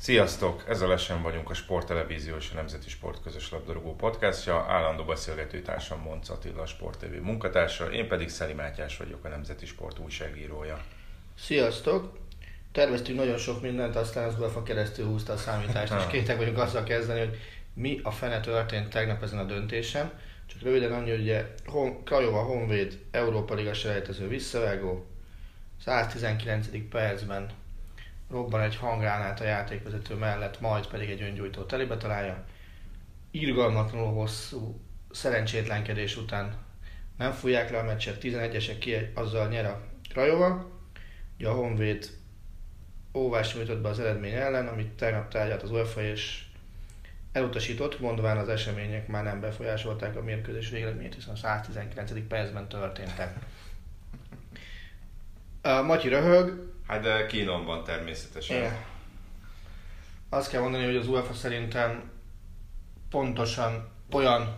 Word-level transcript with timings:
Sziasztok! 0.00 0.64
Ez 0.68 0.80
a 0.80 0.88
Lesen 0.88 1.22
vagyunk 1.22 1.50
a 1.50 1.54
Sport 1.54 1.86
Televízió 1.86 2.36
és 2.36 2.50
a 2.52 2.54
Nemzeti 2.54 2.88
Sport 2.88 3.22
közös 3.22 3.50
labdarúgó 3.50 3.94
podcastja. 3.94 4.54
Állandó 4.68 5.04
beszélgető 5.04 5.62
társam 5.62 6.00
Monc 6.00 6.28
Attila, 6.28 6.62
a 6.62 6.66
Sport 6.66 6.98
TV 6.98 7.22
munkatársa, 7.22 7.92
én 7.92 8.08
pedig 8.08 8.28
Szeli 8.28 8.52
Mátyás 8.52 8.96
vagyok, 8.96 9.24
a 9.24 9.28
Nemzeti 9.28 9.66
Sport 9.66 9.98
újságírója. 9.98 10.84
Sziasztok! 11.38 12.18
Terveztünk 12.72 13.18
nagyon 13.18 13.36
sok 13.36 13.62
mindent, 13.62 13.96
aztán 13.96 14.28
az 14.28 14.38
UEFA 14.38 14.62
keresztül 14.62 15.06
húzta 15.06 15.32
a 15.32 15.36
számítást, 15.36 15.92
és 15.92 16.06
kétek 16.12 16.36
vagyunk 16.36 16.58
azzal 16.58 16.84
kezdeni, 16.84 17.18
hogy 17.18 17.38
mi 17.74 18.00
a 18.02 18.10
fene 18.10 18.40
történt 18.40 18.88
tegnap 18.88 19.22
ezen 19.22 19.38
a 19.38 19.44
döntésem. 19.44 20.10
Csak 20.46 20.62
röviden 20.62 20.92
annyi, 20.92 21.10
hogy 21.10 21.20
ugye 21.20 21.54
Hon- 21.66 22.04
Krajova 22.04 22.42
Honvéd 22.42 22.98
Európa 23.10 23.54
Liga 23.54 23.74
selejtező 23.74 24.28
visszavágó, 24.28 25.06
119. 25.84 26.66
percben 26.90 27.50
robban 28.30 28.60
egy 28.60 28.76
hangránát 28.76 29.40
a 29.40 29.44
játékvezető 29.44 30.14
mellett, 30.14 30.60
majd 30.60 30.86
pedig 30.86 31.10
egy 31.10 31.22
öngyújtó 31.22 31.62
telibe 31.62 31.96
találja. 31.96 32.44
Irgalmatlanul 33.30 34.12
hosszú 34.12 34.80
szerencsétlenkedés 35.10 36.16
után 36.16 36.56
nem 37.16 37.32
fújják 37.32 37.70
le 37.70 37.78
a 37.78 37.84
meccset, 37.84 38.22
11-esek 38.22 38.76
ki, 38.78 38.94
azzal 39.14 39.48
nyer 39.48 39.66
a 39.66 39.82
Krajova. 40.08 40.70
Ugye 41.38 41.48
a 41.48 41.54
Honvéd 41.54 42.10
óvást 43.14 43.56
nyújtott 43.56 43.80
be 43.80 43.88
az 43.88 44.00
eredmény 44.00 44.32
ellen, 44.32 44.66
amit 44.66 44.92
tegnap 44.92 45.28
tárgyalt 45.30 45.62
az 45.62 45.70
UEFA 45.70 46.02
és 46.02 46.44
elutasított, 47.32 48.00
mondván 48.00 48.36
az 48.36 48.48
események 48.48 49.08
már 49.08 49.24
nem 49.24 49.40
befolyásolták 49.40 50.16
a 50.16 50.22
mérkőzés 50.22 50.70
végeredményét, 50.70 51.14
hiszen 51.14 51.32
a 51.32 51.36
119. 51.36 52.12
percben 52.28 52.68
történtek. 52.68 53.36
A 55.62 55.82
Matyi 55.82 56.08
röhög, 56.08 56.67
Hát 56.88 57.00
de 57.00 57.26
kínom 57.26 57.64
van 57.64 57.84
természetesen. 57.84 58.56
igen. 58.56 58.76
Azt 60.28 60.50
kell 60.50 60.60
mondani, 60.60 60.84
hogy 60.84 60.96
az 60.96 61.08
UEFA 61.08 61.34
szerintem 61.34 62.10
pontosan 63.10 63.88
olyan 64.12 64.56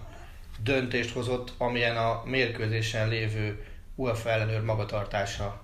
döntést 0.63 1.13
hozott, 1.13 1.53
amilyen 1.59 1.97
a 1.97 2.23
mérkőzésen 2.25 3.09
lévő 3.09 3.67
UEFA 3.95 4.31
ellenőr 4.31 4.63
magatartása 4.63 5.61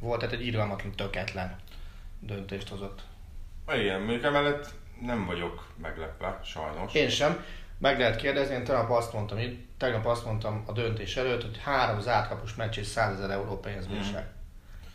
volt, 0.00 0.18
tehát 0.18 0.34
egy 0.34 0.46
irgalmatlan 0.46 0.92
töketlen 0.92 1.56
döntést 2.20 2.68
hozott. 2.68 3.00
Igen, 3.74 4.00
mondjuk 4.00 4.24
emellett 4.24 4.70
nem 5.00 5.26
vagyok 5.26 5.66
meglepve, 5.82 6.40
sajnos. 6.44 6.94
Én 6.94 7.08
sem. 7.08 7.44
Meg 7.78 7.98
lehet 7.98 8.16
kérdezni, 8.16 8.54
én 8.54 8.64
tegnap 8.64 8.90
azt 8.90 9.12
mondtam, 9.12 9.38
így, 9.38 9.64
tegnap 9.76 10.06
azt 10.06 10.24
mondtam 10.24 10.64
a 10.66 10.72
döntés 10.72 11.16
előtt, 11.16 11.42
hogy 11.42 11.58
három 11.58 12.00
zártkapus 12.00 12.54
meccs 12.54 12.78
és 12.78 12.86
100 12.86 13.14
ezer 13.18 13.30
euró 13.30 13.60
pénzbírság. 13.60 14.26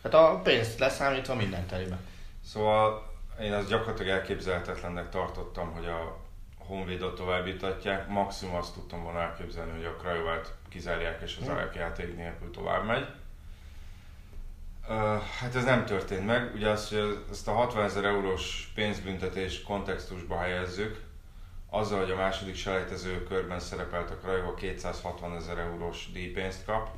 Hát 0.02 0.14
a 0.14 0.40
pénzt 0.42 0.78
leszámítva 0.78 1.34
minden 1.34 1.66
terébe. 1.66 1.98
Szóval 2.44 3.12
én 3.40 3.52
azt 3.52 3.68
gyakorlatilag 3.68 4.10
elképzelhetetlennek 4.18 5.08
tartottam, 5.08 5.72
hogy 5.72 5.86
a 5.86 6.16
Honvédot 6.58 7.14
továbbítatják. 7.14 8.08
Maximum 8.08 8.54
azt 8.54 8.74
tudtam 8.74 9.02
volna 9.02 9.20
elképzelni, 9.20 9.70
hogy 9.70 9.84
a 9.84 9.96
Krajovát 9.96 10.54
kizárják 10.68 11.22
és 11.22 11.38
az 11.40 11.48
Alek 11.48 11.74
játék 11.74 12.16
nélkül 12.16 12.50
tovább 12.50 12.84
megy. 12.84 13.06
Uh, 14.88 15.22
hát 15.22 15.54
ez 15.54 15.64
nem 15.64 15.84
történt 15.84 16.26
meg. 16.26 16.54
Ugye 16.54 16.68
azt, 16.68 16.88
hogy 16.88 17.24
ezt 17.30 17.48
a 17.48 17.52
60 17.52 17.84
ezer 17.84 18.04
eurós 18.04 18.72
pénzbüntetés 18.74 19.62
kontextusba 19.62 20.38
helyezzük, 20.38 21.00
azzal, 21.70 21.98
hogy 21.98 22.10
a 22.10 22.16
második 22.16 22.56
selejtező 22.56 23.22
körben 23.22 23.60
szerepelt 23.60 24.10
a 24.10 24.16
Krajova 24.16 24.54
260 24.54 25.36
ezer 25.36 25.58
eurós 25.58 26.12
díjpénzt 26.12 26.64
kap, 26.64 26.88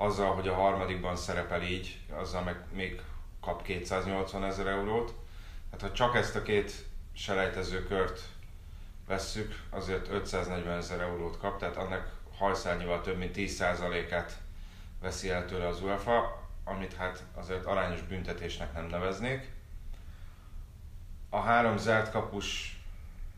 azzal, 0.00 0.34
hogy 0.34 0.48
a 0.48 0.54
harmadikban 0.54 1.16
szerepel 1.16 1.62
így, 1.62 1.98
azzal 2.12 2.42
meg 2.42 2.64
még 2.72 3.02
kap 3.40 3.62
280 3.62 4.44
ezer 4.44 4.66
eurót. 4.66 5.14
Hát 5.70 5.80
ha 5.80 5.92
csak 5.92 6.14
ezt 6.14 6.36
a 6.36 6.42
két 6.42 6.72
selejtező 7.12 7.84
kört 7.84 8.20
vesszük, 9.06 9.62
azért 9.70 10.08
540 10.08 10.76
ezer 10.76 11.00
eurót 11.00 11.38
kap, 11.38 11.58
tehát 11.58 11.76
annak 11.76 12.12
hajszárnyival 12.38 13.00
több 13.00 13.18
mint 13.18 13.34
10%-át 13.36 14.38
veszi 15.00 15.30
el 15.30 15.46
tőle 15.46 15.66
az 15.66 15.82
UEFA, 15.82 16.48
amit 16.64 16.94
hát 16.94 17.24
azért 17.34 17.64
arányos 17.64 18.02
büntetésnek 18.02 18.72
nem 18.72 18.86
neveznék. 18.86 19.50
A 21.28 21.40
három 21.40 21.78
zárt 21.78 22.10
kapus 22.10 22.80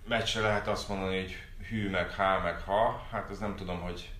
meccsre 0.08 0.40
lehet 0.40 0.68
azt 0.68 0.88
mondani, 0.88 1.20
hogy 1.20 1.36
hű, 1.68 1.90
meg 1.90 2.10
há, 2.10 2.38
meg 2.38 2.60
ha. 2.60 3.06
Hát 3.10 3.30
ez 3.30 3.38
nem 3.38 3.56
tudom, 3.56 3.80
hogy 3.80 4.10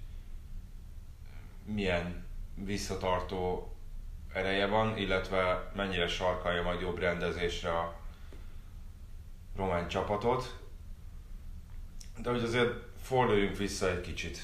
milyen 1.65 2.22
visszatartó 2.65 3.73
ereje 4.33 4.67
van, 4.67 4.97
illetve 4.97 5.71
mennyire 5.75 6.09
sarkalja 6.09 6.63
majd 6.63 6.81
jobb 6.81 6.99
rendezésre 6.99 7.71
a 7.79 8.01
román 9.57 9.89
csapatot. 9.89 10.59
De 12.19 12.31
hogy 12.31 12.43
azért 12.43 12.73
forduljunk 13.03 13.57
vissza 13.57 13.91
egy 13.91 14.01
kicsit. 14.01 14.39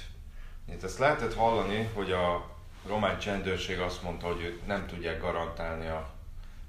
Itt 0.72 0.82
ezt 0.82 0.98
lehetett 0.98 1.34
hallani, 1.34 1.90
hogy 1.94 2.12
a 2.12 2.50
román 2.86 3.18
csendőrség 3.18 3.78
azt 3.78 4.02
mondta, 4.02 4.26
hogy 4.26 4.42
ők 4.42 4.66
nem 4.66 4.86
tudják 4.86 5.20
garantálni 5.20 5.86
a 5.86 6.14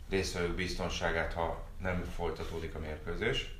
részvevők 0.09 0.55
biztonságát, 0.55 1.33
ha 1.33 1.63
nem 1.81 2.03
folytatódik 2.15 2.75
a 2.75 2.79
mérkőzés. 2.79 3.55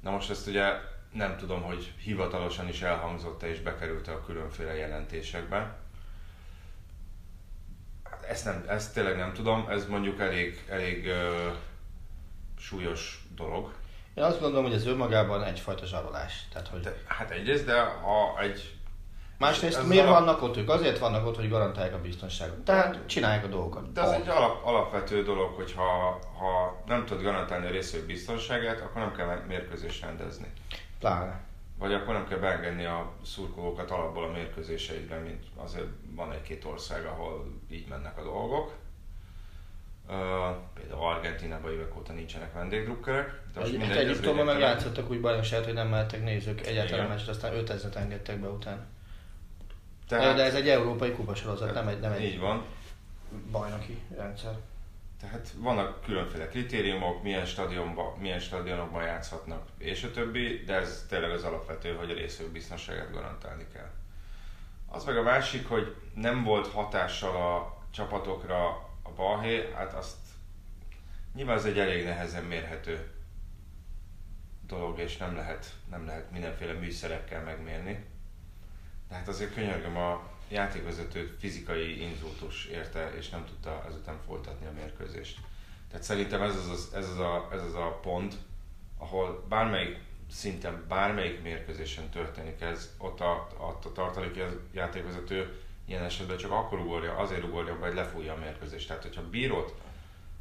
Na 0.00 0.10
most 0.10 0.30
ezt 0.30 0.46
ugye 0.46 0.72
nem 1.12 1.36
tudom, 1.36 1.62
hogy 1.62 1.92
hivatalosan 2.02 2.68
is 2.68 2.82
elhangzott 2.82 3.42
és 3.42 3.60
bekerült 3.60 4.08
a 4.08 4.24
különféle 4.24 4.74
jelentésekbe. 4.74 5.76
Ezt, 8.28 8.44
nem, 8.44 8.64
ezt 8.68 8.94
tényleg 8.94 9.16
nem 9.16 9.32
tudom, 9.32 9.66
ez 9.68 9.86
mondjuk 9.86 10.20
elég, 10.20 10.64
elég 10.68 11.06
uh, 11.06 11.52
súlyos 12.58 13.26
dolog. 13.34 13.72
Én 14.14 14.24
azt 14.24 14.40
gondolom, 14.40 14.64
hogy 14.64 14.74
ez 14.74 14.86
önmagában 14.86 15.44
egyfajta 15.44 15.86
zsarolás. 15.86 16.48
Tehát, 16.52 16.68
hogy 16.68 16.80
De, 16.80 16.94
hát 17.06 17.30
egyrészt, 17.30 17.64
de 17.64 17.80
ha 17.80 18.40
egy... 18.40 18.76
Másrészt 19.38 19.86
miért 19.86 20.06
alap- 20.06 20.18
vannak 20.18 20.42
ott 20.42 20.56
ők? 20.56 20.70
Azért 20.70 20.98
vannak 20.98 21.26
ott, 21.26 21.36
hogy 21.36 21.48
garantálják 21.48 21.94
a 21.94 22.00
biztonságot. 22.00 22.58
Tehát 22.58 22.98
csinálják 23.06 23.44
a 23.44 23.48
dolgokat. 23.48 23.92
De 23.92 24.02
ez 24.02 24.10
egy 24.10 24.28
alap, 24.28 24.66
alapvető 24.66 25.22
dolog, 25.22 25.54
hogy 25.54 25.72
ha, 25.72 26.18
ha 26.38 26.82
nem 26.86 27.06
tudod 27.06 27.22
garantálni 27.22 27.66
a 27.66 27.70
részvevők 27.70 28.06
biztonságát, 28.06 28.80
akkor 28.80 29.02
nem 29.02 29.14
kell 29.14 29.42
mérkőzést 29.46 30.04
rendezni. 30.04 30.52
Pláne. 30.98 31.40
Vagy 31.78 31.92
akkor 31.92 32.14
nem 32.14 32.28
kell 32.28 32.38
beengedni 32.38 32.84
a 32.84 33.12
szurkolókat 33.24 33.90
alapból 33.90 34.24
a 34.24 34.30
mérkőzéseidre, 34.30 35.18
mint 35.18 35.44
azért 35.56 35.86
van 36.14 36.32
egy-két 36.32 36.64
ország, 36.64 37.04
ahol 37.04 37.46
így 37.70 37.86
mennek 37.88 38.18
a 38.18 38.22
dolgok. 38.22 38.72
Uh, 40.08 40.14
például 40.74 41.00
Argentinában 41.00 41.72
évek 41.72 41.96
óta 41.96 42.12
nincsenek 42.12 42.52
vendégdrukkerek. 42.52 43.42
De 43.54 43.60
most 43.60 43.72
Egy, 43.72 43.82
hát 43.82 43.96
Egyiptomban 43.96 44.44
meg 44.44 44.58
játszottak 44.58 45.10
úgy 45.10 45.20
bajnokságot, 45.20 45.64
hogy 45.64 45.74
nem 45.74 45.88
mehettek 45.88 46.24
nézők 46.24 46.66
egyáltalán 46.66 47.08
meccset, 47.08 47.28
aztán 47.28 47.52
5000-et 47.54 47.94
engedtek 47.94 48.40
be 48.40 48.48
után. 48.48 48.86
Tehát, 50.08 50.36
De 50.36 50.42
ez 50.42 50.54
egy 50.54 50.68
európai 50.68 51.12
kupasorozat, 51.12 51.74
nem 51.74 51.88
egy, 51.88 52.00
nem 52.00 52.12
egy 52.12 52.22
Így 52.24 52.38
van. 52.38 52.64
bajnoki 53.50 53.98
rendszer. 54.16 54.58
Tehát 55.20 55.52
vannak 55.56 56.02
különféle 56.02 56.48
kritériumok, 56.48 57.22
milyen 57.22 57.44
stadionban, 57.44 58.18
milyen 58.18 58.38
stadionokban 58.38 59.02
játszhatnak, 59.02 59.68
és 59.78 60.02
a 60.02 60.10
többi, 60.10 60.62
de 60.66 60.74
ez 60.74 61.06
tényleg 61.08 61.30
az 61.30 61.44
alapvető, 61.44 61.94
hogy 61.94 62.10
a 62.10 62.14
részvevők 62.14 62.52
biztonságát 62.52 63.12
garantálni 63.12 63.66
kell. 63.72 63.90
Az 64.86 65.04
meg 65.04 65.16
a 65.16 65.22
másik, 65.22 65.68
hogy 65.68 65.94
nem 66.14 66.44
volt 66.44 66.66
hatással 66.66 67.36
a 67.36 67.78
csapatokra 67.90 68.66
a 69.02 69.10
balhé, 69.16 69.72
hát 69.74 69.94
azt 69.94 70.16
nyilván 71.34 71.56
ez 71.56 71.64
egy 71.64 71.78
elég 71.78 72.04
nehezen 72.04 72.44
mérhető 72.44 73.10
dolog, 74.66 74.98
és 74.98 75.16
nem 75.16 75.34
lehet, 75.34 75.72
nem 75.90 76.06
lehet 76.06 76.30
mindenféle 76.30 76.72
műszerekkel 76.72 77.42
megmérni. 77.42 78.04
De 79.08 79.14
hát 79.14 79.28
azért 79.28 79.54
könyörgöm 79.54 79.96
a 79.96 80.27
játékvezetőt 80.48 81.38
fizikai 81.38 82.02
inzultus 82.02 82.64
érte, 82.64 83.12
és 83.16 83.28
nem 83.28 83.44
tudta 83.44 83.84
ezután 83.88 84.18
folytatni 84.26 84.66
a 84.66 84.72
mérkőzést. 84.72 85.38
Tehát 85.90 86.04
szerintem 86.04 86.42
ez 86.42 86.56
az, 86.56 86.90
ez 86.94 87.08
az, 87.08 87.18
a, 87.18 87.48
ez 87.52 87.62
az 87.62 87.74
a 87.74 87.98
pont, 88.02 88.34
ahol 88.98 89.44
bármelyik 89.48 89.96
szinten, 90.30 90.84
bármelyik 90.88 91.42
mérkőzésen 91.42 92.08
történik 92.08 92.60
ez, 92.60 92.94
ott 92.98 93.20
a, 93.20 93.32
a, 93.58 93.78
a 93.84 93.92
tartalék 93.92 94.42
játékvezető 94.72 95.62
ilyen 95.84 96.02
esetben 96.02 96.36
csak 96.36 96.50
akkor 96.50 96.78
ugorja, 96.78 97.16
azért 97.16 97.44
ugorja, 97.44 97.74
hogy 97.74 97.94
lefújja 97.94 98.32
a 98.32 98.36
mérkőzést. 98.36 98.88
Tehát, 98.88 99.02
hogyha 99.02 99.28
bírót 99.28 99.74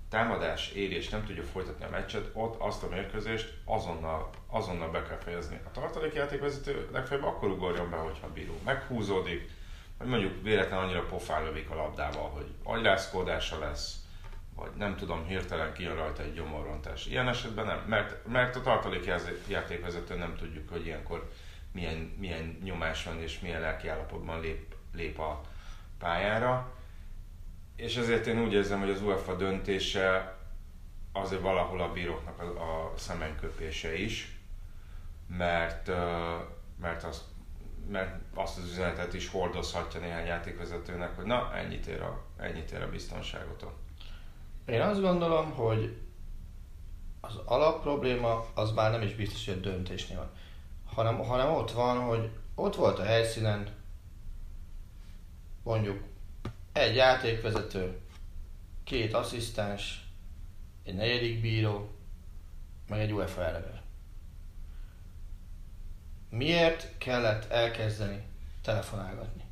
támadás 0.10 0.72
éri 0.72 0.96
és 0.96 1.10
nem 1.10 1.26
tudja 1.26 1.44
folytatni 1.44 1.86
a 1.86 1.90
meccset, 1.90 2.30
ott 2.34 2.62
azt 2.62 2.84
a 2.84 2.90
mérkőzést 2.90 3.54
azonnal, 3.66 4.30
azonnal 4.48 4.90
be 4.90 5.04
kell 5.04 5.18
fejezni. 5.18 5.60
A 5.66 5.72
tartalékjátékvezető 5.72 6.90
legfeljebb 6.92 7.26
akkor 7.26 7.50
ugorjon 7.50 7.90
be, 7.90 7.96
hogyha 7.98 8.28
a 8.28 8.32
bíró 8.34 8.54
meghúzódik, 8.66 9.50
vagy 9.98 10.08
mondjuk 10.08 10.44
véletlen 10.44 10.80
annyira 10.80 11.06
pofán 11.06 11.44
lövik 11.44 11.70
a 11.70 11.76
labdával, 11.76 12.30
hogy 12.30 12.54
agyrázkódása 12.64 13.60
lesz, 13.60 13.96
vagy 14.56 14.72
nem 14.78 14.96
tudom, 14.96 15.26
hirtelen 15.26 15.74
kijön 15.74 15.96
rajta 15.96 16.24
egy 16.24 16.34
gyomorrontás. 16.34 17.06
Ilyen 17.06 17.28
esetben 17.28 17.66
nem, 17.66 17.84
mert, 17.88 18.28
mert 18.28 18.56
a 18.56 18.62
tartalékjátékvezető 18.62 20.16
nem 20.16 20.36
tudjuk, 20.36 20.70
hogy 20.70 20.86
ilyenkor 20.86 21.32
milyen, 21.72 22.16
milyen 22.20 22.60
nyomás 22.64 23.04
van 23.04 23.22
és 23.22 23.40
milyen 23.40 23.62
lelki 23.62 23.88
állapotban 23.88 24.40
lép, 24.40 24.76
lép 24.94 25.20
a 25.20 25.42
pályára 26.00 26.76
és 27.78 27.96
ezért 27.96 28.28
én 28.28 28.40
úgy 28.40 28.54
érzem, 28.54 28.80
hogy 28.80 28.90
az 28.90 29.02
UEFA 29.02 29.36
döntése 29.36 30.38
azért 31.12 31.42
valahol 31.42 31.82
a 31.82 31.92
bíróknak 31.92 32.40
a, 32.40 32.44
a 32.44 32.94
szemenköpése 32.98 33.98
is, 33.98 34.38
mert, 35.38 35.88
mert, 36.82 37.04
azt, 37.04 37.22
mert 37.90 38.16
azt 38.34 38.58
az 38.58 38.64
üzenetet 38.64 39.14
is 39.14 39.30
hordozhatja 39.30 40.00
néhány 40.00 40.26
játékvezetőnek, 40.26 41.16
hogy 41.16 41.26
na, 41.26 41.56
ennyit 41.56 41.86
ér 41.86 42.02
a, 42.02 42.22
ennyit 42.38 42.72
ér 42.72 42.82
a 42.82 42.90
biztonságot. 42.90 43.66
Én 44.66 44.82
azt 44.82 45.02
gondolom, 45.02 45.52
hogy 45.52 45.98
az 47.22 47.36
alap 47.46 47.82
probléma 47.82 48.46
az 48.54 48.72
már 48.72 48.92
nem 48.92 49.02
is 49.02 49.16
biztos, 49.16 49.46
hogy 49.46 49.58
a 49.58 49.60
döntésnél 49.60 50.18
van, 50.18 50.30
hanem, 50.86 51.18
hanem 51.18 51.54
ott 51.54 51.72
van, 51.72 52.00
hogy 52.00 52.30
ott 52.56 52.76
volt 52.76 53.00
a 53.00 53.04
helyszínen 53.04 53.76
mondjuk 55.64 56.04
egy 56.74 56.96
játékvezető, 56.96 58.00
két 58.84 59.14
asszisztens, 59.14 60.06
egy 60.84 60.96
negyedik 60.96 61.42
bíró, 61.42 61.90
meg 62.90 63.00
egy 63.00 63.14
UEFA 63.14 63.46
ellenőr. 63.46 63.82
Miért 66.30 66.98
kellett 66.98 67.52
elkezdeni 67.52 68.24
telefonálgatni? 68.62 69.44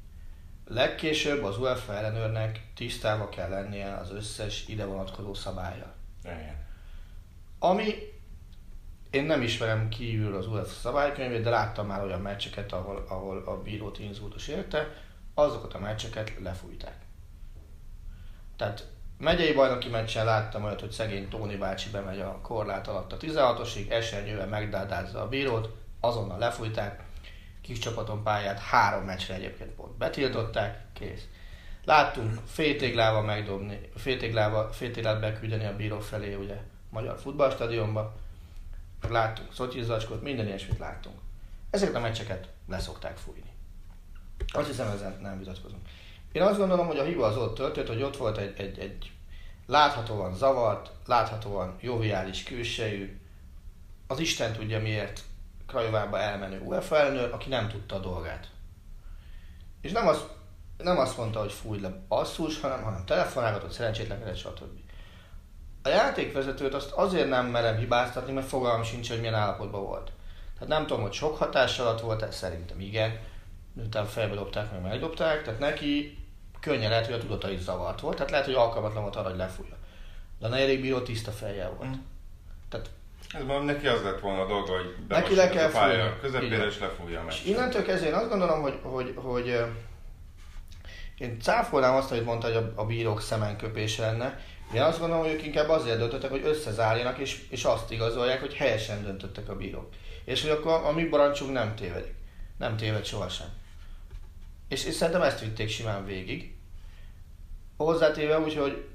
Legkésőbb 0.67 1.43
az 1.43 1.57
UEFA 1.57 1.93
ellenőrnek 1.93 2.61
tisztába 2.75 3.29
kell 3.29 3.49
lennie 3.49 3.93
az 3.93 4.11
összes 4.11 4.67
ide 4.67 4.85
vonatkozó 4.85 5.33
szabálya. 5.33 5.93
Ami 7.59 7.93
én 9.09 9.23
nem 9.23 9.41
ismerem 9.41 9.89
kívül 9.89 10.35
az 10.35 10.47
UEFA 10.47 10.73
szabálykönyvét, 10.73 11.43
de 11.43 11.49
láttam 11.49 11.87
már 11.87 12.03
olyan 12.03 12.21
meccseket, 12.21 12.71
ahol, 12.71 13.05
ahol 13.07 13.43
a 13.45 13.61
bírót 13.61 13.99
inzultus 13.99 14.47
érte, 14.47 14.87
azokat 15.33 15.73
a 15.73 15.79
meccseket 15.79 16.31
lefújták. 16.39 16.95
Tehát 18.55 18.87
megyei 19.17 19.53
bajnoki 19.53 19.89
meccsen 19.89 20.25
láttam 20.25 20.63
olyat, 20.63 20.79
hogy 20.79 20.91
szegény 20.91 21.29
Tóni 21.29 21.55
bácsi 21.55 21.89
bemegy 21.89 22.19
a 22.19 22.39
korlát 22.41 22.87
alatt 22.87 23.11
a 23.11 23.17
16-osig, 23.17 23.91
esernyővel 23.91 24.47
megdádázza 24.47 25.21
a 25.21 25.27
bírót, 25.27 25.69
azonnal 26.05 26.37
lefújták, 26.37 27.03
kis 27.61 27.79
csapaton 27.79 28.23
pályát 28.23 28.59
három 28.59 29.03
meccsre 29.03 29.33
egyébként 29.33 29.69
pont 29.69 29.97
betiltották, 29.97 30.85
kész. 30.93 31.27
Láttunk 31.83 32.39
fétéglával 32.45 33.21
megdobni, 33.21 33.89
fétéglával, 33.95 34.71
fétéglát 34.71 35.19
beküldeni 35.19 35.65
a 35.65 35.75
bíró 35.75 35.99
felé, 35.99 36.33
ugye, 36.33 36.57
Magyar 36.89 37.19
Futballstadionba, 37.19 38.15
láttunk 39.09 39.53
szotyizacskot, 39.53 40.21
minden 40.21 40.45
ilyesmit 40.45 40.79
láttunk. 40.79 41.15
Ezeket 41.69 41.95
a 41.95 41.99
meccseket 41.99 42.47
leszokták 42.67 43.17
fújni. 43.17 43.53
Azt 44.53 44.67
hiszem, 44.67 44.91
ezen 44.91 45.19
nem 45.21 45.37
vitatkozunk. 45.37 45.87
Én 46.31 46.41
azt 46.41 46.57
gondolom, 46.57 46.87
hogy 46.87 46.97
a 46.97 47.03
hiba 47.03 47.25
az 47.25 47.37
ott 47.37 47.55
történt, 47.55 47.87
hogy 47.87 48.01
ott 48.01 48.17
volt 48.17 48.37
egy, 48.37 48.59
egy, 48.59 48.79
egy 48.79 49.11
láthatóan 49.65 50.35
zavart, 50.35 50.91
láthatóan 51.05 51.75
joviális 51.81 52.43
külsejű, 52.43 53.19
az 54.07 54.19
Isten 54.19 54.53
tudja 54.53 54.81
miért 54.81 55.23
Krajovába 55.67 56.19
elmenő 56.19 56.59
UEFA 56.59 56.97
elnök, 56.99 57.33
aki 57.33 57.49
nem 57.49 57.67
tudta 57.67 57.95
a 57.95 57.99
dolgát. 57.99 58.49
És 59.81 59.91
nem 59.91 60.07
azt, 60.07 60.27
nem 60.77 60.97
azt 60.97 61.17
mondta, 61.17 61.39
hogy 61.39 61.51
fúj 61.51 61.79
le 61.79 62.05
basszus, 62.07 62.59
hanem, 62.59 62.83
hanem 62.83 63.05
telefonálgatott, 63.05 63.71
szerencsétlenkedett, 63.71 64.35
stb. 64.35 64.79
A 65.83 65.89
játékvezetőt 65.89 66.73
azt 66.73 66.91
azért 66.91 67.29
nem 67.29 67.45
merem 67.45 67.77
hibáztatni, 67.77 68.33
mert 68.33 68.47
fogalmam 68.47 68.83
sincs, 68.83 69.09
hogy 69.09 69.19
milyen 69.19 69.33
állapotban 69.33 69.83
volt. 69.83 70.11
Tehát 70.53 70.67
nem 70.67 70.85
tudom, 70.85 71.01
hogy 71.01 71.13
sok 71.13 71.37
hatás 71.37 71.79
alatt 71.79 72.01
volt, 72.01 72.21
ez 72.21 72.35
szerintem 72.35 72.79
igen, 72.79 73.19
miután 73.73 74.05
felbe 74.05 74.35
dobták, 74.35 74.71
meg 74.71 74.81
megdobták, 74.81 75.43
tehát 75.43 75.59
neki 75.59 76.17
könnyen 76.59 76.89
lehet, 76.89 77.05
hogy 77.05 77.13
a 77.13 77.19
tudata 77.19 77.49
is 77.49 77.59
zavart 77.59 77.99
volt, 77.99 78.15
tehát 78.15 78.31
lehet, 78.31 78.45
hogy 78.45 78.55
alkalmatlan 78.55 79.01
volt 79.01 79.15
arra, 79.15 79.29
hogy 79.29 79.37
lefújja. 79.37 79.75
De 80.39 80.45
a 80.45 80.49
negyedik 80.49 80.81
bíró 80.81 80.99
tiszta 80.99 81.31
fejjel 81.31 81.69
volt. 81.69 81.89
Mm. 81.89 81.99
Ez 83.33 83.43
már 83.45 83.63
neki 83.63 83.87
az 83.87 84.03
lett 84.03 84.19
volna 84.19 84.41
a 84.41 84.47
dolga, 84.47 84.71
hogy 84.71 84.95
neki 85.07 85.35
le 85.35 85.49
kell 85.49 85.67
a 85.67 85.71
pálya 85.71 86.19
közepére 86.19 86.65
és 86.65 86.79
lefújja 86.79 87.23
meg. 87.23 87.33
És 87.33 87.45
innentől 87.45 87.83
kezdve 87.83 88.07
én 88.07 88.13
azt 88.13 88.29
gondolom, 88.29 88.61
hogy, 88.61 88.79
hogy, 88.83 89.13
hogy 89.15 89.65
én 91.17 91.39
cáfolnám 91.39 91.95
azt, 91.95 92.09
hogy 92.09 92.23
mondta, 92.23 92.47
hogy 92.47 92.55
a, 92.55 92.71
a 92.75 92.85
bírók 92.85 93.21
szemenköpése 93.21 94.05
lenne. 94.05 94.39
Én 94.73 94.81
azt 94.81 94.99
gondolom, 94.99 95.23
hogy 95.23 95.33
ők 95.33 95.45
inkább 95.45 95.69
azért 95.69 95.97
döntöttek, 95.97 96.29
hogy 96.29 96.45
összezárjanak, 96.45 97.17
és, 97.17 97.45
és 97.49 97.63
azt 97.63 97.91
igazolják, 97.91 98.39
hogy 98.39 98.53
helyesen 98.53 99.03
döntöttek 99.03 99.49
a 99.49 99.55
bírók. 99.55 99.89
És 100.23 100.41
hogy 100.41 100.51
akkor 100.51 100.71
a 100.71 100.91
mi 100.91 101.07
barancsunk 101.07 101.51
nem 101.51 101.75
tévedik. 101.75 102.13
Nem 102.57 102.77
téved 102.77 103.05
sohasem. 103.05 103.47
És, 104.67 104.85
és 104.85 104.93
szerintem 104.93 105.21
ezt 105.21 105.39
vitték 105.39 105.69
simán 105.69 106.05
végig. 106.05 106.55
Hozzátéve 107.77 108.39
úgy, 108.39 108.55
hogy 108.55 108.85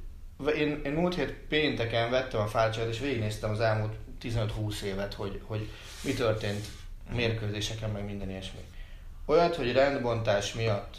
én, 0.57 0.81
én 0.85 0.93
múlt 0.93 1.15
hét 1.15 1.33
pénteken 1.33 2.11
vettem 2.11 2.41
a 2.41 2.47
fájlcsát, 2.47 2.89
és 2.89 2.99
végignéztem 2.99 3.51
az 3.51 3.61
elmúlt 3.61 3.95
15-20 4.23 4.81
évet, 4.81 5.15
hogy, 5.15 5.41
hogy 5.45 5.69
mi 6.05 6.13
történt 6.13 6.67
mérkőzéseken, 7.13 7.91
meg 7.91 8.05
minden 8.05 8.31
ilyesmi. 8.31 8.61
Olyat, 9.27 9.57
hogy 9.57 9.73
rendbontás 9.73 10.55
miatt 10.55 10.97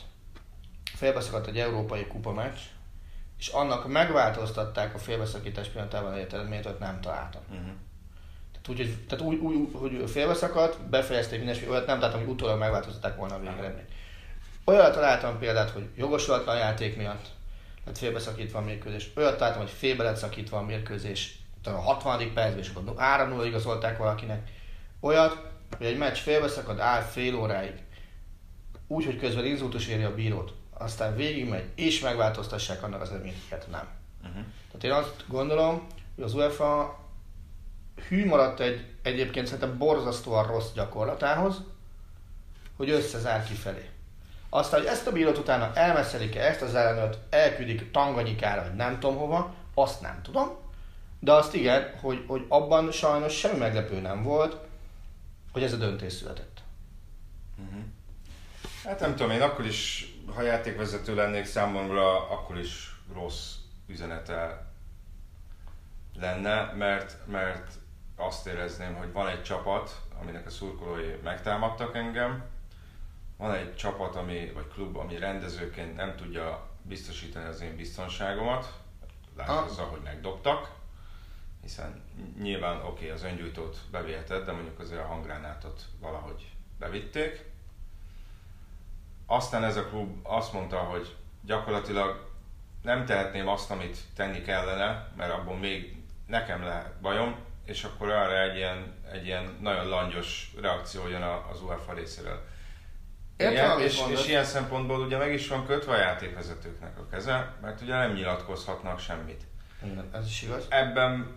félbeszakadt 0.96 1.48
egy 1.48 1.60
európai 1.60 2.08
kupa 2.08 2.32
meccs, 2.32 2.60
és 3.40 3.48
annak 3.48 3.88
megváltoztatták 3.88 4.96
a 4.96 4.98
félbeszakítás 4.98 5.68
pillanatában 5.68 6.12
elért 6.12 6.34
eredményt, 6.34 6.66
ott 6.66 6.80
nem 6.80 7.02
találtam. 7.02 7.42
Uh-huh. 7.50 7.70
Tehát 8.52 8.68
úgy, 8.70 8.78
hogy, 8.78 9.06
tehát 9.08 9.26
úgy, 9.26 9.38
úgy, 9.38 9.70
hogy 9.74 10.10
félbeszakadt, 10.10 10.90
befejezték 10.90 11.44
minden, 11.44 11.70
olyat 11.70 11.86
nem 11.86 12.00
találtam, 12.00 12.22
hogy 12.22 12.30
utólag 12.30 12.60
megváltoztatták 12.60 13.18
volna 13.18 13.36
a 13.36 13.40
végeredményt. 13.40 13.90
Olyat 14.66 14.94
találtam 14.94 15.40
példát, 15.40 15.70
hogy 15.70 15.90
jogosulatlan 15.96 16.58
játék 16.58 16.98
miatt 16.98 17.30
lett 17.86 17.98
félbeszakítva 17.98 18.60
a 18.60 18.62
mérkőzés. 18.62 19.12
Olyat 19.16 19.38
találtam, 19.38 19.62
hogy 19.62 19.72
félbe 19.72 20.04
lett 20.04 20.16
szakítva 20.16 20.58
a 20.58 20.62
mérkőzés, 20.62 21.41
a 21.64 21.70
60. 21.70 22.34
percben, 22.34 22.60
és 22.60 22.72
akkor 22.74 22.94
3 22.98 23.30
0 23.30 23.46
igazolták 23.46 23.98
valakinek. 23.98 24.52
Olyat, 25.00 25.42
hogy 25.78 25.86
egy 25.86 25.98
meccs 25.98 26.18
félbeszakad, 26.18 26.80
áll 26.80 27.02
fél 27.02 27.36
óráig, 27.36 27.74
úgy, 28.88 29.06
hogy 29.06 29.20
közben 29.20 29.46
inzultus 29.46 29.88
éri 29.88 30.04
a 30.04 30.16
bírót, 30.16 30.54
aztán 30.78 31.16
végigmegy, 31.16 31.66
és 31.76 32.00
megváltoztassák 32.00 32.84
annak 32.84 33.02
az 33.02 33.10
eredményeket, 33.10 33.68
nem. 33.72 33.88
Uh-huh. 34.22 34.44
Tehát 34.72 34.84
én 34.84 34.92
azt 34.92 35.24
gondolom, 35.28 35.88
hogy 36.16 36.24
az 36.24 36.34
UEFA 36.34 37.00
hű 38.08 38.26
maradt 38.26 38.60
egy 38.60 38.86
egyébként 39.02 39.46
szerintem 39.46 39.78
borzasztóan 39.78 40.48
rossz 40.48 40.72
gyakorlatához, 40.74 41.62
hogy 42.78 42.90
összezár 42.90 43.44
kifelé. 43.44 43.90
Aztán, 44.50 44.80
hogy 44.80 44.90
ezt 44.90 45.08
a 45.08 45.12
bírót 45.12 45.38
utána 45.38 45.72
elmeszelik-e 45.74 46.42
ezt 46.42 46.62
az 46.62 46.76
ellenőrt, 46.76 47.18
elküldik 47.30 47.92
Tanganyikára, 47.92 48.62
vagy 48.62 48.76
nem 48.76 49.00
tudom 49.00 49.18
hova, 49.18 49.54
azt 49.74 50.02
nem 50.02 50.20
tudom. 50.24 50.61
De 51.24 51.32
azt 51.32 51.54
igen, 51.54 52.00
hogy, 52.00 52.24
hogy 52.28 52.46
abban 52.48 52.92
sajnos 52.92 53.38
semmi 53.38 53.58
meglepő 53.58 54.00
nem 54.00 54.24
volt, 54.24 54.58
hogy 55.52 55.64
ez 55.64 55.74
a 55.74 55.78
döntés 55.78 56.14
született. 56.14 56.62
Uh-huh. 57.58 57.84
Hát 58.84 59.00
nem 59.00 59.16
tudom, 59.16 59.32
én 59.32 59.42
akkor 59.42 59.66
is, 59.66 60.14
ha 60.36 60.42
játékvezető 60.42 61.16
lennék 61.16 61.46
számomra, 61.46 62.30
akkor 62.30 62.58
is 62.58 62.96
rossz 63.14 63.54
üzenete 63.88 64.66
lenne, 66.20 66.74
mert, 66.74 67.18
mert 67.28 67.72
azt 68.16 68.48
érezném, 68.48 68.96
hogy 68.96 69.12
van 69.12 69.28
egy 69.28 69.44
csapat, 69.44 70.02
aminek 70.22 70.46
a 70.46 70.50
szurkolói 70.50 71.16
megtámadtak 71.24 71.96
engem, 71.96 72.44
van 73.38 73.54
egy 73.54 73.76
csapat, 73.76 74.16
ami, 74.16 74.52
vagy 74.54 74.68
klub, 74.68 74.98
ami 74.98 75.18
rendezőként 75.18 75.96
nem 75.96 76.16
tudja 76.16 76.68
biztosítani 76.82 77.46
az 77.46 77.62
én 77.62 77.76
biztonságomat, 77.76 78.74
lásd 79.38 79.50
ah. 79.50 79.64
azzal, 79.64 79.86
hogy 79.86 80.02
megdobtak, 80.04 80.80
hiszen 81.62 82.04
nyilván 82.42 82.78
oké, 82.78 82.88
okay, 82.88 83.10
az 83.10 83.24
öngyújtót 83.24 83.78
beviheted, 83.92 84.46
de 84.46 84.52
mondjuk 84.52 84.80
azért 84.80 85.02
a 85.02 85.06
hangránátot 85.06 85.86
valahogy 86.00 86.52
bevitték. 86.80 87.50
Aztán 89.26 89.64
ez 89.64 89.78
a 89.78 89.86
klub 89.86 90.28
azt 90.28 90.54
mondta, 90.54 90.78
hogy 90.78 91.16
gyakorlatilag 91.46 92.30
nem 92.82 93.06
tehetném 93.06 93.48
azt, 93.48 93.72
amit 93.72 93.98
tenni 94.16 94.42
kellene, 94.42 95.12
mert 95.18 95.32
abból 95.32 95.58
még 95.58 95.96
nekem 96.28 96.64
lehet 96.64 97.00
bajom, 97.02 97.36
és 97.66 97.84
akkor 97.84 98.10
arra 98.10 98.42
egy 98.42 98.56
ilyen, 98.56 98.96
egy 99.12 99.26
ilyen 99.26 99.58
nagyon 99.62 99.88
langyos 99.88 100.54
reakció 100.62 101.08
jön 101.08 101.22
az 101.22 101.62
UEFA 101.62 101.94
részéről. 101.94 102.46
Értem, 103.38 103.80
és, 103.80 104.02
és 104.10 104.28
ilyen 104.28 104.44
szempontból 104.44 105.00
ugye 105.00 105.18
meg 105.18 105.34
is 105.34 105.48
van 105.48 105.66
kötve 105.66 105.94
a 105.94 105.98
játékvezetőknek 105.98 106.98
a 106.98 107.08
keze, 107.08 107.54
mert 107.62 107.82
ugye 107.82 107.96
nem 107.96 108.14
nyilatkozhatnak 108.14 109.00
semmit. 109.00 109.44
Igen, 109.84 110.10
ez 110.14 110.26
is 110.26 110.42
igaz. 110.42 110.66
Ebben, 110.70 111.36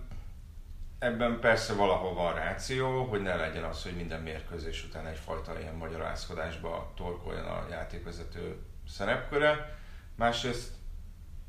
ebben 1.05 1.41
persze 1.41 1.75
valahol 1.75 2.15
van 2.15 2.35
ráció, 2.35 3.05
hogy 3.05 3.23
ne 3.23 3.35
legyen 3.35 3.65
az, 3.65 3.83
hogy 3.83 3.97
minden 3.97 4.21
mérkőzés 4.21 4.85
után 4.85 5.07
egyfajta 5.07 5.61
ilyen 5.61 5.75
magyarázkodásba 5.75 6.93
torkoljon 6.97 7.45
a 7.45 7.67
játékvezető 7.71 8.57
szerepköre. 8.89 9.79
Másrészt, 10.17 10.73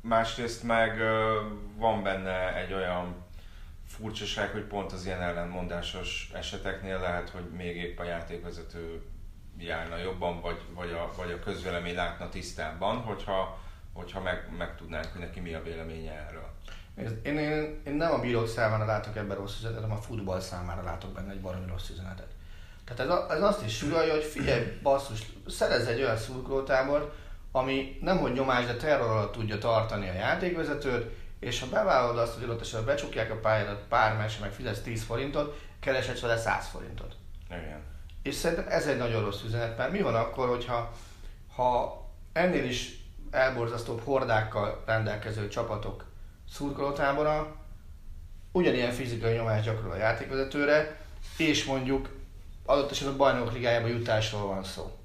másrészt 0.00 0.62
meg 0.62 0.98
van 1.76 2.02
benne 2.02 2.56
egy 2.56 2.72
olyan 2.72 3.24
furcsaság, 3.86 4.50
hogy 4.50 4.64
pont 4.64 4.92
az 4.92 5.06
ilyen 5.06 5.22
ellenmondásos 5.22 6.30
eseteknél 6.34 7.00
lehet, 7.00 7.30
hogy 7.30 7.50
még 7.50 7.76
épp 7.76 7.98
a 7.98 8.04
játékvezető 8.04 9.02
járna 9.58 9.96
jobban, 9.96 10.40
vagy, 10.40 10.60
vagy, 10.74 10.90
a, 10.90 11.12
vagy 11.16 11.30
a 11.30 11.38
közvélemény 11.38 11.94
látna 11.94 12.28
tisztábban, 12.28 12.96
hogyha, 12.96 13.58
hogyha 13.92 14.20
meg, 14.20 14.48
megtudnánk, 14.58 15.06
hogy 15.12 15.20
neki 15.20 15.40
mi 15.40 15.54
a 15.54 15.62
véleménye 15.62 16.12
erről. 16.12 16.54
Én, 16.96 17.38
én, 17.38 17.80
én 17.86 17.94
nem 17.94 18.12
a 18.12 18.18
bírók 18.18 18.48
számára 18.48 18.84
látok 18.84 19.16
ebben 19.16 19.36
rossz 19.36 19.56
üzenetet, 19.58 19.82
hanem 19.82 19.96
a 19.96 20.00
futball 20.00 20.40
számára 20.40 20.82
látok 20.82 21.12
benne 21.12 21.32
egy 21.32 21.40
baromi 21.40 21.66
rossz 21.68 21.88
üzenetet. 21.88 22.28
Tehát 22.84 23.00
ez, 23.00 23.08
a, 23.08 23.34
ez 23.34 23.42
azt 23.42 23.64
is 23.64 23.76
sugalja, 23.76 24.12
hogy 24.12 24.24
figyelj, 24.24 24.78
basszus, 24.82 25.32
szerez 25.46 25.86
egy 25.86 26.02
olyan 26.02 26.16
szurkolótábort, 26.16 27.14
ami 27.52 27.98
nemhogy 28.00 28.32
nyomás, 28.32 28.66
de 28.66 28.76
terror 28.76 29.10
alatt 29.10 29.32
tudja 29.32 29.58
tartani 29.58 30.08
a 30.08 30.12
játékvezetőt, 30.12 31.10
és 31.40 31.60
ha 31.60 31.66
bevállalod 31.66 32.18
azt, 32.18 32.34
hogy 32.34 32.42
adott 32.42 32.60
esetben 32.60 32.94
becsukják 32.94 33.30
a 33.30 33.40
pályádat 33.40 33.84
pár 33.88 34.16
meccsre, 34.16 34.40
meg 34.40 34.52
fizetsz 34.52 34.80
10 34.80 35.04
forintot, 35.04 35.60
kereshetsz 35.80 36.20
vele 36.20 36.36
100 36.36 36.66
forintot. 36.66 37.16
Igen. 37.48 37.82
És 38.22 38.34
szerintem 38.34 38.66
ez 38.68 38.86
egy 38.86 38.98
nagyon 38.98 39.24
rossz 39.24 39.42
üzenet, 39.42 39.76
mert 39.76 39.92
mi 39.92 40.02
van 40.02 40.14
akkor, 40.14 40.48
hogyha 40.48 40.92
ha 41.54 42.00
ennél 42.32 42.64
is 42.64 43.04
elborzasztóbb 43.30 44.00
hordákkal 44.04 44.82
rendelkező 44.86 45.48
csapatok 45.48 46.04
szurkolótábora 46.52 47.56
ugyanilyen 48.52 48.92
fizikai 48.92 49.34
nyomást 49.34 49.64
gyakorol 49.64 49.92
a 49.92 49.96
játékvezetőre, 49.96 51.00
és 51.36 51.64
mondjuk 51.64 52.10
adott 52.64 52.90
esetben 52.90 53.14
a 53.14 53.16
bajnokok 53.16 53.52
ligájába 53.52 53.86
jutásról 53.86 54.46
van 54.46 54.64
szó. 54.64 54.96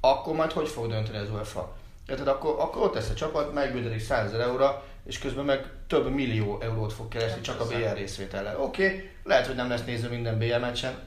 Akkor 0.00 0.34
majd 0.34 0.52
hogy 0.52 0.68
fog 0.68 0.88
dönteni 0.88 1.18
az 1.18 1.30
UEFA? 1.30 1.76
Érted, 2.08 2.28
akkor, 2.28 2.54
akkor 2.58 2.82
ott 2.82 2.94
lesz 2.94 3.10
a 3.10 3.14
csapat, 3.14 3.52
megbüntetik 3.52 4.00
100 4.00 4.26
ezer 4.26 4.40
euróra, 4.40 4.84
és 5.04 5.18
közben 5.18 5.44
meg 5.44 5.70
több 5.86 6.10
millió 6.10 6.60
eurót 6.60 6.92
fog 6.92 7.08
keresni 7.08 7.40
csak 7.40 7.60
a 7.60 7.66
BL 7.66 7.94
részvétellel. 7.94 8.60
Oké, 8.60 8.86
okay, 8.86 9.10
lehet, 9.24 9.46
hogy 9.46 9.54
nem 9.54 9.68
lesz 9.68 9.84
néző 9.84 10.08
minden 10.08 10.38
BL 10.38 10.56
meccsen, 10.56 10.98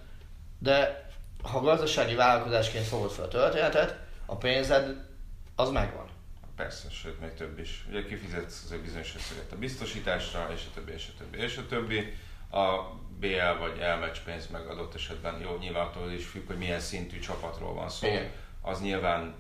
de 0.60 1.10
ha 1.44 1.62
gazdasági 1.62 2.16
vállalkozásként 2.16 2.86
fogod 2.86 3.12
fel 3.12 3.26
a 3.26 3.28
történetet, 3.28 4.00
a 4.26 4.36
pénzed 4.36 5.06
az 5.56 5.70
megvan. 5.70 6.11
Persze, 6.62 6.90
sőt, 6.90 7.20
még 7.20 7.34
több 7.34 7.60
is. 7.60 7.86
Ugye 7.90 8.06
kifizetsz 8.06 8.62
az 8.66 8.72
egy 8.72 8.82
bizonyos 8.82 9.16
összeget 9.16 9.52
a 9.52 9.56
biztosításra, 9.56 10.50
és 10.54 10.62
a 10.70 10.74
többi, 10.74 10.92
és 10.92 11.08
a 11.14 11.18
többi, 11.18 11.38
és 11.38 11.58
a 11.58 11.66
többi. 11.66 12.14
A 12.52 12.82
BL 13.20 13.60
vagy 13.60 13.80
elmeccs 13.80 14.18
pénz 14.26 14.48
meg 14.48 14.68
adott 14.68 14.96
esetben, 14.96 15.40
jó, 15.40 15.58
nyilván 15.60 15.88
attól 15.88 16.12
is 16.12 16.26
függ, 16.26 16.48
hogy 16.48 16.58
milyen 16.58 16.80
szintű 16.80 17.20
csapatról 17.20 17.74
van 17.74 17.90
szó. 17.90 18.08
Igen. 18.08 18.30
Az 18.62 18.82
nyilván 18.82 19.36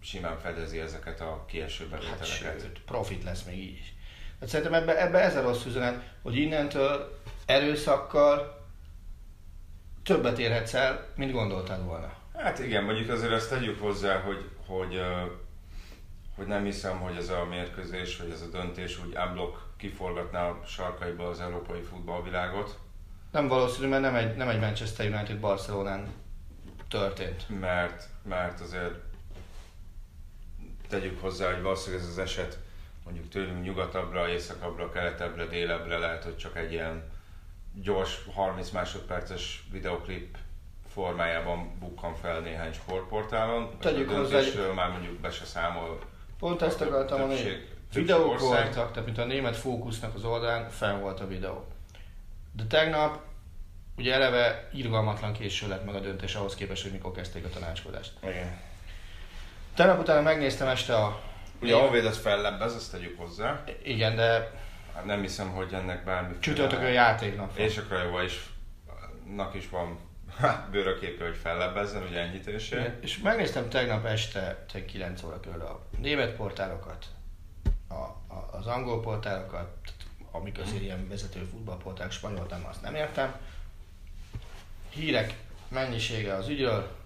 simán 0.00 0.38
fedezi 0.38 0.78
ezeket 0.78 1.20
a 1.20 1.44
kieső 1.46 1.88
Hát 1.90 2.00
bevételeket. 2.00 2.60
sőt, 2.60 2.80
profit 2.80 3.24
lesz 3.24 3.42
még 3.42 3.58
így 3.58 3.78
is. 3.78 3.94
Hát 4.40 4.48
szerintem 4.48 4.74
ebbe, 4.74 5.02
ebbe 5.02 5.18
ez 5.18 5.36
a 5.36 5.42
rossz 5.42 5.64
üzenet, 5.64 6.02
hogy 6.22 6.36
innentől 6.36 7.20
erőszakkal 7.46 8.66
többet 10.02 10.38
érhetsz 10.38 10.74
el, 10.74 11.08
mint 11.16 11.32
gondoltad 11.32 11.84
volna. 11.84 12.12
Hát 12.36 12.58
igen, 12.58 12.84
mondjuk 12.84 13.10
azért 13.10 13.32
azt 13.32 13.50
tegyük 13.50 13.80
hozzá, 13.80 14.20
hogy, 14.20 14.50
hogy, 14.66 15.00
hogy 16.38 16.46
nem 16.46 16.64
hiszem, 16.64 16.98
hogy 16.98 17.16
ez 17.16 17.28
a 17.28 17.44
mérkőzés, 17.44 18.16
vagy 18.16 18.30
ez 18.30 18.42
a 18.42 18.50
döntés 18.50 19.00
úgy 19.06 19.14
áblok 19.14 19.66
kiforgatná 19.76 20.48
a 20.48 20.60
sarkaiba 20.66 21.28
az 21.28 21.40
európai 21.40 21.80
futballvilágot, 21.80 22.78
Nem 23.32 23.48
valószínű, 23.48 23.88
mert 23.88 24.02
nem 24.02 24.14
egy, 24.14 24.36
nem 24.36 24.48
egy 24.48 24.60
Manchester 24.60 25.06
United 25.06 25.40
Barcelonán 25.40 26.08
történt. 26.88 27.60
mert, 27.60 28.08
mert 28.22 28.60
azért 28.60 28.94
tegyük 30.88 31.20
hozzá, 31.20 31.52
hogy 31.52 31.62
valószínűleg 31.62 32.04
ez 32.04 32.10
az 32.10 32.18
eset 32.18 32.58
mondjuk 33.04 33.28
tőlünk 33.28 33.62
nyugatabbra, 33.62 34.28
északabbra, 34.28 34.90
keletebbre, 34.90 35.46
délebbre 35.46 35.98
lehet, 35.98 36.24
hogy 36.24 36.36
csak 36.36 36.56
egy 36.56 36.72
ilyen 36.72 37.10
gyors 37.74 38.24
30 38.34 38.70
másodperces 38.70 39.64
videoklip 39.72 40.36
formájában 40.92 41.78
bukkan 41.78 42.14
fel 42.14 42.40
néhány 42.40 42.72
sportportálon. 42.72 43.78
Tegyük 43.78 44.10
hozzá, 44.10 44.30
döntésről 44.30 44.74
már 44.74 44.90
mondjuk 44.90 45.20
be 45.20 45.30
se 45.30 45.44
számol. 45.44 45.98
Pont 46.38 46.62
ezt 46.62 46.80
akartam 46.80 47.18
mondani, 47.18 47.66
videók 47.94 48.30
ország. 48.30 48.48
voltak, 48.64 48.90
tehát 48.90 49.04
mint 49.04 49.18
a 49.18 49.24
német 49.24 49.56
fókusznak 49.56 50.14
az 50.14 50.24
oldalán 50.24 50.70
fenn 50.70 51.00
volt 51.00 51.20
a 51.20 51.26
videó. 51.26 51.66
De 52.52 52.64
tegnap 52.68 53.18
ugye 53.96 54.14
eleve 54.14 54.68
irgalmatlan 54.72 55.32
késő 55.32 55.68
lett 55.68 55.84
meg 55.84 55.94
a 55.94 56.00
döntés 56.00 56.34
ahhoz 56.34 56.54
képest, 56.54 56.82
hogy 56.82 56.92
mikor 56.92 57.12
kezdték 57.12 57.44
a 57.44 57.48
tanácskodást. 57.48 58.12
Igen. 58.22 58.60
Tegnap 59.74 59.98
utána 59.98 60.20
megnéztem 60.20 60.68
este 60.68 60.96
a... 60.96 61.20
Ugye 61.62 61.74
a 61.74 61.78
Honvéd 61.78 62.04
az 62.04 62.18
fellebbez, 62.18 62.74
ezt 62.74 62.90
tegyük 62.90 63.18
hozzá. 63.18 63.64
Igen, 63.82 64.16
de 64.16 64.50
Hát 64.98 65.06
nem 65.06 65.20
hiszem, 65.20 65.50
hogy 65.50 65.72
ennek 65.72 66.04
bármi... 66.04 66.38
csütörtökön 66.38 66.92
játéknap. 66.92 67.56
És 67.56 67.76
a 67.76 67.82
Krajova 67.82 68.22
is, 68.22 68.50
nak 69.36 69.54
is 69.54 69.68
van 69.68 69.98
bőröképő, 70.70 71.24
hogy 71.24 71.36
fellebbezzen, 71.36 72.02
ugye 72.02 72.20
enyhítésért. 72.20 72.82
Igen, 72.82 72.98
És 73.00 73.18
megnéztem 73.18 73.68
tegnap 73.68 74.04
este, 74.04 74.64
te 74.72 74.84
9 74.84 75.22
óra 75.22 75.40
körül 75.40 75.60
a 75.60 75.80
német 75.98 76.36
portálokat, 76.36 77.06
a, 77.88 77.94
a, 77.94 78.48
az 78.52 78.66
angol 78.66 79.00
portálokat, 79.00 79.68
amik 80.30 80.58
azért 80.58 80.82
ilyen 80.82 81.08
vezető 81.08 81.48
futballportálok, 81.50 82.12
spanyol 82.12 82.46
nem, 82.50 82.66
azt 82.68 82.82
nem 82.82 82.94
értem. 82.94 83.34
Hírek 84.88 85.34
mennyisége 85.68 86.34
az 86.34 86.48
ügyről, 86.48 86.96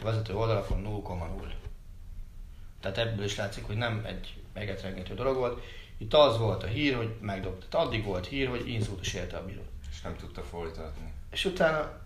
a 0.00 0.04
vezető 0.04 0.34
oldalakon 0.34 0.82
0,0. 1.06 1.52
Tehát 2.80 2.98
ebből 2.98 3.24
is 3.24 3.36
látszik, 3.36 3.66
hogy 3.66 3.76
nem 3.76 4.04
egy 4.06 4.42
megetrengető 4.52 5.14
dolog 5.14 5.36
volt. 5.36 5.62
Itt 5.98 6.14
az 6.14 6.38
volt 6.38 6.62
a 6.62 6.66
hír, 6.66 6.96
hogy 6.96 7.16
megdobta. 7.20 7.66
Tehát 7.68 7.86
addig 7.86 8.04
volt 8.04 8.26
hír, 8.26 8.48
hogy 8.48 8.68
inszultus 8.68 9.14
érte 9.14 9.36
a 9.36 9.44
bírót. 9.44 9.68
És 9.90 10.00
nem 10.00 10.16
tudta 10.16 10.42
folytatni. 10.42 11.12
És 11.30 11.44
utána 11.44 12.05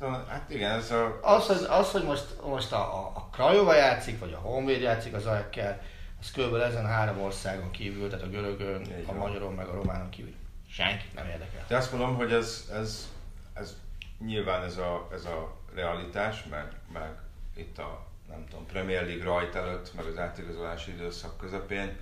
Hát, 0.00 0.28
hát 0.28 0.50
igen, 0.50 0.70
ez 0.70 0.90
a... 0.90 1.18
Az, 1.22 1.46
hogy, 1.46 1.66
az, 1.68 1.90
hogy 1.90 2.04
most, 2.04 2.42
most 2.42 2.72
a, 2.72 2.98
a, 2.98 3.12
a 3.14 3.28
Krajova 3.32 3.74
játszik, 3.74 4.18
vagy 4.18 4.32
a 4.32 4.38
Honvéd 4.38 4.80
játszik 4.80 5.14
az 5.14 5.26
Aekkel, 5.26 5.80
az 6.20 6.30
kb. 6.30 6.54
ezen 6.54 6.86
három 6.86 7.20
országon 7.20 7.70
kívül, 7.70 8.08
tehát 8.08 8.24
a 8.24 8.28
görögön, 8.28 8.80
Így 8.80 9.04
a 9.06 9.12
magyaron, 9.12 9.54
meg 9.54 9.66
a 9.66 9.74
románon 9.74 10.10
kívül. 10.10 10.34
Senkit 10.70 11.14
nem 11.14 11.26
érdekel. 11.26 11.64
De 11.68 11.76
azt 11.76 11.92
mondom, 11.92 12.16
hogy 12.16 12.32
ez, 12.32 12.68
ez, 12.72 13.08
ez 13.54 13.76
nyilván 14.18 14.62
ez 14.62 14.76
a, 14.76 15.08
ez 15.12 15.24
a 15.24 15.56
realitás, 15.74 16.44
meg, 16.44 16.72
meg 16.92 17.10
itt 17.56 17.78
a 17.78 18.06
nem 18.28 18.44
tudom, 18.48 18.66
Premier 18.66 19.06
League 19.06 19.24
rajt 19.24 19.54
előtt, 19.54 19.94
meg 19.94 20.06
az 20.06 20.18
átigazolási 20.18 20.90
időszak 20.90 21.36
közepén, 21.36 21.96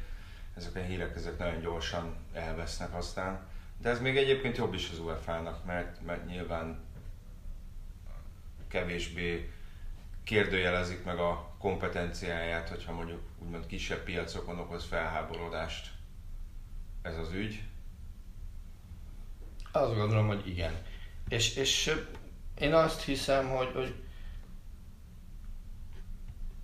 ezek 0.56 0.76
a 0.76 0.78
hírek 0.78 1.16
ezek 1.16 1.38
nagyon 1.38 1.60
gyorsan 1.60 2.16
elvesznek 2.32 2.94
aztán. 2.94 3.40
De 3.78 3.88
ez 3.88 4.00
még 4.00 4.16
egyébként 4.16 4.56
jobb 4.56 4.74
is 4.74 4.90
az 4.92 4.98
UEFA-nak, 4.98 5.64
mert, 5.64 6.04
mert 6.04 6.26
nyilván 6.26 6.84
kevésbé 8.68 9.50
kérdőjelezik 10.24 11.04
meg 11.04 11.18
a 11.18 11.54
kompetenciáját, 11.58 12.68
hogyha 12.68 12.92
mondjuk 12.92 13.20
úgymond 13.38 13.66
kisebb 13.66 14.02
piacokon 14.02 14.58
okoz 14.58 14.84
felháborodást 14.84 15.90
ez 17.02 17.16
az 17.16 17.32
ügy. 17.32 17.62
Azt 19.72 19.94
gondolom, 19.94 20.26
hogy 20.26 20.48
igen. 20.48 20.82
És, 21.28 21.56
és 21.56 21.94
én 22.58 22.74
azt 22.74 23.02
hiszem, 23.02 23.48
hogy, 23.48 23.72
hogy 23.74 23.94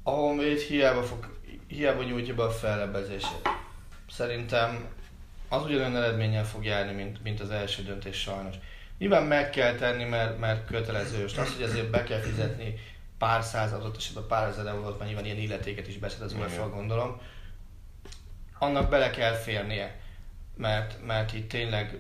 a 0.03 0.11
Honvéd 0.11 0.59
hiába, 0.59 1.03
fog, 1.03 1.39
hiába 1.67 2.03
nyújtja 2.03 2.35
be 2.35 2.43
a 2.43 2.51
fellebbezését. 2.51 3.49
Szerintem 4.11 4.89
az 5.49 5.65
ugyanolyan 5.65 5.97
eredménnyel 5.97 6.47
fog 6.47 6.65
járni, 6.65 6.93
mint, 6.93 7.23
mint 7.23 7.41
az 7.41 7.51
első 7.51 7.83
döntés 7.83 8.21
sajnos. 8.21 8.57
Nyilván 9.03 9.23
meg 9.23 9.51
kell 9.51 9.75
tenni, 9.75 10.05
mert, 10.05 10.39
mert 10.39 10.67
kötelező. 10.67 11.25
És 11.25 11.37
az, 11.37 11.53
hogy 11.53 11.63
ezért 11.63 11.91
be 11.91 12.03
kell 12.03 12.21
fizetni 12.21 12.79
pár 13.19 13.43
száz, 13.43 13.73
adott 13.73 13.97
esetben 13.97 14.27
pár 14.27 14.49
ezer 14.49 14.67
eurót, 14.67 14.99
mert 14.99 15.05
nyilván 15.05 15.25
ilyen 15.25 15.37
illetéket 15.37 15.89
is 15.89 15.99
beszed 15.99 16.23
az 16.23 16.33
UEFA, 16.33 16.71
gondolom. 16.71 17.21
Annak 18.59 18.91
bele 18.91 19.11
kell 19.11 19.33
férnie, 19.33 20.01
mert, 20.57 21.07
mert 21.07 21.33
itt 21.33 21.49
tényleg 21.49 21.99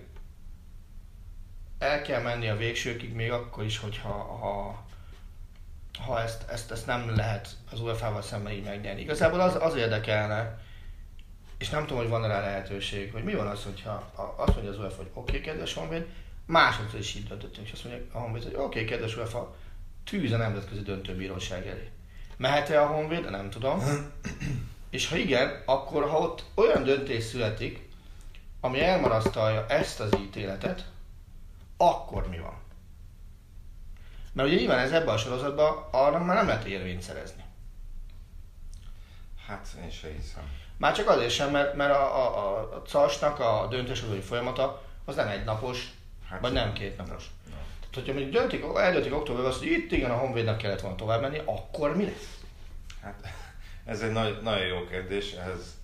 el 1.78 2.02
kell 2.02 2.22
menni 2.22 2.48
a 2.48 2.56
végsőkig, 2.56 3.12
még 3.12 3.30
akkor 3.30 3.64
is, 3.64 3.78
hogyha 3.78 4.12
ha 4.12 4.84
ha 6.04 6.20
ezt, 6.20 6.50
ezt, 6.50 6.70
ezt 6.70 6.86
nem 6.86 7.16
lehet 7.16 7.48
az 7.70 7.80
UEFA-val 7.80 8.22
szemben 8.22 8.52
így 8.52 8.64
megnyerni. 8.64 9.00
Igazából 9.00 9.40
az, 9.40 9.56
az 9.60 9.74
érdekelne, 9.74 10.58
és 11.58 11.70
nem 11.70 11.86
tudom, 11.86 11.98
hogy 11.98 12.08
van 12.08 12.28
rá 12.28 12.40
lehetőség, 12.40 13.12
hogy 13.12 13.24
mi 13.24 13.34
van 13.34 13.46
az, 13.46 13.64
hogyha 13.64 14.10
azt 14.36 14.54
mondja 14.54 14.72
az 14.72 14.78
UEFA, 14.78 14.96
hogy 14.96 15.10
oké, 15.12 15.30
okay, 15.30 15.40
kedves 15.40 15.74
Honvéd, 15.74 16.06
másodszor 16.52 16.98
is 16.98 17.14
így 17.14 17.28
döntöttünk, 17.28 17.66
és 17.66 17.72
azt 17.72 17.84
mondja 17.84 18.04
a 18.12 18.18
Honvéd, 18.18 18.42
hogy 18.42 18.54
oké, 18.54 18.64
okay, 18.64 18.84
kedves 18.84 19.16
UEFA, 19.16 19.54
tűz 20.04 20.32
a 20.32 20.36
nemzetközi 20.36 20.82
döntőbíróság 20.82 21.66
elé. 21.66 21.90
Mehet-e 22.36 22.82
a 22.82 22.86
Honvéd? 22.86 23.30
Nem 23.30 23.50
tudom. 23.50 23.82
És 24.90 25.08
ha 25.08 25.16
igen, 25.16 25.62
akkor 25.66 26.08
ha 26.08 26.18
ott 26.18 26.44
olyan 26.54 26.84
döntés 26.84 27.24
születik, 27.24 27.88
ami 28.60 28.80
elmarasztalja 28.80 29.66
ezt 29.66 30.00
az 30.00 30.10
ítéletet, 30.18 30.90
akkor 31.76 32.28
mi 32.28 32.38
van? 32.38 32.60
Mert 34.32 34.48
ugye 34.48 34.58
nyilván 34.58 34.78
ez 34.78 34.92
ebben 34.92 35.14
a 35.14 35.18
sorozatban 35.18 35.88
arra 35.90 36.24
már 36.24 36.36
nem 36.36 36.46
lehet 36.46 36.64
érvényt 36.64 37.02
szerezni. 37.02 37.42
Hát 39.46 39.68
én 39.82 39.90
se 39.90 40.08
hiszem. 40.16 40.42
Már 40.76 40.94
csak 40.94 41.08
azért 41.08 41.30
sem, 41.30 41.50
mert, 41.50 41.74
mert 41.74 41.92
a, 41.92 42.16
a, 42.16 42.46
a, 42.46 42.74
a 42.74 42.82
CAS-nak 42.82 43.40
a 43.40 43.66
döntéshozói 43.70 44.20
folyamata 44.20 44.82
az 45.04 45.14
nem 45.14 45.28
egy 45.28 45.44
napos, 45.44 45.90
Hát 46.32 46.40
vagy 46.40 46.52
nem 46.52 46.72
két 46.72 46.96
napos. 46.96 47.24
Nem. 47.50 47.58
Tehát, 47.80 47.94
hogyha 47.94 48.12
mondjuk 48.12 48.32
döntik, 48.32 48.64
eldöntik 48.76 49.14
októberben 49.14 49.50
azt, 49.50 49.58
hogy 49.58 49.70
itt 49.70 49.92
igen 49.92 50.10
a 50.10 50.16
Honvédnak 50.16 50.58
kellett 50.58 50.80
volna 50.80 50.96
tovább 50.96 51.20
menni, 51.20 51.40
akkor 51.44 51.96
mi 51.96 52.04
lesz? 52.04 52.40
Hát 53.02 53.28
ez 53.84 54.02
egy 54.02 54.12
nagy, 54.12 54.38
nagyon 54.42 54.66
jó 54.66 54.84
kérdés, 54.84 55.32
ehhez 55.32 55.78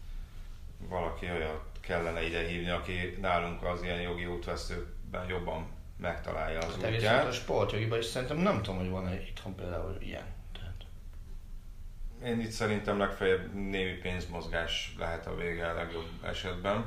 valaki 0.88 1.26
olyat 1.30 1.60
kellene 1.80 2.26
ide 2.26 2.46
hívni, 2.46 2.70
aki 2.70 3.16
nálunk 3.20 3.64
az 3.64 3.82
ilyen 3.82 4.00
jogi 4.00 4.26
útvesztőben 4.26 5.26
jobban 5.28 5.66
megtalálja 5.96 6.58
az 6.58 6.76
Hát 6.82 6.94
útját. 6.94 7.26
a 7.26 7.32
sportjogiban 7.32 7.98
is 7.98 8.04
szerintem 8.04 8.36
nem 8.36 8.62
tudom, 8.62 8.78
hogy 8.78 8.90
van-e 8.90 9.14
itthon 9.20 9.54
például 9.54 9.96
ilyen. 10.00 10.24
Tehát, 10.52 10.84
Én 12.24 12.40
itt 12.40 12.50
szerintem 12.50 12.98
legfeljebb 12.98 13.54
némi 13.54 13.92
pénzmozgás 13.92 14.94
lehet 14.98 15.26
a 15.26 15.34
vége 15.36 15.66
a 15.68 15.74
legjobb 15.74 16.08
esetben. 16.24 16.86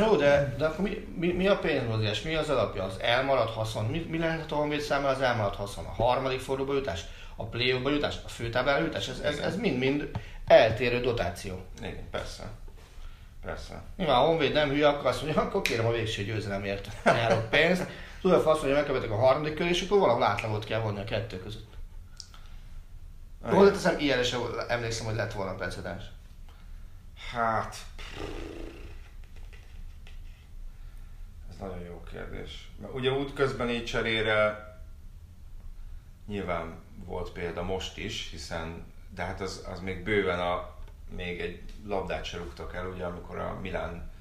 Jó, 0.00 0.16
de, 0.16 0.54
de 0.58 0.66
akkor 0.66 0.84
mi, 0.84 1.06
mi, 1.16 1.32
mi 1.32 1.46
a 1.46 1.58
pénzmozgás? 1.58 2.22
Mi 2.22 2.34
az 2.34 2.48
alapja? 2.50 2.82
Az 2.82 3.00
elmaradt 3.00 3.54
haszon? 3.54 3.84
Mi, 3.84 4.06
mi 4.08 4.18
lehet 4.18 4.52
a 4.52 4.54
Honvéd 4.54 4.80
számára 4.80 5.14
az 5.14 5.20
elmaradt 5.20 5.56
haszon? 5.56 5.84
A 5.84 6.02
harmadik 6.02 6.40
fordulóba 6.40 6.74
jutás? 6.74 7.04
A 7.36 7.44
play 7.44 7.66
jutás? 7.66 8.16
A 8.24 8.28
főtáblára 8.28 8.84
jutás? 8.84 9.08
Ez, 9.08 9.18
ez, 9.18 9.38
ez 9.38 9.56
mind-mind 9.56 10.10
eltérő 10.46 11.00
dotáció. 11.00 11.64
Igen, 11.78 12.08
persze. 12.10 12.42
Persze. 13.44 13.82
Nyilván 13.96 14.16
a 14.16 14.26
Honvéd 14.26 14.52
nem 14.52 14.68
hülye, 14.68 14.88
akkor 14.88 15.06
azt 15.06 15.22
mondja, 15.22 15.42
akkor 15.42 15.62
kérem 15.62 15.86
a 15.86 15.90
végső 15.90 16.22
győzelemért 16.22 16.88
járok 17.04 17.50
pénzt. 17.50 17.82
Az 18.22 18.30
UEFA 18.30 18.50
azt 18.50 18.60
mondja, 18.60 18.78
megkövetek 18.78 19.10
a 19.10 19.16
harmadik 19.16 19.54
kör, 19.54 19.66
és 19.66 19.82
akkor 19.82 19.98
valahol 19.98 20.22
átlagot 20.22 20.64
kell 20.64 20.80
vonni 20.80 21.00
a 21.00 21.04
kettő 21.04 21.42
között. 21.42 21.72
Hozzáteszem, 23.42 23.98
ilyen 23.98 24.20
is 24.20 24.34
emlékszem, 24.68 25.06
hogy 25.06 25.14
lett 25.14 25.32
volna 25.32 25.54
precedens. 25.54 26.04
Hát... 27.32 27.76
Ez 31.54 31.60
nagyon 31.60 31.84
jó 31.84 32.02
kérdés. 32.12 32.68
Mert 32.80 32.94
ugye 32.94 33.10
útközben 33.12 33.70
így 33.70 33.84
cserére 33.84 34.68
nyilván 36.26 36.74
volt 37.04 37.30
példa 37.30 37.62
most 37.62 37.98
is, 37.98 38.28
hiszen 38.30 38.84
de 39.14 39.22
hát 39.22 39.40
az, 39.40 39.66
az 39.72 39.80
még 39.80 40.02
bőven 40.02 40.40
a, 40.40 40.74
még 41.16 41.40
egy 41.40 41.62
labdát 41.86 42.24
se 42.24 42.36
rúgtak 42.36 42.74
el, 42.74 42.86
ugye 42.86 43.04
amikor 43.04 43.38
a 43.38 43.58
Milán 43.62 44.12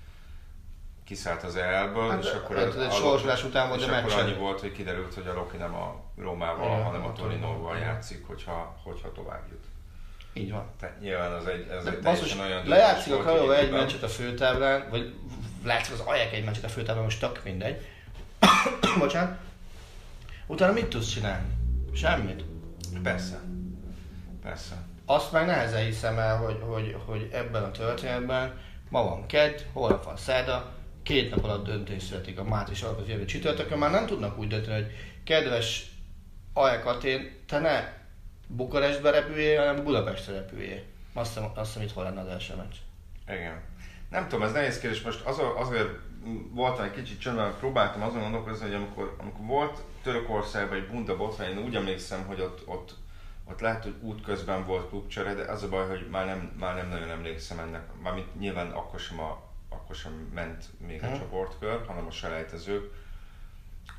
kiszállt 1.06 1.44
az 1.44 1.56
EL-ből, 1.56 2.10
Hát, 2.10 2.24
és 2.24 2.32
akkor 2.32 2.56
hát 2.56 2.76
egy 2.76 2.92
sorsolás 2.92 3.44
után 3.44 3.68
volt, 3.68 3.82
akkor 3.82 4.02
meccsen. 4.02 4.20
annyi 4.20 4.34
volt, 4.34 4.60
hogy 4.60 4.72
kiderült, 4.72 5.14
hogy 5.14 5.28
a 5.28 5.34
Loki 5.34 5.58
nem 5.58 5.76
a 5.76 6.02
Rómával, 6.18 6.66
Igen, 6.66 6.84
hanem 6.84 7.06
a 7.06 7.14
Torinóval 7.14 7.78
játszik, 7.78 8.28
hogyha, 8.28 8.80
hogyha 8.84 9.12
tovább 9.12 9.44
jut. 9.50 9.64
Így 10.34 10.52
van. 10.52 10.66
Tehát 10.80 11.00
nyilván 11.00 11.32
az 11.32 11.48
egy, 11.48 11.68
ez 11.68 11.84
De 11.84 11.92
egy 11.92 12.00
basszus, 12.00 12.30
teljesen 12.30 12.52
olyan 12.52 12.68
lejátszik 12.68 13.14
a 13.14 13.22
hogy 13.24 13.56
egy 13.56 13.72
meccset 13.72 14.04
a 14.04 14.08
főtáblán, 14.08 14.90
vagy 14.90 15.16
látszik 15.64 15.94
az 15.94 16.00
Ajax 16.00 16.32
egy 16.32 16.44
meccset 16.44 16.64
a 16.64 16.70
főtáblán, 16.70 17.04
most 17.04 17.20
tök 17.20 17.42
mindegy. 17.44 17.88
Bocsánat. 19.00 19.38
Utána 20.48 20.74
mit 20.74 20.88
tudsz 20.88 21.10
csinálni? 21.10 21.48
Semmit. 21.94 22.44
Persze. 23.04 23.40
Persze. 24.44 24.76
Azt 25.06 25.32
meg 25.32 25.46
nehezen 25.46 25.84
hiszem 25.84 26.20
el, 26.20 26.38
hogy, 26.38 26.60
hogy, 26.62 26.96
hogy 27.06 27.30
ebben 27.32 27.64
a 27.64 27.72
történetben 27.72 28.60
ma 28.90 29.04
van 29.04 29.26
kedd, 29.26 29.58
holnap 29.74 30.04
van 30.04 30.18
szerda, 30.18 30.72
két 31.04 31.30
nap 31.30 31.44
alatt 31.44 31.66
döntés 31.66 32.04
születik 32.04 32.40
a 32.40 32.44
Mátés 32.44 32.82
alapot 32.82 33.08
jövő 33.08 33.26
csütörtökön, 33.26 33.78
már 33.78 33.92
nem 33.92 34.06
tudnak 34.06 34.38
úgy 34.38 34.48
dönteni, 34.48 34.82
hogy 34.82 34.92
kedves 35.24 35.92
Ajax 36.54 36.86
Atén, 36.86 37.44
te 37.48 37.60
ne 37.60 38.02
Bukarestbe 38.48 39.10
repüljél, 39.10 39.60
hanem 39.60 39.84
Budapestre 39.84 40.34
repüljél. 40.34 40.82
Azt 41.14 41.34
hiszem, 41.34 41.52
azt 41.56 41.72
hiszem 41.72 41.88
itt 41.88 41.94
hol 41.94 42.04
lenne 42.04 42.22
az 42.22 42.28
első 42.28 42.56
meccs. 42.56 42.76
Igen. 43.28 43.62
Nem 44.14 44.28
tudom, 44.28 44.44
ez 44.46 44.52
nehéz 44.52 44.80
kérdés. 44.80 45.02
Most 45.02 45.26
az, 45.26 45.42
azért 45.56 45.90
voltam 46.52 46.84
egy 46.86 46.92
kicsit 46.94 47.20
csöndben, 47.20 47.54
próbáltam 47.60 48.02
azon 48.02 48.22
gondolkozni, 48.22 48.66
hogy 48.66 48.76
amikor, 48.76 49.16
amikor 49.20 49.46
volt 49.46 49.84
Törökországban 50.04 50.78
egy 50.78 50.88
bunda 50.88 51.18
botrány, 51.18 51.50
én 51.50 51.64
úgy 51.64 51.76
emlékszem, 51.76 52.26
hogy 52.26 52.42
ott, 52.42 52.68
ott, 52.68 52.96
ott 53.46 53.60
lehet, 53.60 53.84
hogy 53.84 53.96
útközben 54.02 54.66
volt 54.66 54.90
klubcsere, 54.90 55.34
de 55.34 55.52
az 55.52 55.64
a 55.64 55.70
baj, 55.70 55.88
hogy 55.88 56.08
már 56.10 56.26
nem, 56.26 56.56
már 56.60 56.76
nem 56.76 56.88
nagyon 56.90 57.10
emlékszem 57.10 57.60
ennek. 57.60 58.02
Mármint 58.02 58.40
nyilván 58.40 58.72
akkor 58.72 59.00
sem, 59.00 59.20
a, 59.20 59.42
akkor 59.70 59.96
sem 59.96 60.12
ment 60.34 60.66
még 60.88 61.04
a 61.04 61.08
Mhm. 61.10 61.18
csoportkör, 61.18 61.86
hanem 61.88 62.06
a 62.06 62.12
selejtezők. 62.12 62.94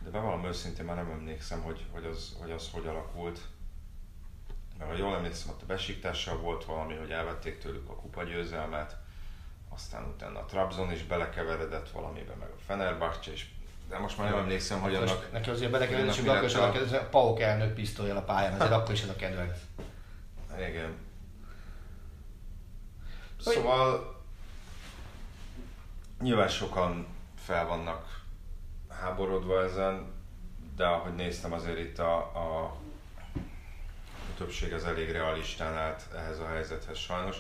De 0.05 0.11
bevallom 0.11 0.45
őszintén 0.45 0.85
már 0.85 0.97
nem 0.97 1.11
emlékszem, 1.11 1.61
hogy, 1.63 1.85
hogy, 1.93 2.05
az, 2.05 2.37
hogy 2.41 2.51
az 2.51 2.71
hogy 2.73 2.87
alakult. 2.87 3.41
Mert 4.79 4.91
ha 4.91 4.97
jól 4.97 5.15
emlékszem, 5.15 5.51
ott 5.51 5.63
a 5.63 5.67
besiktással 5.67 6.37
volt 6.37 6.65
valami, 6.65 6.95
hogy 6.95 7.11
elvették 7.11 7.59
tőlük 7.59 7.89
a 7.89 7.95
kupa 7.97 8.23
győzelmet, 8.23 8.97
aztán 9.75 10.05
utána 10.05 10.39
a 10.39 10.45
Trabzon 10.45 10.93
is 10.93 11.03
belekeveredett 11.03 11.91
valamibe, 11.91 12.35
meg 12.35 12.49
a 12.49 12.61
Fenerbahce 12.67 13.33
is. 13.33 13.55
De 13.89 13.99
most 13.99 14.19
már 14.19 14.31
nem 14.31 14.39
emlékszem, 14.39 14.81
hogy 14.81 14.95
annak... 14.95 15.09
Most 15.09 15.33
neki 15.33 15.51
azért 15.51 15.71
belekerült, 15.71 16.09
és 16.09 16.19
annak 16.19 16.25
mi 16.25 16.37
akkor 16.37 16.49
is 16.49 16.55
a- 16.55 16.73
kedvenc, 16.73 16.93
a 16.93 17.09
Pauk 17.09 17.41
elnök 17.41 17.75
pisztolyjal 17.75 18.17
a 18.17 18.23
pályán, 18.23 18.53
azért 18.53 18.71
akkor 18.73 18.93
is 18.93 19.03
ez 19.03 19.09
a 19.09 19.17
kedvenc. 19.17 19.59
Igen. 20.69 20.97
Szóval 23.41 24.15
nyilván 26.21 26.49
sokan 26.49 27.07
fel 27.45 27.67
vannak 27.67 28.23
háborodva 28.89 29.63
ezen, 29.63 30.13
de 30.77 30.87
ahogy 30.87 31.15
néztem 31.15 31.53
azért 31.53 31.79
itt 31.79 31.99
a, 31.99 32.17
a, 32.17 32.63
a 32.65 34.37
többség 34.37 34.73
az 34.73 34.85
elég 34.85 35.11
realistán 35.11 35.77
állt 35.77 36.03
ehhez 36.15 36.39
a 36.39 36.47
helyzethez 36.47 36.99
sajnos. 36.99 37.37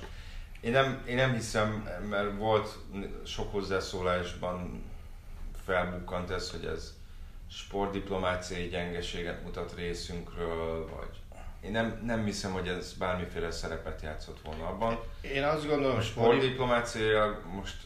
Én 0.65 0.73
nem, 0.73 1.03
én 1.07 1.17
nem 1.17 1.33
hiszem, 1.33 1.89
mert 2.11 2.37
volt 2.37 2.79
sok 3.27 3.53
hozzászólásban 3.53 4.85
felbukkant 5.65 6.31
ez, 6.31 6.51
hogy 6.51 6.65
ez 6.65 6.95
sportdiplomáciai 7.51 8.69
gyengeséget 8.69 9.43
mutat 9.43 9.75
részünkről, 9.77 10.89
vagy 10.97 11.09
én 11.65 11.71
nem, 11.71 12.03
nem 12.05 12.25
hiszem, 12.25 12.53
hogy 12.53 12.69
ez 12.69 12.93
bármiféle 12.93 13.51
szerepet 13.51 14.03
játszott 14.03 14.41
volna 14.45 14.67
abban. 14.67 14.99
Én 15.21 15.45
azt 15.45 15.67
gondolom, 15.67 15.95
hogy 15.95 16.05
sporti... 16.05 16.37
sportdiplomáciája 16.37 17.41
most 17.55 17.77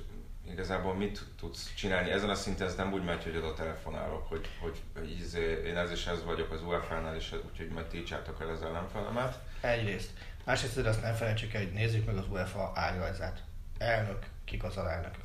igazából 0.51 0.95
mit 0.95 1.21
tudsz 1.41 1.75
csinálni? 1.75 2.11
Ezen 2.11 2.31
a 2.31 2.35
szinten 2.35 2.67
ez 2.67 2.75
nem 2.75 2.93
úgy 2.93 3.05
megy, 3.05 3.23
hogy 3.23 3.37
oda 3.37 3.55
telefonálok, 3.55 4.29
hogy, 4.29 4.49
hogy, 4.61 4.83
hogy 4.99 5.11
izé, 5.11 5.63
én 5.67 5.77
ez 5.77 5.91
és 5.91 6.07
ez 6.07 6.25
vagyok 6.25 6.53
az 6.53 6.63
UEFA-nál, 6.63 7.17
és 7.17 7.35
úgyhogy 7.51 7.69
majd 7.69 7.87
tiltsátok 7.87 8.41
el 8.41 8.49
az 8.49 8.63
ellenfelemet. 8.63 9.39
Egyrészt. 9.61 10.11
Másrészt 10.49 10.77
azt 10.77 11.03
nem 11.03 11.15
felejtsük 11.15 11.55
el, 11.55 11.63
hogy 11.63 11.73
nézzük 11.73 12.07
meg 12.07 12.17
az 12.17 12.25
UEFA 12.31 12.73
ágrajzát. 12.75 13.43
Elnök, 13.79 14.27
kik 14.45 14.65
az 14.65 14.77
alelnökök. 14.77 15.25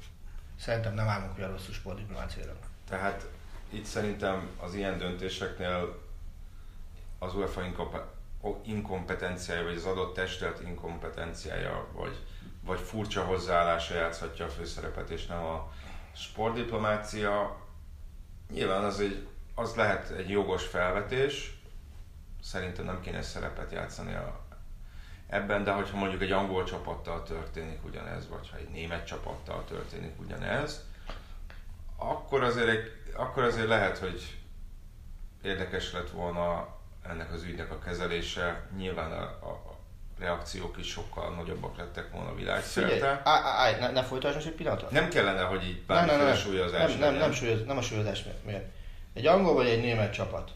Szerintem 0.59 0.93
nem 0.93 1.07
állunk 1.07 1.37
olyan 1.37 1.51
rosszul 1.51 1.73
sportdiplomáciára. 1.73 2.53
Tehát 2.89 3.29
itt 3.69 3.85
szerintem 3.85 4.49
az 4.59 4.73
ilyen 4.75 4.97
döntéseknél 4.97 6.01
az 7.19 7.35
UEFA 7.35 7.61
inkompetenciája, 8.63 9.63
vagy 9.63 9.75
az 9.75 9.85
adott 9.85 10.13
testület 10.13 10.61
inkompetenciája, 10.61 11.87
vagy, 11.93 12.25
vagy 12.61 12.79
furcsa 12.79 13.23
hozzáállása 13.23 13.93
játszhatja 13.93 14.45
a 14.45 14.49
főszerepet, 14.49 15.09
és 15.09 15.25
nem 15.25 15.43
a 15.43 15.71
sportdiplomácia. 16.15 17.57
Nyilván 18.51 18.83
az, 18.83 18.99
egy, 18.99 19.27
az 19.55 19.75
lehet 19.75 20.09
egy 20.09 20.29
jogos 20.29 20.65
felvetés, 20.65 21.57
szerintem 22.41 22.85
nem 22.85 23.01
kéne 23.01 23.21
szerepet 23.21 23.71
játszani 23.71 24.13
a, 24.13 24.42
ebben, 25.33 25.63
de 25.63 25.71
hogyha 25.71 25.97
mondjuk 25.97 26.21
egy 26.21 26.31
angol 26.31 26.63
csapattal 26.63 27.23
történik 27.23 27.85
ugyanez, 27.85 28.29
vagy 28.29 28.49
ha 28.51 28.57
egy 28.57 28.69
német 28.69 29.05
csapattal 29.05 29.63
történik 29.65 30.19
ugyanez, 30.19 30.85
akkor 31.97 32.43
azért, 32.43 32.67
egy, 32.67 32.91
akkor 33.13 33.43
azért 33.43 33.67
lehet, 33.67 33.97
hogy 33.97 34.37
érdekes 35.41 35.93
lett 35.93 36.09
volna 36.09 36.67
ennek 37.09 37.33
az 37.33 37.43
ügynek 37.43 37.71
a 37.71 37.79
kezelése. 37.79 38.67
Nyilván 38.77 39.11
a, 39.11 39.21
a, 39.21 39.49
a 39.49 39.77
reakciók 40.19 40.77
is 40.77 40.87
sokkal 40.87 41.35
nagyobbak 41.35 41.77
lettek 41.77 42.11
volna 42.11 42.35
Figyelj, 42.35 42.43
világszerte. 42.43 43.21
állj, 43.23 43.79
ne, 43.79 43.91
ne 43.91 44.03
folytasd 44.03 44.35
most 44.35 44.47
egy 44.47 44.53
pillanatot. 44.53 44.91
Nem 44.91 45.09
kellene, 45.09 45.41
hogy 45.41 45.63
így 45.63 45.83
nem, 45.87 45.97
nem, 45.97 46.05
bármiféle 46.07 46.23
nem, 46.23 46.35
súlyozás 46.35 46.91
nem, 46.91 46.99
nem, 46.99 47.13
nem, 47.13 47.31
súlyoz, 47.31 47.65
nem 47.65 47.77
a 47.77 47.81
súlyozás 47.81 48.23
mi- 48.23 48.51
miatt. 48.51 48.71
Egy 49.13 49.25
angol 49.25 49.53
vagy 49.53 49.67
egy 49.67 49.81
német 49.81 50.13
csapat 50.13 50.51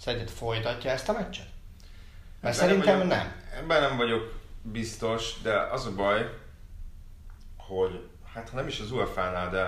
szerinted 0.00 0.30
folytatja 0.30 0.90
ezt 0.90 1.08
a 1.08 1.12
meccset? 1.12 1.46
Mert 2.40 2.56
szerintem 2.56 3.06
nem. 3.06 3.41
Ebben 3.56 3.80
nem 3.80 3.96
vagyok 3.96 4.40
biztos, 4.62 5.40
de 5.42 5.58
az 5.58 5.86
a 5.86 5.94
baj, 5.94 6.38
hogy 7.56 8.08
hát 8.34 8.48
ha 8.48 8.56
nem 8.56 8.66
is 8.66 8.80
az 8.80 8.92
UEFA-nál, 8.92 9.50
de, 9.50 9.62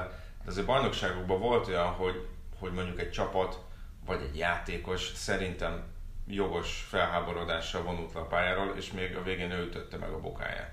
de 0.45 0.51
azért 0.51 0.67
bajnokságokban 0.67 1.41
volt 1.41 1.69
olyan, 1.69 1.87
hogy, 1.87 2.27
hogy 2.59 2.73
mondjuk 2.73 3.01
egy 3.01 3.11
csapat 3.11 3.59
vagy 4.07 4.21
egy 4.23 4.37
játékos 4.37 5.13
szerintem 5.15 5.83
jogos 6.27 6.87
felháborodással 6.89 7.83
vonult 7.83 8.13
le 8.13 8.21
a 8.21 8.27
pályáról, 8.27 8.75
és 8.77 8.93
még 8.93 9.17
a 9.17 9.23
végén 9.23 9.51
ő 9.51 9.65
ütötte 9.65 9.97
meg 9.97 10.11
a 10.11 10.21
bokáját. 10.21 10.73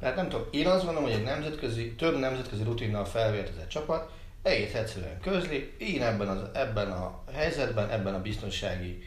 Tehát 0.00 0.16
nem 0.16 0.28
tudom, 0.28 0.46
én 0.50 0.66
azt 0.66 0.84
gondolom, 0.84 1.08
hogy 1.08 1.18
egy 1.18 1.24
nemzetközi, 1.24 1.94
több 1.94 2.18
nemzetközi 2.18 2.62
rutinnal 2.62 3.04
felvértezett 3.04 3.68
csapat 3.68 4.12
egész 4.42 4.74
egyszerűen 4.74 5.20
közli, 5.20 5.74
én 5.78 6.02
ebben, 6.02 6.28
az, 6.28 6.48
ebben 6.54 6.90
a 6.92 7.22
helyzetben, 7.32 7.90
ebben 7.90 8.14
a 8.14 8.22
biztonsági 8.22 9.02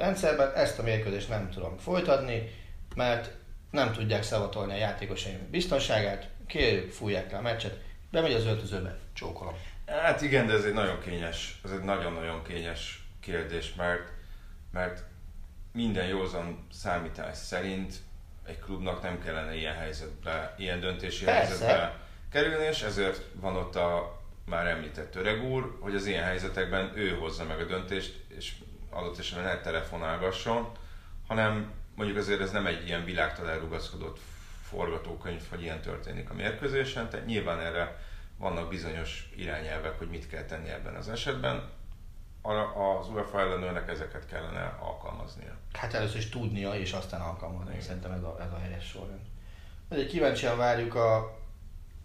rendszerben 0.00 0.52
ezt 0.54 0.78
a 0.78 0.82
mérkőzést 0.82 1.28
nem 1.28 1.50
tudom 1.50 1.78
folytatni, 1.78 2.54
mert 2.94 3.30
nem 3.70 3.92
tudják 3.92 4.22
szavatolni 4.22 4.72
a 4.72 4.76
játékosaim 4.76 5.48
biztonságát, 5.50 6.28
kérjük, 6.46 6.90
fújják 6.90 7.30
le 7.30 7.38
a 7.38 7.42
meccset, 7.42 7.78
bemegy 8.10 8.32
az 8.32 8.46
öltözőbe, 8.46 8.98
csókolom. 9.12 9.54
Hát 9.86 10.22
igen, 10.22 10.46
de 10.46 10.52
ez 10.52 10.64
egy 10.64 10.72
nagyon 10.72 11.00
kényes, 11.00 11.60
ez 11.64 11.70
egy 11.70 11.84
nagyon-nagyon 11.84 12.42
kényes 12.42 13.04
kérdés, 13.20 13.74
mert, 13.74 14.08
mert 14.72 15.02
minden 15.72 16.06
józan 16.06 16.66
számítás 16.72 17.36
szerint 17.36 17.94
egy 18.46 18.58
klubnak 18.58 19.02
nem 19.02 19.22
kellene 19.22 19.54
ilyen 19.54 19.74
helyzetbe, 19.74 20.54
ilyen 20.58 20.80
döntési 20.80 21.24
Persze. 21.24 21.40
helyzetbe 21.40 21.98
kerülni, 22.30 22.64
és 22.64 22.82
ezért 22.82 23.22
van 23.34 23.56
ott 23.56 23.76
a 23.76 24.20
már 24.44 24.66
említett 24.66 25.14
öreg 25.14 25.44
úr, 25.44 25.76
hogy 25.80 25.94
az 25.94 26.06
ilyen 26.06 26.24
helyzetekben 26.24 26.92
ő 26.94 27.08
hozza 27.08 27.44
meg 27.44 27.60
a 27.60 27.64
döntést, 27.64 28.24
és 28.28 28.52
adott 28.90 29.18
esetben 29.18 29.44
ne 29.44 29.60
telefonálgasson, 29.60 30.68
hanem 31.26 31.72
mondjuk 31.94 32.18
azért 32.18 32.40
ez 32.40 32.50
nem 32.50 32.66
egy 32.66 32.86
ilyen 32.86 33.04
világtól 33.04 33.50
elrugaszkodott 33.50 34.18
forgatókönyv, 34.62 35.42
hogy 35.50 35.62
ilyen 35.62 35.80
történik 35.80 36.30
a 36.30 36.34
mérkőzésen, 36.34 37.08
tehát 37.08 37.26
nyilván 37.26 37.60
erre 37.60 37.96
vannak 38.38 38.68
bizonyos 38.68 39.30
irányelvek, 39.36 39.98
hogy 39.98 40.08
mit 40.08 40.28
kell 40.28 40.44
tenni 40.44 40.68
ebben 40.68 40.94
az 40.94 41.08
esetben. 41.08 41.68
Az 42.42 43.08
UEFA 43.08 43.40
ellenőrnek 43.40 43.88
ezeket 43.88 44.26
kellene 44.26 44.76
alkalmaznia. 44.80 45.56
Hát 45.72 45.94
először 45.94 46.18
is 46.18 46.28
tudnia, 46.28 46.74
és 46.74 46.92
aztán 46.92 47.20
alkalmazni. 47.20 47.80
Szerintem 47.80 48.12
ez 48.12 48.22
a, 48.22 48.36
ez 48.40 48.52
a 48.52 48.58
helyes 48.58 48.88
sorrend. 48.88 49.20
Ugye 49.88 50.06
kíváncsian 50.06 50.56
várjuk 50.56 50.94
a, 50.94 51.36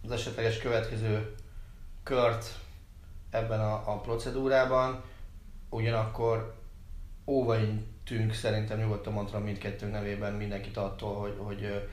az 0.04 0.12
esetleges 0.12 0.58
következő 0.58 1.36
kört 2.04 2.60
ebben 3.30 3.60
a, 3.60 3.94
a 3.94 4.00
procedúrában. 4.00 5.04
Ugyanakkor 5.70 6.56
óvaintünk 7.26 8.34
szerintem 8.34 8.80
nyugodtan 8.80 9.14
mondhatom 9.14 9.44
mindkettőnk 9.44 9.92
nevében 9.92 10.34
mindenkit 10.34 10.78
attól, 10.78 11.16
hogy, 11.16 11.36
hogy 11.38 11.90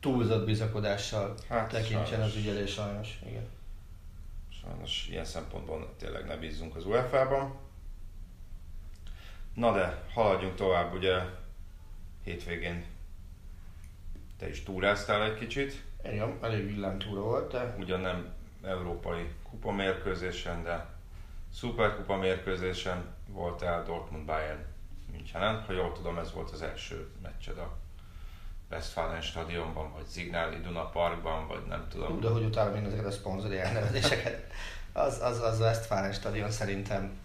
túlzott 0.00 0.44
bizakodással 0.44 1.34
Hát, 1.48 1.68
tekintsen 1.70 2.06
sajnos. 2.06 2.26
az 2.26 2.36
ügyelés 2.36 2.72
sajnos. 2.72 3.18
Igen. 3.26 3.46
Sajnos 4.62 5.08
ilyen 5.10 5.24
szempontból 5.24 5.94
tényleg 5.98 6.26
ne 6.26 6.36
bízzunk 6.36 6.76
az 6.76 6.86
UEFA-ban. 6.86 7.54
Na 9.54 9.72
de, 9.72 10.02
haladjunk 10.12 10.54
tovább, 10.54 10.94
ugye 10.94 11.18
hétvégén 12.24 12.84
te 14.38 14.48
is 14.48 14.62
túráztál 14.62 15.24
egy 15.24 15.38
kicsit, 15.38 15.84
Igen, 16.04 16.38
elég 16.42 16.66
villámtúra 16.66 17.20
volt, 17.20 17.52
de 17.52 17.74
ugyan 17.78 18.00
nem 18.00 18.32
európai 18.62 19.28
kupa 19.42 19.72
mérkőzésen, 19.72 20.62
de 20.62 20.86
szuperkupa 21.52 22.16
mérkőzésen 22.16 23.15
voltál 23.36 23.82
Dortmund 23.82 24.24
Bayern 24.24 24.64
Münchenen. 25.12 25.62
Ha 25.66 25.72
jól 25.72 25.92
tudom, 25.92 26.18
ez 26.18 26.32
volt 26.32 26.50
az 26.50 26.62
első 26.62 27.08
meccsed 27.22 27.58
a 27.58 27.76
Westfalen 28.70 29.20
stadionban, 29.20 29.92
vagy 29.92 30.04
Signal 30.12 30.52
Iduna 30.52 30.88
Parkban, 30.88 31.46
vagy 31.46 31.62
nem 31.68 31.86
tudom. 31.90 32.08
Hú, 32.08 32.20
de 32.20 32.28
hogy 32.28 32.44
utálom 32.44 32.74
én 32.74 32.84
ezeket 32.84 33.06
a 33.06 33.10
szponzori 33.10 33.58
elnevezéseket. 33.58 34.52
Az, 34.92 35.20
az, 35.22 35.40
az 35.40 35.60
Westfalen 35.60 36.12
stadion 36.12 36.50
szerintem 36.50 37.18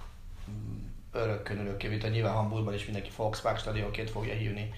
örökkön 1.12 1.60
örökké, 1.60 1.88
mint 1.88 2.04
a 2.04 2.08
nyilván 2.08 2.34
Hamburgban 2.34 2.74
is 2.74 2.84
mindenki 2.84 3.12
Volkswagen 3.16 3.60
stadionként 3.60 4.10
fogja 4.10 4.34
hívni 4.34 4.74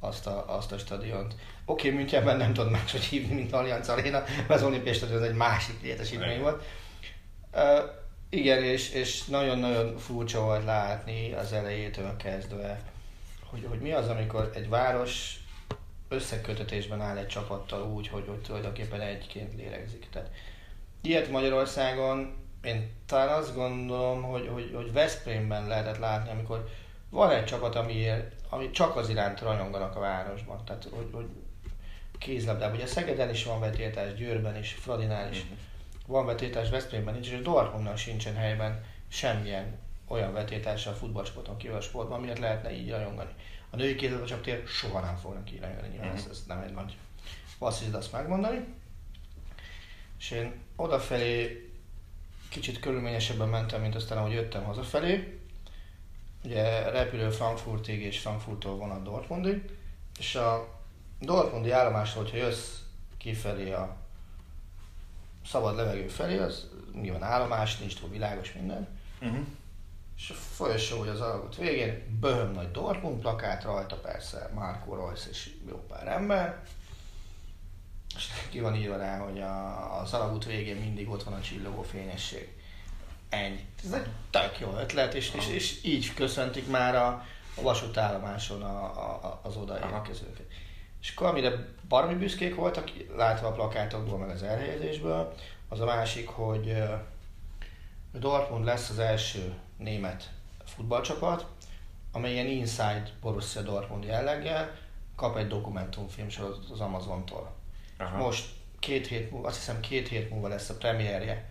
azt 0.00 0.26
a, 0.26 0.56
azt 0.56 0.72
a 0.72 0.78
stadiont. 0.78 1.34
Oké, 1.64 1.86
okay, 1.86 1.90
Münchenben 1.90 2.36
nem 2.36 2.52
tudod 2.52 2.70
máshogy 2.70 3.04
hívni, 3.04 3.34
mint 3.34 3.52
Allianz 3.52 3.88
Arena, 3.88 4.22
mert 4.36 4.50
az 4.50 4.62
olimpiai 4.62 4.94
stadion 4.94 5.22
egy 5.22 5.34
másik 5.34 5.82
létesítmény 5.82 6.40
volt. 6.40 6.64
Igen, 8.30 8.62
és, 8.62 8.90
és 8.90 9.24
nagyon-nagyon 9.24 9.98
furcsa 9.98 10.40
volt 10.40 10.64
látni 10.64 11.32
az 11.32 11.52
elejétől 11.52 12.16
kezdve, 12.16 12.80
hogy, 13.50 13.66
hogy 13.68 13.80
mi 13.80 13.92
az, 13.92 14.08
amikor 14.08 14.50
egy 14.54 14.68
város 14.68 15.40
összekötetésben 16.08 17.00
áll 17.00 17.16
egy 17.16 17.26
csapattal 17.26 17.82
úgy, 17.82 18.08
hogy, 18.08 18.24
hogy 18.26 18.38
tulajdonképpen 18.38 19.00
egyként 19.00 19.54
lélegzik. 19.54 20.08
Tehát 20.10 20.30
ilyet 21.00 21.30
Magyarországon 21.30 22.36
én 22.62 22.90
talán 23.06 23.28
azt 23.28 23.54
gondolom, 23.54 24.22
hogy, 24.22 24.48
hogy, 24.52 24.72
hogy 24.74 24.92
Veszprémben 24.92 25.66
lehetett 25.66 25.98
látni, 25.98 26.30
amikor 26.30 26.68
van 27.10 27.30
egy 27.30 27.44
csapat, 27.44 27.74
ami, 27.74 28.06
ami 28.48 28.70
csak 28.70 28.96
az 28.96 29.08
iránt 29.08 29.40
rajonganak 29.40 29.96
a 29.96 30.00
városban. 30.00 30.64
Tehát, 30.64 30.88
hogy, 30.90 31.08
hogy 31.12 31.26
kézlabdában. 32.18 32.76
Ugye 32.76 32.86
Szegeden 32.86 33.30
is 33.30 33.44
van 33.44 33.60
vetétás, 33.60 34.14
Győrben 34.14 34.56
is, 34.56 34.72
Fradinál 34.72 35.30
is 35.30 35.44
van 36.08 36.26
vetétás, 36.26 36.70
Veszprémben 36.70 37.14
nincs, 37.14 37.30
és 37.30 37.42
Dortmundnak 37.42 37.96
sincsen 37.96 38.34
helyben 38.34 38.84
semmilyen 39.08 39.78
olyan 40.06 40.32
vetétás 40.32 40.86
a 40.86 40.92
futballsporton 40.92 41.56
kívül 41.56 41.76
a 41.76 41.80
sportban, 41.80 42.20
miért 42.20 42.38
lehetne 42.38 42.72
így 42.72 42.90
rajongani. 42.90 43.30
A 43.70 43.76
női 43.76 43.94
kézilabda 43.94 44.26
csapatért 44.26 44.66
soha 44.66 45.00
nem 45.00 45.16
fognak 45.16 45.52
így 45.52 45.60
rajongani, 45.60 45.88
nyilván 45.88 46.16
ez, 46.16 46.26
ez 46.30 46.44
nem 46.46 46.58
egy 46.60 46.72
nagy 46.72 46.96
basszis, 47.58 47.92
azt 47.92 48.12
megmondani. 48.12 48.64
És 50.18 50.30
én 50.30 50.52
odafelé 50.76 51.62
kicsit 52.50 52.80
körülményesebben 52.80 53.48
mentem, 53.48 53.80
mint 53.80 53.94
aztán 53.94 54.18
ahogy 54.18 54.32
jöttem 54.32 54.64
hazafelé. 54.64 55.40
Ugye 56.44 56.90
repülő 56.90 57.30
Frankfurtig 57.30 58.02
és 58.02 58.18
Frankfurttól 58.18 58.76
vonat 58.76 59.02
Dortmundig, 59.02 59.70
és 60.18 60.34
a 60.34 60.78
Dortmundi 61.20 61.70
állomásról, 61.70 62.22
hogyha 62.22 62.38
jössz 62.38 62.78
kifelé 63.18 63.70
a 63.70 63.97
szabad 65.50 65.76
levegő 65.76 66.08
felé, 66.08 66.38
az 66.38 66.68
nyilván 66.92 67.22
állomás, 67.22 67.78
nincs 67.78 67.96
túl 67.98 68.08
világos 68.08 68.52
minden. 68.52 68.88
Uh-huh. 69.20 69.46
És 70.16 70.30
a 70.30 70.34
folyosó, 70.34 70.98
hogy 70.98 71.08
az 71.08 71.20
alagút 71.20 71.56
végén, 71.56 72.18
böhöm 72.20 72.52
nagy 72.52 72.70
Dortmund 72.70 73.20
plakát 73.20 73.64
rajta, 73.64 73.96
persze 73.96 74.50
Marco 74.54 74.94
Reus 74.94 75.26
és 75.30 75.50
jó 75.68 75.84
pár 75.88 76.08
ember. 76.08 76.62
És 78.16 78.28
ki 78.50 78.60
van 78.60 78.76
írva 78.76 78.96
rá, 78.96 79.18
hogy 79.18 79.40
a, 79.40 80.00
az 80.00 80.12
alagút 80.12 80.44
végén 80.44 80.76
mindig 80.76 81.08
ott 81.08 81.22
van 81.22 81.34
a 81.34 81.40
csillogó 81.40 81.82
fényesség. 81.82 82.52
Ennyi. 83.28 83.66
Ez 83.84 83.92
egy 83.92 84.06
tök 84.30 84.58
jó 84.60 84.76
ötlet, 84.78 85.14
és, 85.14 85.32
és, 85.34 85.48
és 85.48 85.84
így 85.84 86.14
köszöntik 86.14 86.70
már 86.70 86.94
a, 86.94 87.24
a 87.54 87.62
vasútállomáson 87.62 88.62
a, 88.62 88.84
a, 88.84 89.40
az 89.42 89.56
odaérkezőket. 89.56 90.46
És 91.00 91.12
akkor 91.14 91.26
amire 91.26 91.66
baromi 91.88 92.14
büszkék 92.14 92.54
voltak, 92.54 92.90
látva 93.16 93.46
a 93.46 93.52
plakátokból, 93.52 94.18
meg 94.18 94.30
az 94.30 94.42
elhelyezésből, 94.42 95.34
az 95.68 95.80
a 95.80 95.84
másik, 95.84 96.28
hogy 96.28 96.82
Dortmund 98.12 98.64
lesz 98.64 98.90
az 98.90 98.98
első 98.98 99.54
német 99.76 100.30
futballcsapat, 100.64 101.46
amely 102.12 102.32
ilyen 102.32 102.46
Inside 102.46 103.10
Borussia 103.20 103.62
Dortmund 103.62 104.04
jelleggel 104.04 104.76
kap 105.16 105.36
egy 105.36 105.46
dokumentumfilm 105.46 106.28
az 106.72 106.80
Amazontól. 106.80 107.54
Aha. 107.98 108.16
Most 108.16 108.46
két 108.78 109.06
hét 109.06 109.30
múlva, 109.30 109.48
azt 109.48 109.56
hiszem 109.56 109.80
két 109.80 110.08
hét 110.08 110.30
múlva 110.30 110.48
lesz 110.48 110.68
a 110.68 110.74
premierje 110.74 111.50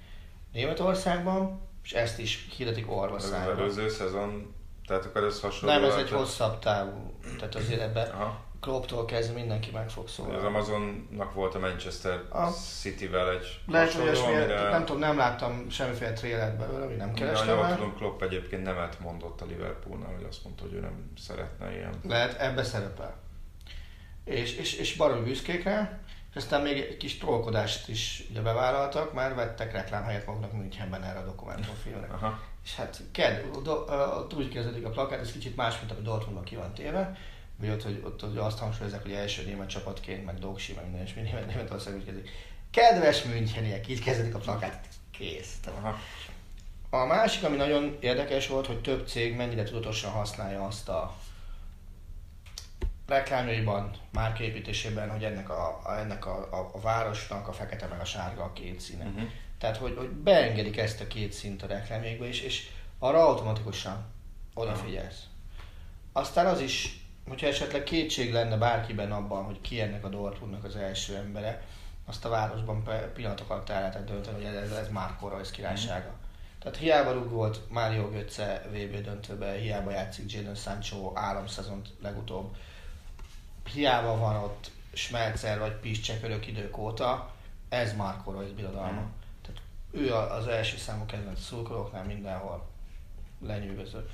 Németországban, 0.53 1.61
és 1.83 1.93
ezt 1.93 2.19
is 2.19 2.47
hirdetik 2.57 2.87
Ez 3.15 3.23
az 3.23 3.31
előző 3.31 3.89
szezon, 3.89 4.55
tehát 4.85 5.05
akkor 5.05 5.23
ez 5.23 5.41
hasonló. 5.41 5.75
Nem, 5.75 5.83
ez 5.83 5.95
egy 5.95 6.09
hosszabb 6.09 6.59
távú, 6.59 7.13
tehát 7.37 7.55
azért 7.55 7.81
ebben 7.81 8.09
Aha. 8.09 8.45
Klopptól 8.61 9.05
kezdve 9.05 9.33
mindenki 9.33 9.71
meg 9.71 9.89
fog 9.89 10.07
szólni. 10.07 10.35
Az 10.35 10.43
Amazonnak 10.43 11.33
volt 11.33 11.55
a 11.55 11.59
Manchester 11.59 12.23
Ah. 12.29 12.49
City-vel 12.81 13.31
egy 13.31 13.61
Lehet, 13.67 13.91
hogy 13.93 14.03
olyasmi, 14.03 14.33
amire- 14.35 14.69
nem 14.71 14.85
tudom, 14.85 15.01
nem 15.01 15.17
láttam 15.17 15.69
semmiféle 15.69 16.13
trélert 16.13 16.57
belőle, 16.57 16.85
ami 16.85 16.95
nem 16.95 17.07
Ja, 17.07 17.13
kerestem 17.13 17.55
jól 17.55 17.65
el. 17.65 17.75
tudom, 17.75 17.95
Klopp 17.95 18.21
egyébként 18.21 18.63
nemet 18.63 18.99
mondott 18.99 19.41
a 19.41 19.45
Liverpoolnál, 19.45 20.13
hogy 20.15 20.25
azt 20.29 20.43
mondta, 20.43 20.63
hogy 20.63 20.73
ő 20.73 20.79
nem 20.79 21.11
szeretne 21.17 21.71
ilyen. 21.75 21.93
Lehet, 22.03 22.39
ebbe 22.39 22.63
szerepel. 22.63 23.15
És, 24.23 24.55
és, 24.55 24.73
és 24.73 24.95
baromi 24.95 25.23
büszkék 25.23 25.63
rá, 25.63 25.99
és 26.29 26.35
aztán 26.35 26.61
még 26.61 26.77
egy 26.77 26.97
kis 26.97 27.17
trollkodást 27.17 27.87
is 27.89 28.23
ugye 28.29 28.41
bevállaltak, 28.41 29.13
már 29.13 29.35
vettek 29.35 29.71
reklámhelyet 29.71 30.25
maguknak 30.25 30.51
Münchenben 30.53 31.03
erre 31.03 31.19
a 31.19 31.25
dokumentumfilmre. 31.25 32.07
És 32.63 32.75
hát 32.75 33.01
ked, 33.11 33.45
do, 33.63 33.73
uh, 33.73 34.37
úgy 34.37 34.49
kezdődik 34.49 34.85
a 34.85 34.89
plakát, 34.89 35.19
ez 35.19 35.31
kicsit 35.31 35.55
más, 35.55 35.79
mint 35.79 35.91
ami 35.91 36.01
Dortmundban 36.01 36.43
ki 36.43 36.55
van 36.55 36.73
téve, 36.73 37.17
vagy 37.59 37.69
ott, 37.69 37.83
hogy 37.83 38.01
ott, 38.05 38.21
hogy 38.21 38.37
azt 38.37 38.59
hangsúlyozzák, 38.59 39.01
hogy 39.01 39.11
első 39.11 39.43
német 39.45 39.69
csapatként, 39.69 40.25
meg 40.25 40.37
Dogsi, 40.37 40.73
meg 40.73 40.83
minden, 40.83 41.05
és 41.05 41.13
mi 41.13 41.21
német, 41.21 41.47
Németország 41.47 41.95
úgy 41.95 42.05
kezdődik. 42.05 42.29
Kedves 42.71 43.23
Müncheniek, 43.23 43.87
így 43.87 44.03
kezdődik 44.03 44.35
a 44.35 44.39
plakát, 44.39 44.87
kész. 45.11 45.53
Aha. 45.79 45.97
a 46.89 47.05
másik, 47.05 47.43
ami 47.43 47.55
nagyon 47.55 47.97
érdekes 47.99 48.47
volt, 48.47 48.65
hogy 48.65 48.81
több 48.81 49.07
cég 49.07 49.35
mennyire 49.35 49.63
tudatosan 49.63 50.11
használja 50.11 50.65
azt 50.65 50.89
a 50.89 51.15
reklámjaiban, 53.07 53.91
márképítésében, 54.11 55.09
hogy 55.09 55.23
ennek 55.23 55.49
a, 55.49 55.81
a, 55.83 55.97
ennek 55.97 56.25
a, 56.25 56.47
a, 56.51 56.69
a 56.73 56.79
városnak 56.79 57.47
a 57.47 57.53
fekete 57.53 57.87
meg 57.87 57.99
a 57.99 58.05
sárga 58.05 58.43
a 58.43 58.53
két 58.53 58.79
színe. 58.79 59.05
Uh-huh. 59.05 59.29
Tehát, 59.57 59.77
hogy, 59.77 59.95
hogy 59.97 60.09
beengedik 60.09 60.77
ezt 60.77 61.01
a 61.01 61.07
két 61.07 61.33
szint 61.33 61.63
a 61.63 61.67
reklámjaikba, 61.67 62.25
és, 62.25 62.41
és 62.41 62.69
arra 62.99 63.27
automatikusan 63.27 64.05
odafigyelsz. 64.53 65.23
Aztán 66.11 66.45
az 66.45 66.59
is, 66.59 67.06
hogyha 67.27 67.47
esetleg 67.47 67.83
kétség 67.83 68.33
lenne 68.33 68.57
bárkiben 68.57 69.11
abban, 69.11 69.43
hogy 69.43 69.61
ki 69.61 69.81
ennek 69.81 70.05
a 70.05 70.09
Dortmundnak 70.09 70.63
az 70.63 70.75
első 70.75 71.15
embere, 71.15 71.61
azt 72.05 72.25
a 72.25 72.29
városban 72.29 72.83
pillanatok 73.13 73.49
alatt 73.49 73.69
el 73.69 73.79
lehetett 73.79 74.07
dönteni, 74.07 74.45
hogy 74.45 74.55
ez, 74.55 74.71
ez 74.71 74.89
Marco 74.89 75.27
Reus 75.27 75.51
királysága. 75.51 76.09
Mm. 76.09 76.25
Tehát 76.59 76.77
hiába 76.77 77.11
rúgott 77.11 77.71
Mário 77.71 78.09
Götze 78.09 78.65
VB 78.71 79.01
döntőbe, 79.03 79.51
hiába 79.51 79.91
játszik 79.91 80.31
Jadon 80.31 80.55
Sancho 80.55 81.11
államszezont 81.15 81.89
legutóbb, 82.01 82.55
hiába 83.73 84.17
van 84.17 84.35
ott 84.35 84.71
Schmelzer 84.93 85.59
vagy 85.59 85.71
Piszcsek 85.73 86.23
örök 86.23 86.47
idők 86.47 86.77
óta, 86.77 87.31
ez 87.69 87.95
Marco 87.95 88.31
Reus 88.31 88.51
birodalma. 88.51 89.01
Mm. 89.01 89.11
Tehát 89.41 89.61
ő 89.91 90.13
az 90.13 90.47
első 90.47 90.77
számú 90.77 91.05
kedvenc 91.05 91.41
szurkolóknál 91.41 92.03
mindenhol 92.03 92.67
lenyűgöző. 93.45 94.09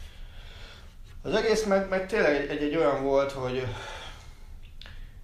Az 1.23 1.33
egész 1.33 1.65
meg, 1.65 1.89
meg 1.89 2.07
tényleg 2.07 2.35
egy, 2.35 2.49
egy, 2.49 2.63
egy 2.63 2.75
olyan 2.75 3.03
volt, 3.03 3.31
hogy 3.31 3.67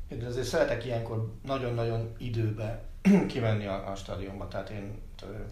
én 0.08 0.26
azért 0.26 0.48
szeretek 0.48 0.86
ilyenkor 0.86 1.34
nagyon-nagyon 1.46 2.16
időbe 2.18 2.84
kimenni 3.28 3.66
a, 3.66 3.92
a 3.92 3.96
stadionba, 3.96 4.48
tehát 4.48 4.70
én 4.70 5.02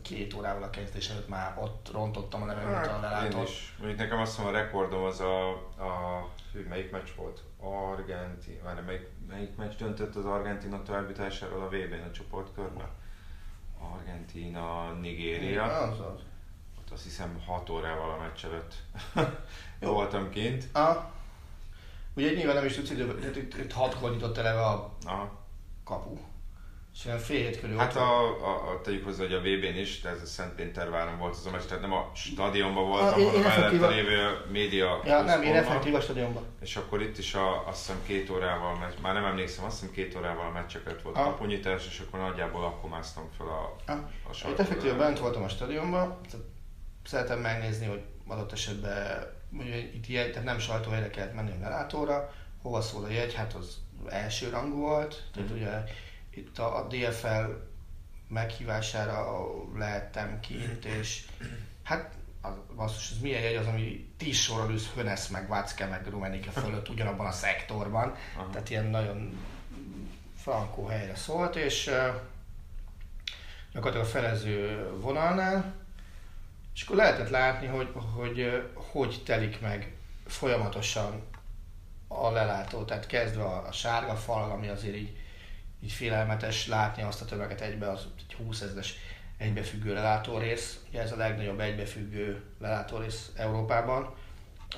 két 0.01 0.33
órával 0.33 0.63
a 0.63 0.69
kezdés 0.69 1.09
előtt 1.09 1.27
már 1.27 1.57
ott 1.61 1.89
rontottam 1.91 2.41
a 2.41 2.45
nevemet 2.45 2.87
a 2.87 2.99
lelátót. 3.01 3.33
Én 3.33 3.43
is. 3.43 3.75
Mondjuk 3.77 3.99
nekem 3.99 4.19
azt 4.19 4.37
mondom, 4.37 4.55
a 4.55 4.57
rekordom 4.57 5.03
az 5.03 5.19
a, 5.19 5.49
a 5.49 6.29
hű, 6.53 6.67
melyik 6.67 6.91
meccs 6.91 7.09
volt? 7.15 7.43
Argentin, 7.59 8.59
várj, 8.63 8.79
melyik, 8.85 9.07
melyik 9.29 9.55
meccs 9.55 9.77
döntött 9.77 10.15
az 10.15 10.25
Argentina 10.25 10.83
továbbjutásáról 10.83 11.61
a 11.61 11.67
VB-n 11.67 12.07
a 12.07 12.11
csoportkörben? 12.11 12.89
Argentina, 13.93 14.93
Nigéria. 15.01 15.63
Az 15.63 15.99
az. 15.99 16.26
Azt 16.93 17.03
hiszem 17.03 17.41
6 17.45 17.69
órával 17.69 18.09
a 18.09 18.17
meccs 18.21 18.45
előtt 18.45 18.73
voltam 19.95 20.29
kint. 20.29 20.67
Ah. 20.71 20.97
Ugye 22.15 22.33
nyilván 22.33 22.55
nem 22.55 22.65
is 22.65 22.75
tudsz 22.75 22.89
időben, 22.89 23.19
tehát 23.19 23.35
itt, 23.35 23.57
itt 23.57 23.71
hatkor 23.71 24.11
nyitott 24.11 24.37
eleve 24.37 24.65
a 24.65 24.93
Aha. 25.05 25.31
kapu. 25.83 26.17
És 26.93 27.05
olyan 27.05 27.19
fél 27.19 27.37
hét 27.37 27.59
körül 27.59 27.77
Hát 27.77 27.95
a, 27.95 28.21
a, 28.23 28.71
a, 28.71 28.81
tegyük 28.81 29.03
hozzá, 29.03 29.23
hogy 29.23 29.33
a 29.33 29.39
VB-n 29.39 29.77
is, 29.77 29.99
tehát 29.99 30.17
ez 30.17 30.23
a 30.23 30.25
Szent 30.25 30.53
Péterváron 30.53 31.17
volt 31.17 31.35
az 31.35 31.45
a 31.45 31.51
meccs, 31.51 31.61
tehát 31.61 31.81
nem 31.81 31.93
a 31.93 32.11
stadionban 32.13 32.87
volt, 32.87 33.11
ahol 33.11 33.35
a 33.35 33.39
mellette 33.39 33.87
lévő 33.87 34.45
média 34.51 35.01
Ja, 35.05 35.21
nem, 35.21 35.41
én 35.41 35.55
effektív 35.55 35.95
a 35.95 36.01
stadionban. 36.01 36.43
És 36.61 36.75
akkor 36.75 37.01
itt 37.01 37.17
is 37.17 37.33
a, 37.33 37.67
azt 37.67 37.77
hiszem 37.77 38.01
két 38.05 38.29
órával, 38.29 38.75
meccs, 38.75 38.93
már 39.01 39.13
nem 39.13 39.25
emlékszem, 39.25 39.65
azt 39.65 39.79
hiszem 39.79 39.93
két 39.93 40.15
órával 40.15 40.45
a 40.45 40.51
meccseket 40.51 41.01
volt 41.01 41.17
a 41.17 41.23
kapunyítás, 41.23 41.87
és 41.87 42.03
akkor 42.07 42.19
nagyjából 42.19 42.63
akkor 42.63 42.89
másztam 42.89 43.29
fel 43.37 43.47
a, 43.47 43.91
a, 43.91 43.95
a 44.23 44.49
Itt 44.49 44.59
effektív 44.59 44.95
bent 44.95 45.19
voltam 45.19 45.43
a 45.43 45.49
stadionban, 45.49 46.19
szeretem 47.07 47.39
megnézni, 47.39 47.85
hogy 47.85 48.03
adott 48.27 48.51
esetben 48.51 49.25
ugye 49.51 49.75
itt 49.77 50.07
jegy, 50.07 50.29
tehát 50.29 50.45
nem 50.45 50.59
sajtóhelyre 50.59 51.09
kellett 51.09 51.33
menni 51.33 51.51
a 51.51 51.59
lelátóra, 51.59 52.33
hova 52.61 52.81
szól 52.81 53.03
a 53.03 53.09
jegy, 53.09 53.33
hát 53.33 53.53
az 53.53 53.77
első 54.09 54.49
rangú 54.49 54.77
volt, 54.77 55.29
tehát 55.33 55.49
mm. 55.49 55.55
ugye 55.55 55.83
itt 56.29 56.57
a, 56.57 56.77
a 56.77 56.87
DFL 56.87 57.51
meghívására 58.27 59.39
lehettem 59.75 60.39
kint, 60.39 60.85
és 60.85 61.25
hát 61.83 62.13
az, 62.41 62.53
basszus, 62.75 63.11
ez 63.11 63.19
milyen 63.19 63.41
jegy 63.41 63.55
az, 63.55 63.67
ami 63.67 64.13
tíz 64.17 64.37
sorral 64.37 64.71
ülsz 64.71 64.89
Hönesz, 64.95 65.27
meg 65.27 65.47
Vácke, 65.47 65.85
meg 65.85 66.07
Rumenike 66.09 66.51
fölött 66.51 66.89
ugyanabban 66.89 67.25
a 67.25 67.31
szektorban, 67.31 68.15
Aha. 68.37 68.49
tehát 68.49 68.69
ilyen 68.69 68.85
nagyon 68.85 69.39
frankó 70.37 70.85
helyre 70.85 71.15
szólt, 71.15 71.55
és 71.55 71.87
uh, 71.87 72.21
gyakorlatilag 73.73 74.07
a 74.07 74.09
felező 74.09 74.89
vonalnál, 74.99 75.73
és 76.77 76.83
akkor 76.83 76.95
lehetett 76.95 77.29
látni, 77.29 77.67
hogy 77.67 77.91
hogy, 78.15 78.61
hogy 78.73 79.21
telik 79.25 79.61
meg 79.61 79.95
folyamatosan 80.25 81.21
a 82.07 82.29
lelátó, 82.29 82.83
tehát 82.83 83.07
kezdve 83.07 83.43
a, 83.43 83.67
a 83.67 83.71
sárga 83.71 84.15
fal, 84.15 84.51
ami 84.51 84.67
azért 84.67 84.95
így, 84.95 85.17
így 85.83 85.91
félelmetes 85.91 86.67
látni 86.67 87.03
azt 87.03 87.21
a 87.21 87.25
tömeget 87.25 87.61
egybe, 87.61 87.89
az 87.89 88.07
egy 88.17 88.33
20 88.33 88.61
ezres 88.61 88.95
egybefüggő 89.37 89.93
lelátórész. 89.93 90.79
Ugye 90.89 91.01
ez 91.01 91.11
a 91.11 91.15
legnagyobb 91.15 91.59
egybefüggő 91.59 92.43
lelátórész 92.59 93.31
Európában, 93.35 94.13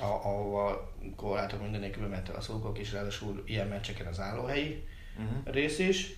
ahova 0.00 0.92
korlátok 1.16 1.62
mindenélkül 1.62 2.08
mentek 2.08 2.36
a 2.36 2.40
szurkolók, 2.40 2.78
és 2.78 2.92
ráadásul 2.92 3.42
ilyen 3.46 3.66
meccseken 3.66 4.06
az 4.06 4.20
állóhelyi 4.20 4.88
uh-huh. 5.16 5.54
rész 5.54 5.78
is. 5.78 6.14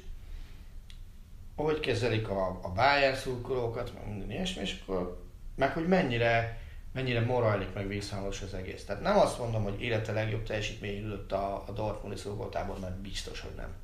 Ahogy 1.54 1.80
kezelik 1.80 2.28
a, 2.28 2.58
a 2.62 2.72
Bayern 2.72 3.16
szurkolókat, 3.16 3.94
meg 3.94 4.08
minden 4.08 4.30
ilyesmi, 4.30 4.62
és 4.62 4.80
akkor 4.80 5.21
meg 5.54 5.72
hogy 5.72 5.88
mennyire, 5.88 6.60
mennyire 6.92 7.20
morajlik 7.20 7.72
meg 7.74 7.88
visszhangolos 7.88 8.42
az 8.42 8.54
egész. 8.54 8.84
Tehát 8.84 9.02
nem 9.02 9.18
azt 9.18 9.38
mondom, 9.38 9.62
hogy 9.62 9.82
élete 9.82 10.12
legjobb 10.12 10.42
teljesítmény 10.42 11.02
ült 11.02 11.32
a, 11.32 11.64
a 11.66 11.72
Dortmundi 11.72 12.16
szurkoltából, 12.16 12.78
mert 12.78 12.94
biztos, 12.94 13.40
hogy 13.40 13.54
nem. 13.56 13.74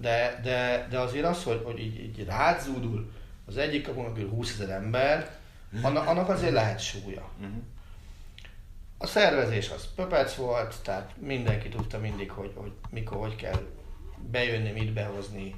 De, 0.00 0.40
de, 0.42 0.86
de 0.90 0.98
azért 0.98 1.26
az, 1.26 1.42
hogy, 1.42 1.60
hogy 1.64 1.78
így, 1.78 2.00
így 2.00 2.24
rázúdul 2.24 3.12
az 3.46 3.56
egyik 3.56 3.86
kapun 3.86 4.04
mögül 4.04 4.28
20 4.28 4.52
ezer 4.52 4.70
ember, 4.70 5.40
annak, 5.82 6.06
annak 6.06 6.28
azért 6.28 6.52
lehet 6.52 6.80
súlya. 6.80 7.28
A 8.98 9.06
szervezés 9.06 9.70
az 9.70 9.88
pöpec 9.94 10.34
volt, 10.34 10.74
tehát 10.82 11.12
mindenki 11.18 11.68
tudta 11.68 11.98
mindig, 11.98 12.30
hogy, 12.30 12.52
hogy 12.54 12.72
mikor, 12.90 13.18
hogy 13.18 13.36
kell 13.36 13.60
bejönni, 14.30 14.70
mit 14.70 14.92
behozni, 14.92 15.54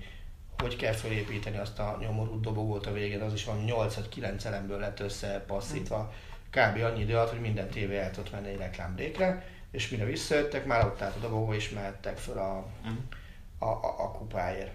hogy 0.59 0.77
kell 0.77 0.93
felépíteni 0.93 1.57
azt 1.57 1.79
a 1.79 1.97
nyomorult 2.01 2.41
dobogót 2.41 2.87
a 2.87 2.93
végén, 2.93 3.21
az 3.21 3.33
is 3.33 3.45
van 3.45 3.65
8-9 3.67 4.45
elemből 4.45 4.79
lett 4.79 5.01
összepasszítva, 5.01 6.13
kb. 6.51 6.83
annyi 6.83 7.01
idő 7.01 7.15
alatt, 7.17 7.31
hogy 7.31 7.41
minden 7.41 7.69
tévé 7.69 7.99
el 7.99 8.11
tudott 8.11 8.33
menni 8.33 8.49
egy 8.49 8.57
reklámbrékre, 8.57 9.47
és 9.71 9.89
mire 9.89 10.05
visszajöttek, 10.05 10.67
már 10.67 10.85
ott 10.85 11.03
állt 11.03 11.17
a 11.17 11.19
dobogó, 11.19 11.53
és 11.53 11.71
mehettek 11.71 12.17
fel 12.17 12.39
a, 12.39 12.57
a, 13.65 13.69
a, 13.69 13.95
a 13.99 14.11
kupáért. 14.11 14.73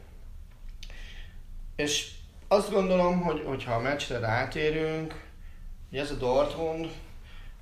És 1.75 2.11
azt 2.47 2.71
gondolom, 2.71 3.21
hogy, 3.21 3.43
hogyha 3.45 3.73
a 3.73 3.79
meccsre 3.79 4.19
rátérünk, 4.19 5.23
hogy 5.89 5.99
ez 5.99 6.11
a 6.11 6.15
Dortmund, 6.15 6.89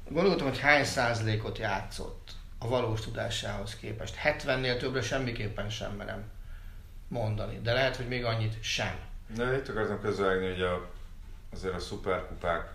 gondoltam, 0.10 0.48
hogy 0.48 0.60
hány 0.60 0.84
százalékot 0.84 1.58
játszott 1.58 2.32
a 2.60 2.68
valós 2.68 3.02
tudásához 3.02 3.76
képest. 3.76 4.16
70-nél 4.24 4.78
többre 4.78 5.02
semmiképpen 5.02 5.70
sem 5.70 5.92
merem 5.92 6.24
mondani, 7.08 7.60
de 7.62 7.74
lehet, 7.74 7.96
hogy 7.96 8.08
még 8.08 8.26
annyit 8.26 8.64
sem. 8.64 9.00
De 9.36 9.56
itt 9.58 9.68
akartam 9.68 10.02
közölni, 10.02 10.48
hogy 10.48 10.62
a, 10.62 10.90
azért 11.54 11.74
a 11.74 11.80
szuperkupák 11.80 12.74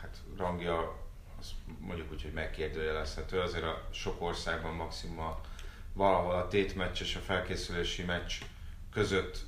hát 0.00 0.16
rangja 0.36 0.96
az 1.40 1.54
mondjuk 1.78 2.12
úgy, 2.12 2.22
hogy 2.22 2.32
megkérdőjelezhető, 2.32 3.40
azért 3.40 3.64
a 3.64 3.88
sok 3.92 4.22
országban 4.22 4.74
maximum 4.74 5.18
a, 5.18 5.40
valahol 5.92 6.34
a 6.34 6.48
tétmeccs 6.48 7.00
és 7.00 7.16
a 7.16 7.20
felkészülési 7.20 8.02
meccs 8.02 8.32
között 8.92 9.38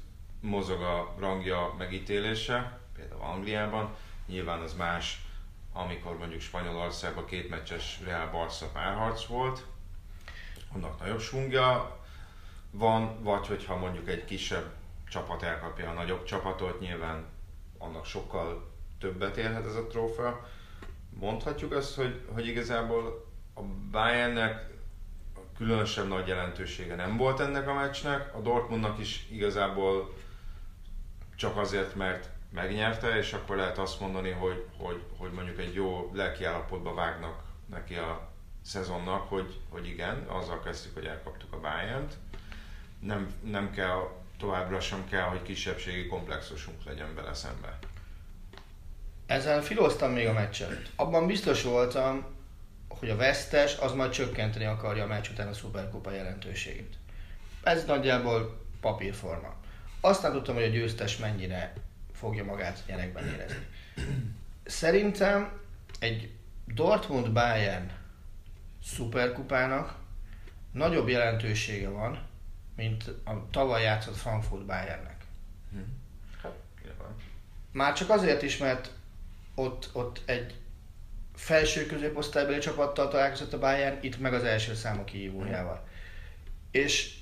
mozog 0.40 0.82
a 0.82 1.14
rangja 1.18 1.74
megítélése, 1.78 2.78
például 2.96 3.20
Angliában, 3.20 3.94
nyilván 4.26 4.60
az 4.60 4.74
más, 4.74 5.24
amikor 5.72 6.18
mondjuk 6.18 6.40
Spanyolországban 6.40 7.24
két 7.26 7.50
meccses 7.50 8.00
Real 8.04 8.30
Barca 8.30 8.66
párharc 8.66 9.24
volt, 9.24 9.64
annak 10.72 11.00
nagyobb 11.00 11.20
sungja, 11.20 11.96
van, 12.78 13.22
vagy 13.22 13.46
hogyha 13.46 13.76
mondjuk 13.76 14.08
egy 14.08 14.24
kisebb 14.24 14.72
csapat 15.08 15.42
elkapja 15.42 15.90
a 15.90 15.92
nagyobb 15.92 16.24
csapatot, 16.24 16.80
nyilván 16.80 17.24
annak 17.78 18.04
sokkal 18.04 18.70
többet 18.98 19.36
érhet 19.36 19.66
ez 19.66 19.74
a 19.74 19.86
trófea. 19.86 20.48
Mondhatjuk 21.08 21.72
azt, 21.72 21.96
hogy, 21.96 22.20
hogy 22.32 22.46
igazából 22.46 23.26
a 23.54 23.60
Bayernnek 23.90 24.74
különösebb 25.56 26.08
nagy 26.08 26.26
jelentősége 26.26 26.94
nem 26.94 27.16
volt 27.16 27.40
ennek 27.40 27.68
a 27.68 27.74
meccsnek, 27.74 28.34
a 28.34 28.40
Dortmundnak 28.40 28.98
is 28.98 29.26
igazából 29.30 30.14
csak 31.36 31.56
azért, 31.56 31.94
mert 31.94 32.30
megnyerte, 32.50 33.16
és 33.16 33.32
akkor 33.32 33.56
lehet 33.56 33.78
azt 33.78 34.00
mondani, 34.00 34.30
hogy, 34.30 34.66
hogy, 34.78 35.02
hogy 35.18 35.30
mondjuk 35.32 35.58
egy 35.58 35.74
jó 35.74 36.10
lelkiállapotba 36.14 36.94
vágnak 36.94 37.42
neki 37.66 37.94
a 37.94 38.28
szezonnak, 38.62 39.28
hogy, 39.28 39.60
hogy 39.68 39.86
igen, 39.86 40.16
azzal 40.28 40.60
kezdtük, 40.60 40.94
hogy 40.94 41.04
elkaptuk 41.04 41.52
a 41.52 41.60
Bayern-t, 41.60 42.14
nem, 43.00 43.30
nem 43.42 43.70
kell, 43.70 44.10
továbbra 44.38 44.80
sem 44.80 45.08
kell, 45.08 45.28
hogy 45.28 45.42
kisebbségi 45.42 46.06
komplexusunk 46.06 46.84
legyen 46.84 47.14
vele 47.14 47.34
szembe. 47.34 47.78
Ezzel 49.26 49.62
filoztam 49.62 50.12
még 50.12 50.26
a 50.26 50.32
meccset. 50.32 50.90
Abban 50.96 51.26
biztos 51.26 51.62
voltam, 51.62 52.24
hogy 52.88 53.10
a 53.10 53.16
vesztes 53.16 53.76
az 53.78 53.92
majd 53.92 54.10
csökkenteni 54.10 54.64
akarja 54.64 55.04
a 55.04 55.06
meccs 55.06 55.28
után 55.28 55.48
a 55.48 55.52
szuperkupa 55.52 56.10
jelentőségét. 56.10 56.94
Ez 57.62 57.84
nagyjából 57.84 58.64
papírforma. 58.80 59.54
Aztán 60.00 60.32
tudtam, 60.32 60.54
hogy 60.54 60.64
a 60.64 60.68
győztes 60.68 61.16
mennyire 61.16 61.72
fogja 62.12 62.44
magát 62.44 62.82
gyerekben 62.86 63.26
érezni. 63.26 63.66
Szerintem 64.64 65.60
egy 65.98 66.30
Dortmund-Bayern 66.64 67.90
szuperkupának 68.84 69.94
nagyobb 70.72 71.08
jelentősége 71.08 71.88
van, 71.88 72.26
mint 72.76 73.04
a 73.24 73.50
tavaly 73.50 73.82
játszott 73.82 74.16
Frankfurt 74.16 74.66
Bayernnek. 74.66 75.24
Hát, 76.42 76.52
nyilván. 76.84 77.14
Már 77.72 77.92
csak 77.92 78.10
azért 78.10 78.42
is, 78.42 78.56
mert 78.56 78.90
ott, 79.54 79.90
ott 79.92 80.22
egy 80.24 80.54
felső 81.34 81.86
középosztálybeli 81.86 82.58
csapattal 82.58 83.08
találkozott 83.08 83.52
a 83.52 83.58
Bayern, 83.58 83.98
itt 84.00 84.18
meg 84.18 84.34
az 84.34 84.44
első 84.44 84.74
számú 84.74 85.04
kihívójával. 85.04 85.86
És 86.70 87.14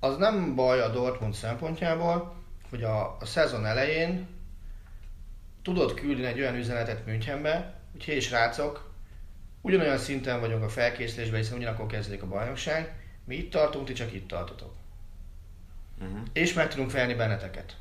az 0.00 0.16
nem 0.16 0.54
baj 0.54 0.80
a 0.80 0.88
Dortmund 0.88 1.34
szempontjából, 1.34 2.36
hogy 2.70 2.82
a, 2.82 3.16
a 3.20 3.24
szezon 3.24 3.66
elején 3.66 4.28
tudod 5.62 5.94
küldeni 5.94 6.26
egy 6.26 6.40
olyan 6.40 6.54
üzenetet 6.54 7.06
Münchenbe, 7.06 7.80
hogy 7.92 8.04
hé 8.04 8.18
srácok, 8.20 8.92
ugyanolyan 9.60 9.98
szinten 9.98 10.40
vagyunk 10.40 10.62
a 10.62 10.68
felkészülésben, 10.68 11.40
hiszen 11.40 11.56
ugyanakkor 11.56 11.86
kezdődik 11.86 12.22
a 12.22 12.26
bajnokság, 12.26 13.05
mi 13.26 13.36
itt 13.36 13.50
tartunk, 13.50 13.86
ti 13.86 13.92
csak 13.92 14.12
itt 14.12 14.28
tartotok. 14.28 14.74
Uh-huh. 16.00 16.20
És 16.32 16.52
meg 16.52 16.68
tudunk 16.68 16.90
felni 16.90 17.14
benneteket. 17.14 17.76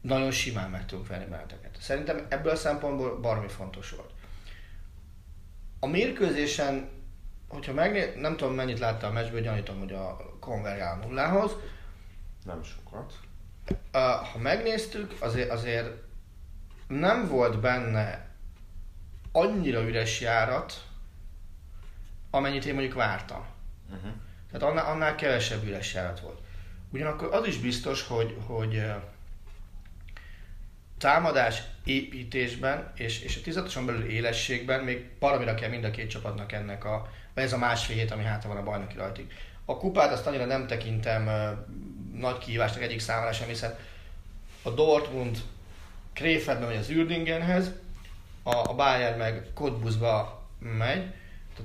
Nagyon 0.00 0.30
simán 0.30 0.70
meg 0.70 0.86
tudunk 0.86 1.06
felni 1.06 1.24
benneteket. 1.24 1.76
Szerintem 1.80 2.26
ebből 2.28 2.52
a 2.52 2.56
szempontból 2.56 3.20
baromi 3.20 3.48
fontos 3.48 3.90
volt. 3.90 4.10
A 5.80 5.86
mérkőzésen, 5.86 6.88
hogyha 7.48 7.72
megné... 7.72 8.14
nem 8.16 8.36
tudom 8.36 8.54
mennyit 8.54 8.78
látta 8.78 9.06
a 9.06 9.12
meccsből, 9.12 9.40
gyanítom, 9.40 9.78
hogy 9.78 9.92
a 9.92 10.16
konvergál 10.40 10.96
nullához. 10.96 11.52
Nem 12.44 12.62
sokat. 12.62 13.14
Ha 14.32 14.38
megnéztük, 14.38 15.14
azért, 15.18 15.50
azért 15.50 15.90
nem 16.88 17.28
volt 17.28 17.60
benne 17.60 18.28
annyira 19.32 19.82
üres 19.82 20.20
járat, 20.20 20.86
amennyit 22.30 22.64
én 22.64 22.74
mondjuk 22.74 22.94
vártam. 22.94 23.46
Uh-huh. 23.88 24.10
Tehát 24.52 24.68
annál, 24.68 24.92
annál 24.92 25.14
kevesebb 25.14 25.64
üres 25.64 25.94
járat 25.94 26.20
volt. 26.20 26.38
Ugyanakkor 26.90 27.34
az 27.34 27.46
is 27.46 27.58
biztos, 27.58 28.02
hogy, 28.02 28.36
hogy 28.46 28.82
támadás 30.98 31.62
építésben 31.84 32.92
és, 32.94 33.20
és 33.20 33.36
a 33.36 33.40
tizatoson 33.40 33.86
belül 33.86 34.04
élességben 34.04 34.84
még 34.84 35.08
paramira 35.18 35.54
kell 35.54 35.68
mind 35.68 35.84
a 35.84 35.90
két 35.90 36.10
csapatnak 36.10 36.52
ennek 36.52 36.84
a, 36.84 37.10
vagy 37.34 37.44
ez 37.44 37.52
a 37.52 37.58
másfél 37.58 37.96
hét, 37.96 38.10
ami 38.10 38.24
hátra 38.24 38.48
van 38.48 38.58
a 38.58 38.62
bajnoki 38.62 38.96
rajtig. 38.96 39.32
A 39.64 39.76
kupát 39.76 40.12
azt 40.12 40.26
annyira 40.26 40.44
nem 40.44 40.66
tekintem 40.66 41.30
nagy 42.14 42.38
kihívásnak 42.38 42.82
egyik 42.82 43.00
számára 43.00 43.32
sem, 43.32 43.48
hiszen 43.48 43.76
a 44.62 44.70
Dortmund 44.70 45.38
Kréfeldben 46.12 46.68
vagy 46.68 46.76
az 46.76 46.88
Ürdingenhez, 46.88 47.70
a, 48.42 48.56
a 48.56 48.74
Bayern 48.74 49.18
meg 49.18 49.46
Cottbusba 49.54 50.46
megy, 50.58 51.14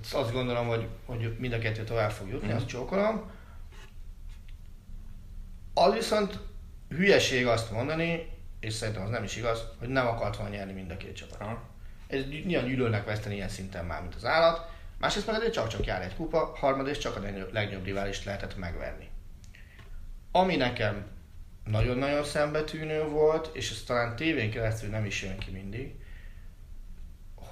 tehát 0.02 0.26
azt 0.26 0.34
gondolom, 0.34 0.68
hogy, 0.68 0.88
hogy 1.06 1.36
mind 1.40 1.54
a 1.54 1.60
kettő 1.60 1.84
tovább 1.84 2.12
fog 2.12 2.30
jutni, 2.30 2.52
mm. 2.52 2.56
azt 2.56 2.68
csókolom. 2.68 3.32
Az 5.74 5.94
viszont 5.94 6.40
hülyeség 6.90 7.48
azt 7.48 7.72
mondani, 7.72 8.30
és 8.60 8.74
szerintem 8.74 9.04
az 9.04 9.10
nem 9.10 9.24
is 9.24 9.36
igaz, 9.36 9.64
hogy 9.80 9.88
nem 9.88 10.08
akart 10.08 10.38
volna 10.38 10.56
nyerni 10.56 10.74
mind 10.74 10.92
a 10.92 10.98
két 10.98 11.16
csapat. 11.16 11.42
Aha. 11.42 11.62
Ez 12.08 12.24
nyilván 12.46 12.68
gyűlölnek 12.68 13.06
veszteni 13.06 13.36
ilyen 13.36 13.50
szinten 13.50 13.86
már, 13.86 14.02
mint 14.02 14.16
az 14.16 14.26
állat. 14.26 14.72
Másrészt 15.00 15.28
meg 15.28 15.36
azért 15.36 15.54
csak-csak 15.54 15.86
jár 15.86 16.02
egy 16.02 16.16
kupa, 16.16 16.54
harmadrészt 16.56 17.02
csak 17.02 17.16
a 17.16 17.20
legnagyobb, 17.20 17.54
legnagyobb 17.54 17.86
riválist 17.86 18.26
lehetett 18.26 18.58
megverni. 18.58 19.10
Ami 20.32 20.56
nekem 20.56 21.06
nagyon-nagyon 21.66 22.24
szembetűnő 22.24 23.04
volt, 23.04 23.50
és 23.56 23.72
ez 23.72 23.84
talán 23.84 24.16
tévén 24.16 24.52
keresztül 24.52 24.90
nem 24.90 25.06
is 25.06 25.24
jön 25.24 25.38
ki 25.38 25.52
mindig, 25.52 25.96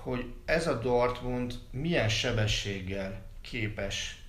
hogy 0.03 0.33
ez 0.45 0.67
a 0.67 0.79
Dortmund 0.79 1.53
milyen 1.71 2.09
sebességgel 2.09 3.21
képes 3.41 4.23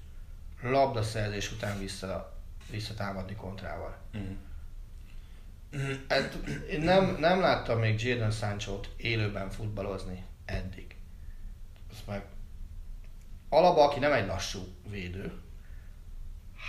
labdaszerzés 0.62 1.52
után 1.52 1.78
vissza, 1.78 2.36
visszatámadni 2.70 3.34
kontrával. 3.34 3.96
Uh-huh. 4.14 4.36
Hát, 6.08 6.38
én 6.70 6.80
nem, 6.80 7.16
nem 7.18 7.40
láttam 7.40 7.78
még 7.78 8.02
Jadon 8.02 8.30
Sancho-t 8.30 8.88
élőben 8.96 9.50
futballozni 9.50 10.24
eddig. 10.44 10.96
Azt 11.90 12.06
meg 12.06 12.24
Alaba, 13.48 13.84
aki 13.84 13.98
nem 13.98 14.12
egy 14.12 14.26
lassú 14.26 14.60
védő, 14.90 15.32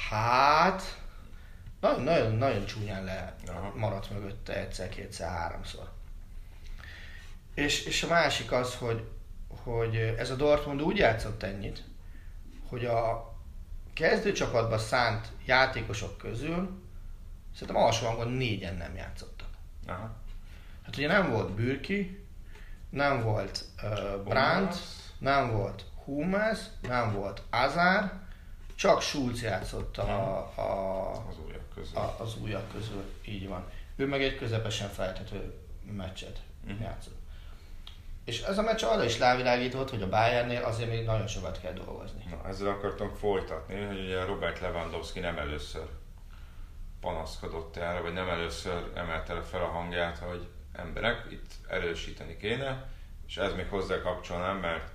hát 0.09 1.01
nagyon, 1.79 2.35
nagyon, 2.35 2.65
csúnyán 2.65 3.03
le 3.03 3.35
maradt 3.75 4.09
mögötte 4.09 4.59
egyszer, 4.59 4.89
kétszer, 4.89 5.29
háromszor. 5.29 5.91
És, 7.53 7.85
és 7.85 8.03
a 8.03 8.07
másik 8.07 8.51
az, 8.51 8.75
hogy, 8.75 9.07
hogy 9.63 9.95
ez 9.95 10.29
a 10.29 10.35
Dortmund 10.35 10.81
úgy 10.81 10.97
játszott 10.97 11.43
ennyit, 11.43 11.83
hogy 12.67 12.85
a 12.85 13.31
kezdőcsapatba 13.93 14.77
szánt 14.77 15.27
játékosok 15.45 16.17
közül 16.17 16.81
szerintem 17.55 17.83
alsó 17.83 18.05
hangon 18.05 18.31
négyen 18.31 18.75
nem 18.75 18.95
játszottak. 18.95 19.47
Aha. 19.87 20.15
Hát 20.85 20.97
ugye 20.97 21.07
nem 21.07 21.31
volt 21.31 21.51
Bürki, 21.51 22.25
nem 22.89 23.23
volt 23.23 23.65
uh, 23.83 24.23
Brandt, 24.23 24.75
nem 25.17 25.51
volt 25.51 25.85
Hummels, 26.03 26.59
nem 26.81 27.13
volt 27.13 27.41
Azár, 27.49 28.21
csak 28.75 29.01
Schulz 29.01 29.41
játszott 29.41 29.97
a, 29.97 30.37
a, 30.55 31.09
Az 31.29 31.35
újak 31.47 31.69
közül. 31.75 31.97
a, 31.97 32.15
az 32.19 32.35
újak 32.41 32.71
közül, 32.71 33.03
így 33.25 33.47
van. 33.47 33.65
Ő 33.95 34.07
meg 34.07 34.23
egy 34.23 34.35
közepesen 34.37 34.89
feltető 34.89 35.53
meccset 35.91 36.41
Mhm. 36.67 36.81
játszott. 36.81 37.15
És 38.25 38.41
ez 38.41 38.57
a 38.57 38.61
meccs 38.61 38.83
arra 38.83 39.03
is 39.03 39.19
rávilágított, 39.19 39.89
hogy 39.89 40.01
a 40.01 40.09
Bayernnél 40.09 40.63
azért 40.63 40.89
még 40.89 41.05
nagyon 41.05 41.27
sokat 41.27 41.61
kell 41.61 41.73
dolgozni. 41.73 42.23
Na, 42.29 42.47
ezzel 42.47 42.67
akartam 42.67 43.13
folytatni, 43.13 43.83
hogy 43.83 43.99
ugye 43.99 44.25
Robert 44.25 44.59
Lewandowski 44.59 45.19
nem 45.19 45.37
először 45.37 45.87
panaszkodott 47.01 47.75
erre, 47.75 47.99
vagy 47.99 48.13
nem 48.13 48.29
először 48.29 48.91
emelte 48.95 49.41
fel 49.41 49.61
a 49.61 49.67
hangját, 49.67 50.17
hogy 50.17 50.47
emberek, 50.73 51.25
itt 51.29 51.51
erősíteni 51.69 52.37
kéne, 52.37 52.89
és 53.27 53.37
ez 53.37 53.53
még 53.53 53.67
hozzá 53.67 54.01
kapcsolnám, 54.01 54.57
mert 54.57 54.91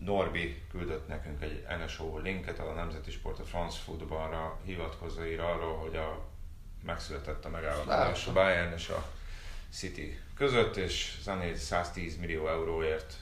Norbi 0.00 0.62
küldött 0.70 1.08
nekünk 1.08 1.42
egy 1.42 1.64
NSO 1.84 2.18
linket 2.18 2.58
a 2.58 2.72
Nemzeti 2.72 3.10
Sport, 3.10 3.38
a 3.38 3.44
France 3.44 3.78
Footballra 3.84 4.60
hivatkozva 4.64 5.26
ír 5.26 5.40
arról, 5.40 5.76
hogy 5.76 5.96
a, 5.96 6.24
megszületett 6.82 7.44
a 7.44 7.48
megállapodás 7.48 8.26
a. 8.26 8.32
Bayern 8.32 8.72
és 8.72 8.88
a 8.88 9.06
City 9.70 10.20
között, 10.36 10.76
és 10.76 11.18
Zané 11.22 11.54
110 11.54 12.16
millió 12.16 12.48
euróért 12.48 13.14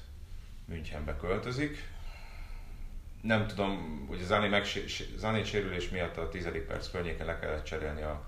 Münchenbe 0.65 1.17
költözik. 1.17 1.93
Nem 3.21 3.47
tudom, 3.47 4.05
hogy 4.09 4.21
a 4.21 4.25
Zané, 4.25 4.49
megsé- 4.49 5.19
Zané 5.19 5.45
sérülés 5.45 5.89
miatt 5.89 6.17
a 6.17 6.29
tizedik 6.29 6.63
perc 6.63 6.91
környéken 6.91 7.27
le 7.27 7.39
kellett 7.39 7.65
cserélni 7.65 8.03
a, 8.03 8.25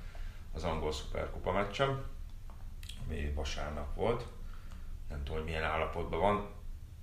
az 0.52 0.64
angol 0.64 0.92
szuperkupa 0.92 1.52
meccsem, 1.52 2.04
ami 3.06 3.32
vasárnap 3.34 3.94
volt. 3.94 4.26
Nem 5.08 5.18
tudom, 5.18 5.36
hogy 5.36 5.50
milyen 5.50 5.64
állapotban 5.64 6.20
van. 6.20 6.48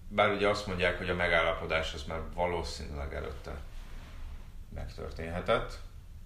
Bár 0.08 0.32
ugye 0.32 0.48
azt 0.48 0.68
mondják, 0.68 0.98
hogy 0.98 1.10
a 1.10 1.16
megállapodás 1.16 1.94
az 1.94 2.04
már 2.04 2.22
valószínűleg 2.34 3.14
előtte 3.14 3.62
megtörténhetett, 4.74 5.80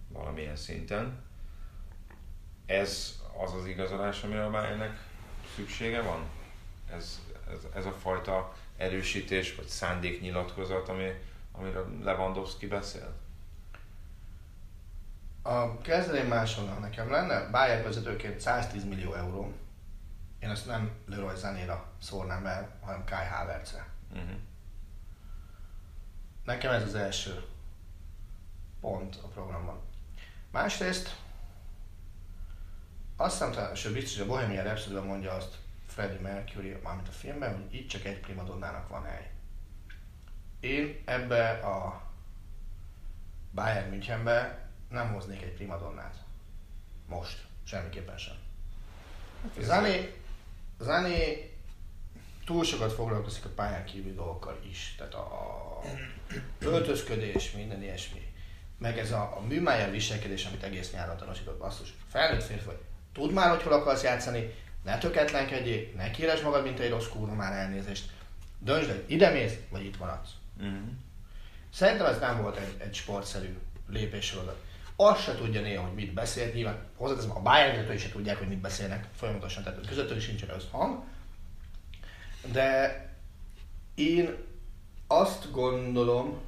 valamilyen 0.08 0.56
szinten. 0.56 1.24
Ez 2.66 3.22
az 3.44 3.54
az 3.54 3.66
igazolás, 3.66 4.24
amire 4.24 4.46
a 4.46 4.50
Bayernnek 4.50 5.00
szüksége 5.58 6.02
van? 6.02 6.30
Ez, 6.92 7.20
ez, 7.52 7.60
ez 7.76 7.86
a 7.86 7.92
fajta 7.92 8.54
erősítés 8.78 9.56
vagy 9.56 9.66
szándéknyilatkozat, 9.66 10.90
ami, 10.90 11.12
amiről 11.52 11.98
Lewandowski 12.04 12.68
beszél? 12.68 13.14
A 15.42 15.82
kezdeném 15.82 16.28
máshonnan 16.28 16.80
nekem 16.80 17.12
lenne, 17.12 17.50
Bayern 17.50 17.84
vezetőként 17.84 18.40
110 18.40 18.84
millió 18.84 19.14
euró. 19.14 19.54
Én 20.40 20.50
ezt 20.50 20.66
nem 20.66 20.92
Leroy 21.06 21.36
Zanéra 21.36 21.86
szórnám 22.02 22.46
el, 22.46 22.78
hanem 22.82 23.04
Kai 23.06 23.26
Havertzre. 23.26 23.88
Uh-huh. 24.12 24.30
Nekem 26.44 26.72
ez 26.72 26.84
az 26.84 26.96
első 26.96 27.46
pont 28.82 29.16
a 29.24 29.28
programban. 29.28 29.80
Másrészt 30.52 31.16
azt 33.18 33.38
hiszem, 33.38 33.52
talán, 33.52 33.76
sőt 33.76 33.94
biztos, 33.94 34.18
hogy 34.18 34.28
a 34.28 34.30
Bohemian 34.30 34.64
rhapsody 34.64 35.08
mondja 35.08 35.34
azt 35.34 35.58
Freddie 35.88 36.20
Mercury, 36.20 36.78
mármint 36.84 37.08
a 37.08 37.12
filmben, 37.12 37.56
hogy 37.56 37.74
itt 37.74 37.90
csak 37.90 38.06
egy 38.06 38.20
primadonnának 38.20 38.88
van 38.88 39.04
hely. 39.04 39.32
Én 40.60 41.02
ebbe 41.06 41.50
a 41.50 42.02
Bayern 43.52 43.90
Münchenbe 43.90 44.70
nem 44.90 45.14
hoznék 45.14 45.42
egy 45.42 45.54
primadonnát. 45.54 46.16
Most. 47.08 47.46
Semmiképpen 47.64 48.18
sem. 48.18 48.36
Zani, 49.60 50.14
Zani 50.80 51.52
túl 52.46 52.64
sokat 52.64 52.94
foglalkozik 52.94 53.46
a 53.46 53.50
pályán 53.50 53.86
kívüli 53.86 54.14
dolgokkal 54.14 54.60
is. 54.70 54.96
Tehát 54.98 55.14
a, 55.14 55.20
a 55.20 55.82
öltözködés, 56.60 57.52
minden 57.52 57.82
ilyesmi. 57.82 58.34
Meg 58.78 58.98
ez 58.98 59.12
a, 59.12 59.38
a 59.38 59.42
műmáján 59.42 59.92
viselkedés, 59.92 60.46
amit 60.46 60.64
egész 60.64 60.92
nyáron 60.92 61.18
tanúsított 61.18 61.58
basszus. 61.58 61.94
Felnőtt 62.10 62.44
férfi 62.44 62.66
vagy. 62.66 62.80
Tudd 63.18 63.32
már, 63.32 63.50
hogy 63.50 63.62
hol 63.62 63.74
akarsz 63.74 64.04
játszani, 64.04 64.54
ne 64.84 64.98
töketlenkedjél, 64.98 65.88
ne 65.96 66.12
kéresd 66.12 66.44
magad, 66.44 66.64
mint 66.64 66.80
egy 66.80 66.90
rossz 66.90 67.08
kúra, 67.08 67.34
már 67.34 67.54
elnézést. 67.54 68.10
Döntsd 68.60 68.90
el, 68.90 69.04
ide 69.06 69.30
mész, 69.30 69.56
vagy 69.70 69.86
itt 69.86 70.00
maradsz. 70.00 70.30
Uh-huh. 70.58 70.78
Szerintem 71.74 72.06
ez 72.06 72.20
nem 72.20 72.42
volt 72.42 72.58
egy, 72.58 72.76
egy 72.78 72.94
sportszerű 72.94 73.58
lépéssorozat. 73.88 74.64
Azt 74.96 75.22
se 75.22 75.36
tudja 75.36 75.62
néha, 75.62 75.84
hogy 75.84 75.94
mit 75.94 76.14
beszél, 76.14 76.52
nyilván 76.54 76.86
hozzáteszem, 76.96 77.32
a 77.32 77.42
Bayern 77.42 77.92
is 77.92 78.02
se 78.02 78.10
tudják, 78.10 78.38
hogy 78.38 78.48
mit 78.48 78.62
beszélnek 78.62 79.08
folyamatosan, 79.16 79.64
tehát 79.64 79.88
közöttük 79.88 80.22
sincsen 80.22 80.50
összhang. 80.50 81.04
De 82.52 83.02
én 83.96 84.36
azt 85.08 85.52
gondolom, 85.52 86.42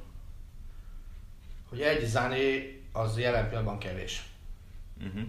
hogy 1.68 1.80
egy 1.80 2.04
Zané 2.04 2.82
az 2.92 3.18
jelen 3.18 3.48
pillanatban 3.48 3.78
kevés. 3.78 4.22
Uh-huh. 5.06 5.22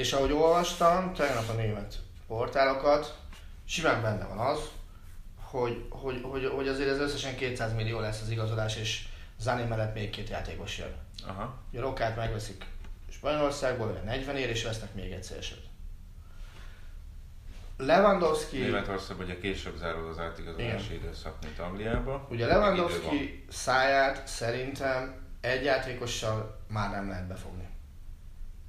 És 0.00 0.12
ahogy 0.12 0.32
olvastam 0.32 1.14
tegnap 1.14 1.48
a 1.48 1.52
német 1.52 1.94
portálokat, 2.26 3.18
simán 3.64 4.02
benne 4.02 4.24
van 4.24 4.38
az, 4.38 4.58
hogy, 5.40 5.84
hogy, 5.90 6.20
hogy, 6.22 6.46
hogy 6.54 6.68
azért 6.68 6.88
ez 6.88 6.98
összesen 6.98 7.36
200 7.36 7.74
millió 7.74 8.00
lesz 8.00 8.20
az 8.20 8.30
igazolás, 8.30 8.76
és 8.76 9.04
Zané 9.38 9.64
mellett 9.64 9.94
még 9.94 10.10
két 10.10 10.28
játékos 10.28 10.78
jön. 10.78 10.94
Aha. 11.26 11.42
A 11.76 11.80
Rokát 11.80 12.16
megveszik 12.16 12.64
Spanyolországból, 13.10 14.00
40 14.04 14.36
ér, 14.36 14.48
és 14.48 14.64
vesznek 14.64 14.94
még 14.94 15.12
egy 15.12 15.22
szélsőt. 15.22 15.64
Lewandowski... 17.76 18.58
Németországban 18.58 19.26
ugye 19.26 19.38
később 19.38 19.76
zárul 19.76 20.08
az 20.08 20.18
átigazolási 20.18 20.94
időszak, 20.94 21.36
mint 21.42 21.58
Angliában. 21.58 22.26
Ugye 22.30 22.46
Lewandowski 22.46 23.44
száját 23.48 24.26
szerintem 24.26 25.26
egy 25.40 25.64
játékossal 25.64 26.60
már 26.68 26.90
nem 26.90 27.08
lehet 27.08 27.26
befogni. 27.26 27.68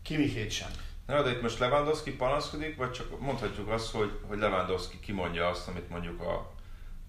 Kimikét 0.01 0.51
sem. 0.51 0.69
Na, 1.05 1.21
de 1.21 1.31
itt 1.31 1.41
most 1.41 1.59
Lewandowski 1.59 2.15
panaszkodik, 2.15 2.77
vagy 2.77 2.91
csak 2.91 3.19
mondhatjuk 3.19 3.69
azt, 3.69 3.91
hogy, 3.91 4.19
hogy 4.27 4.37
Lewandowski 4.37 4.99
kimondja 4.99 5.47
azt, 5.47 5.67
amit 5.67 5.89
mondjuk 5.89 6.21
a, 6.21 6.51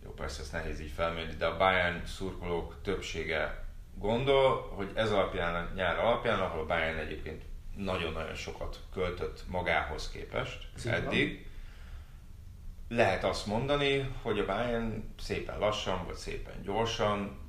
jó 0.05 0.11
persze 0.11 0.40
ezt 0.40 0.53
nehéz 0.53 0.80
így 0.80 0.90
felmérni, 0.90 1.34
de 1.34 1.47
a 1.47 1.57
Bayern 1.57 2.07
szurkolók 2.07 2.76
többsége 2.82 3.64
gondol, 3.95 4.72
hogy 4.74 4.90
ez 4.95 5.12
alapján, 5.12 5.55
a 5.55 5.74
nyár 5.74 5.99
alapján, 5.99 6.40
ahol 6.40 6.61
a 6.61 6.66
Bayern 6.66 6.99
egyébként 6.99 7.43
nagyon-nagyon 7.76 8.34
sokat 8.34 8.80
költött 8.93 9.45
magához 9.49 10.11
képest 10.11 10.68
Szépen. 10.74 11.05
eddig, 11.05 11.47
lehet 12.88 13.24
azt 13.24 13.47
mondani, 13.47 14.14
hogy 14.22 14.38
a 14.38 14.45
Bayern 14.45 15.14
szépen 15.18 15.59
lassan, 15.59 16.07
vagy 16.07 16.14
szépen 16.14 16.62
gyorsan 16.62 17.40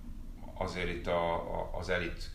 azért 0.54 0.90
itt 0.90 1.08
a, 1.08 1.34
a, 1.34 1.70
az 1.78 1.90
elit 1.90 2.30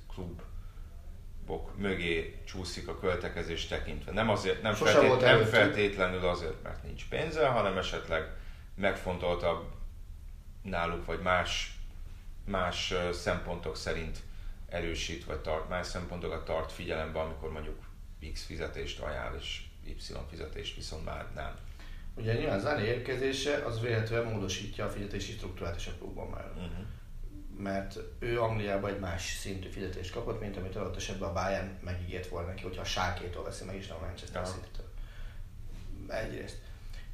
klubok 1.48 1.76
mögé 1.76 2.38
csúszik 2.44 2.88
a 2.88 2.98
költekezés 2.98 3.66
tekintve. 3.66 4.12
Nem, 4.12 4.28
azért, 4.28 4.62
nem, 4.62 4.74
Sose 4.74 4.92
feltét, 4.92 5.20
nem 5.20 5.44
feltétlenül 5.44 6.26
azért, 6.26 6.62
mert 6.62 6.82
nincs 6.82 7.08
pénze, 7.08 7.46
hanem 7.46 7.78
esetleg 7.78 8.30
megfontoltabb 8.74 9.64
náluk, 10.62 11.06
vagy 11.06 11.20
más, 11.20 11.78
más 12.44 12.94
szempontok 13.12 13.76
szerint 13.76 14.18
erősít, 14.68 15.24
vagy 15.24 15.38
tart, 15.38 15.68
más 15.68 15.86
szempontokat 15.86 16.44
tart 16.44 16.72
figyelembe, 16.72 17.20
amikor 17.20 17.52
mondjuk 17.52 17.78
X 18.32 18.44
fizetést 18.44 19.00
ajánl, 19.00 19.36
és 19.36 19.62
Y 19.84 19.94
fizetést 20.30 20.76
viszont 20.76 21.04
már 21.04 21.26
nem. 21.34 21.58
Ugye 22.14 22.34
nyilván 22.34 22.60
Zané 22.60 22.86
érkezése 22.86 23.64
az 23.64 23.80
véletlenül 23.80 24.30
módosítja 24.30 24.84
a 24.84 24.90
fizetési 24.90 25.32
struktúrát 25.32 25.76
is 25.76 25.86
a 25.86 25.92
klubban 25.98 26.28
már. 26.28 26.50
Uh-huh. 26.54 26.86
Mert 27.62 27.98
ő 28.18 28.40
Angliában 28.40 28.90
egy 28.90 28.98
más 28.98 29.36
szintű 29.40 29.68
fizetést 29.68 30.12
kapott, 30.12 30.40
mint 30.40 30.56
amit 30.56 30.76
adott 30.76 30.96
esetben 30.96 31.28
a 31.28 31.32
Bayern 31.32 31.78
megígért 31.84 32.28
volna 32.28 32.48
neki, 32.48 32.62
hogyha 32.62 32.80
a 32.80 32.84
Sákétól 32.84 33.44
veszi 33.44 33.64
meg, 33.64 33.76
és 33.76 33.86
nem 33.86 33.96
a 33.96 34.04
Manchester 34.04 34.42
Aha. 34.42 34.50
City-től. 34.50 34.86
Egyrészt. 36.08 36.56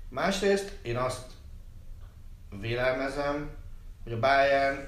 Másrészt 0.08 0.78
én 0.82 0.96
azt 0.96 1.32
vélelmezem, 2.60 3.50
hogy 4.02 4.12
a 4.12 4.18
Bayern 4.18 4.86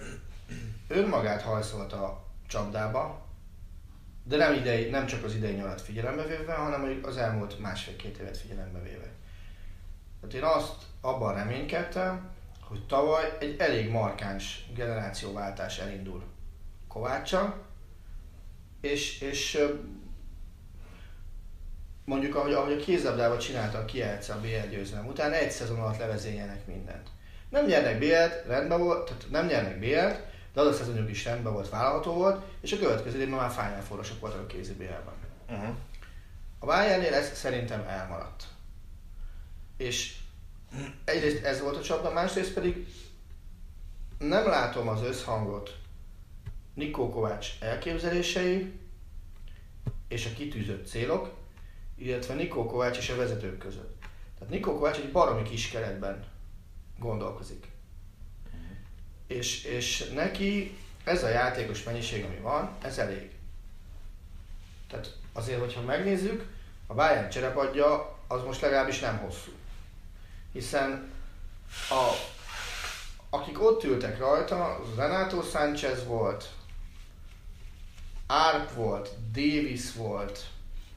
önmagát 0.89 1.43
hajszolt 1.43 1.93
a 1.93 2.25
csapdába, 2.47 3.25
de 4.23 4.37
nem, 4.37 4.55
idei, 4.55 4.91
nem 4.91 5.07
csak 5.07 5.25
az 5.25 5.35
idei 5.35 5.55
nyarat 5.55 5.81
figyelembe 5.81 6.25
véve, 6.25 6.55
hanem 6.55 7.01
az 7.03 7.17
elmúlt 7.17 7.59
másfél-két 7.59 8.19
évet 8.19 8.37
figyelembe 8.37 8.79
véve. 8.79 9.11
Tehát 10.21 10.35
én 10.35 10.43
azt 10.43 10.83
abban 11.01 11.35
reménykedtem, 11.35 12.31
hogy 12.69 12.87
tavaly 12.87 13.37
egy 13.41 13.57
elég 13.59 13.91
markáns 13.91 14.67
generációváltás 14.75 15.79
elindul 15.79 16.23
Kovácsa, 16.89 17.65
és, 18.81 19.21
és 19.21 19.59
mondjuk 22.05 22.35
ahogy, 22.35 22.53
ahogy 22.53 22.73
a 22.73 22.77
kézlabdában 22.77 23.39
csinálta 23.39 23.79
a 23.79 23.85
Kielce 23.85 24.33
a 24.33 24.41
BL 24.41 24.69
győzelem 24.71 25.07
után, 25.07 25.33
egy 25.33 25.51
szezon 25.51 25.81
alatt 25.81 25.99
levezényelnek 25.99 26.67
mindent. 26.67 27.09
Nem 27.49 27.67
nyernek 27.67 27.99
BL-t, 27.99 28.45
rendben 28.47 28.81
volt, 28.81 29.09
tehát 29.09 29.31
nem 29.31 29.47
nyernek 29.47 29.79
BL-t, 29.79 30.21
de 30.55 30.61
az 30.61 30.67
a 30.67 30.73
szezonjuk 30.73 31.11
is 31.11 31.25
rendben 31.25 31.53
volt, 31.53 31.69
vállalható 31.69 32.13
volt, 32.13 32.45
és 32.61 32.73
a 32.73 32.79
következő 32.79 33.21
évben 33.21 33.39
már 33.39 33.51
Final 33.51 33.81
Four-osok 33.81 34.21
voltak 34.21 34.41
a 34.41 34.47
kézi 34.47 34.73
BL-ben. 34.73 35.15
Uh-huh. 35.49 35.75
A 36.59 36.67
Bayernnél 36.67 37.15
ez 37.15 37.35
szerintem 37.35 37.85
elmaradt. 37.89 38.45
És 39.77 40.17
egyrészt 41.05 41.45
ez 41.45 41.61
volt 41.61 41.77
a 41.77 41.83
csapda, 41.83 42.13
másrészt 42.13 42.53
pedig 42.53 42.87
nem 44.19 44.47
látom 44.47 44.89
az 44.89 45.03
összhangot 45.03 45.77
Nikó 46.75 47.11
Kovács 47.11 47.49
elképzelései 47.61 48.73
és 50.09 50.27
a 50.27 50.35
kitűzött 50.37 50.87
célok, 50.87 51.35
illetve 51.97 52.35
Nikó 52.35 52.67
Kovács 52.67 52.97
és 52.97 53.09
a 53.09 53.17
vezetők 53.17 53.59
között. 53.59 54.05
Tehát 54.39 54.53
Nikó 54.53 54.75
Kovács 54.75 54.99
egy 54.99 55.13
baromi 55.13 55.43
kis 55.43 55.69
keretben 55.69 56.25
gondolkozik. 56.99 57.69
És, 59.27 59.65
és 59.65 60.09
neki 60.15 60.77
ez 61.05 61.23
a 61.23 61.29
játékos 61.29 61.83
mennyiség, 61.83 62.25
ami 62.25 62.37
van, 62.37 62.77
ez 62.83 62.99
elég. 62.99 63.31
Tehát 64.89 65.17
azért, 65.33 65.61
hogyha 65.61 65.83
megnézzük, 65.83 66.49
a 66.87 66.95
Bayern 66.95 67.31
cserepadja 67.31 68.19
az 68.27 68.43
most 68.43 68.61
legalábbis 68.61 69.01
nem 69.01 69.19
hosszú. 69.19 69.53
Hiszen 70.57 71.11
a, 71.91 72.13
akik 73.31 73.63
ott 73.63 73.85
ültek 73.85 74.19
rajta, 74.19 74.81
Renato 74.97 75.43
Sánchez 75.43 76.07
volt, 76.07 76.51
Arp 78.27 78.73
volt, 78.73 79.11
Davis 79.33 79.93
volt, 79.95 80.45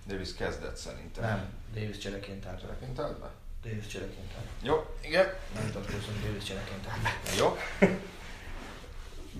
Davis 0.08 0.34
kezdett 0.34 0.76
szerintem. 0.76 1.24
nem, 1.24 1.54
Davis 1.74 1.98
csereként 1.98 2.46
állt. 2.46 2.80
Mint 2.82 3.00
állt 3.00 3.20
be? 3.20 3.30
Davis 3.64 3.88
csereként 3.88 4.34
állt. 4.38 4.48
Jó, 4.62 4.96
igen. 5.02 5.34
Nem 5.56 5.66
vitatkozunk, 5.66 6.26
Davis 6.26 6.44
csereként 6.44 6.88
állt. 6.88 7.38
Jó. 7.38 7.58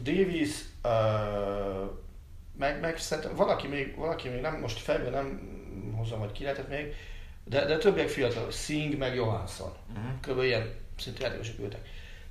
Davis, 0.04 0.50
uh, 0.84 1.92
meg, 2.58 2.80
meg 2.80 2.98
szerintem 2.98 3.36
valaki 3.36 3.68
még, 3.68 3.96
valaki 3.96 4.30
még 4.30 4.42
nem, 4.42 4.60
most 4.60 4.80
fejben 4.80 5.12
nem 5.12 5.58
hozom, 5.98 6.20
hogy 6.20 6.32
ki 6.32 6.44
lehetett 6.44 6.70
még, 6.70 6.96
de, 7.50 7.66
de 7.66 7.78
többiek 7.78 8.10
fiatal, 8.10 8.52
Singh 8.52 8.98
meg 8.98 9.16
Johansson. 9.16 9.74
Uh-huh. 9.90 10.20
Kb. 10.22 10.44
ilyen 10.44 10.74
szintű 10.98 11.24
játékosok 11.24 11.60
ültek. 11.60 11.82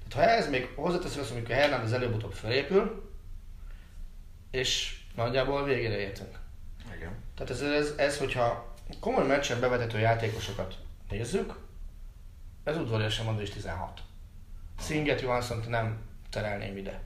Tehát 0.09 0.29
ha 0.29 0.35
ez 0.35 0.51
még 0.51 0.69
hozzáteszünk 0.75 1.23
azt, 1.23 1.31
amikor 1.31 1.55
Hernández 1.55 1.93
előbb-utóbb 1.93 2.33
felépül, 2.33 3.13
és 4.51 5.01
nagyjából 5.15 5.65
végére 5.65 5.99
értünk. 5.99 6.39
Igen. 6.97 7.17
Tehát 7.35 7.51
ez, 7.51 7.61
ez, 7.61 7.95
ez 7.97 8.19
hogyha 8.19 8.75
komoly 9.01 9.27
meccsen 9.27 9.61
bevetető 9.61 9.99
játékosokat 9.99 10.77
nézzük, 11.11 11.55
ez 12.65 12.77
udvariasan 12.77 13.25
mondva 13.25 13.43
is 13.43 13.51
16. 13.51 14.01
Singet 14.81 15.21
johansson 15.21 15.65
nem 15.69 16.01
terelném 16.31 16.77
ide. 16.77 17.01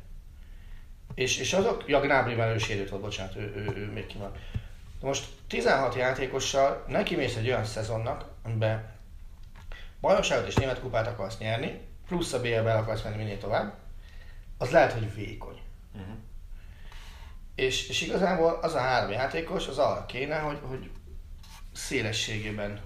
És, 1.14 1.38
és 1.38 1.52
azok, 1.52 1.84
ja 1.86 2.00
Gnabry 2.00 2.34
már 2.34 2.54
ő 2.54 2.58
sérült 2.58 2.88
volt, 2.88 3.02
bocsánat, 3.02 3.36
ő, 3.36 3.40
ő, 3.40 3.72
ő 3.76 3.92
még 3.92 4.06
ki 4.06 4.18
van. 4.18 4.32
Most 5.02 5.28
16 5.46 5.94
játékossal 5.94 6.84
neki 6.88 7.16
mész 7.16 7.36
egy 7.36 7.46
olyan 7.46 7.64
szezonnak, 7.64 8.24
amiben 8.42 8.90
bajnokságot 10.00 10.46
és 10.46 10.54
német 10.54 10.80
kupát 10.80 11.06
akarsz 11.06 11.38
nyerni, 11.38 11.80
plusz 12.06 12.32
a 12.32 12.40
BL-be 12.40 12.74
akarsz 12.74 13.02
menni 13.02 13.16
minél 13.16 13.38
tovább, 13.38 13.74
az 14.58 14.70
lehet, 14.70 14.92
hogy 14.92 15.14
vékony. 15.14 15.60
Uh-huh. 15.94 16.14
És, 17.54 17.88
és 17.88 18.02
igazából 18.02 18.58
az 18.62 18.74
a 18.74 18.78
három 18.78 19.10
játékos 19.10 19.68
az 19.68 19.78
arra 19.78 20.06
kéne, 20.06 20.38
hogy, 20.38 20.58
hogy 20.62 20.90
szélességében 21.72 22.80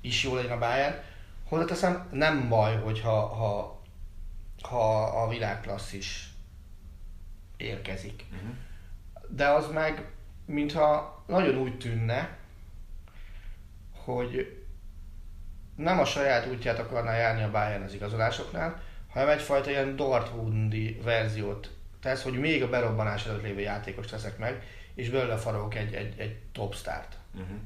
is 0.00 0.24
jó 0.24 0.34
legyen 0.34 0.52
a 0.52 0.58
Bayern. 0.58 0.94
Hozzáteszem, 1.48 2.08
nem 2.12 2.48
baj, 2.48 2.76
hogyha 2.76 3.26
ha, 3.26 3.82
ha 4.62 5.02
a 5.02 5.28
világklasszis 5.28 6.28
érkezik. 7.56 8.24
Uh-huh. 8.32 8.50
De 9.28 9.48
az 9.48 9.70
meg, 9.72 10.12
mintha 10.50 11.22
nagyon 11.26 11.56
úgy 11.56 11.78
tűnne, 11.78 12.36
hogy 14.04 14.58
nem 15.76 15.98
a 15.98 16.04
saját 16.04 16.46
útját 16.46 16.78
akarná 16.78 17.16
járni 17.16 17.42
a 17.42 17.50
Bayern 17.50 17.82
az 17.82 17.94
igazolásoknál, 17.94 18.82
hanem 19.12 19.28
egyfajta 19.28 19.70
ilyen 19.70 19.96
Dortmundi 19.96 21.00
verziót 21.04 21.70
tesz, 22.00 22.22
hogy 22.22 22.38
még 22.38 22.62
a 22.62 22.68
berobbanás 22.68 23.26
előtt 23.26 23.42
lévő 23.42 23.60
játékos 23.60 24.06
teszek 24.06 24.38
meg, 24.38 24.62
és 24.94 25.10
belőle 25.10 25.36
faragok 25.36 25.74
egy, 25.74 25.94
egy, 25.94 26.14
egy 26.18 26.36
top 26.52 26.74
start. 26.74 27.16
Uh-huh. 27.34 27.56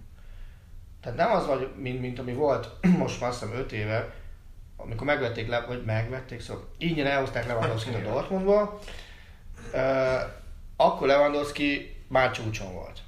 Tehát 1.01 1.19
nem 1.19 1.31
az 1.31 1.47
vagy, 1.47 1.71
mint, 1.77 2.01
mint 2.01 2.19
ami 2.19 2.33
volt 2.33 2.71
most 2.99 3.21
már 3.21 3.31
azt 3.31 3.41
hiszem 3.41 3.57
5 3.57 3.73
éve, 3.73 4.13
amikor 4.77 5.07
megvették 5.07 5.49
le, 5.49 5.61
vagy 5.61 5.85
megvették, 5.85 6.41
szóval 6.41 6.69
ingyen 6.79 7.07
elhozták 7.07 7.47
Lewandowski 7.47 7.95
a 7.95 7.99
Igen. 7.99 8.13
Dortmundból, 8.13 8.79
Ö, 9.73 10.17
akkor 10.77 11.07
Lewandowski 11.07 11.94
már 12.09 12.31
csúcson 12.31 12.73
volt. 12.73 13.03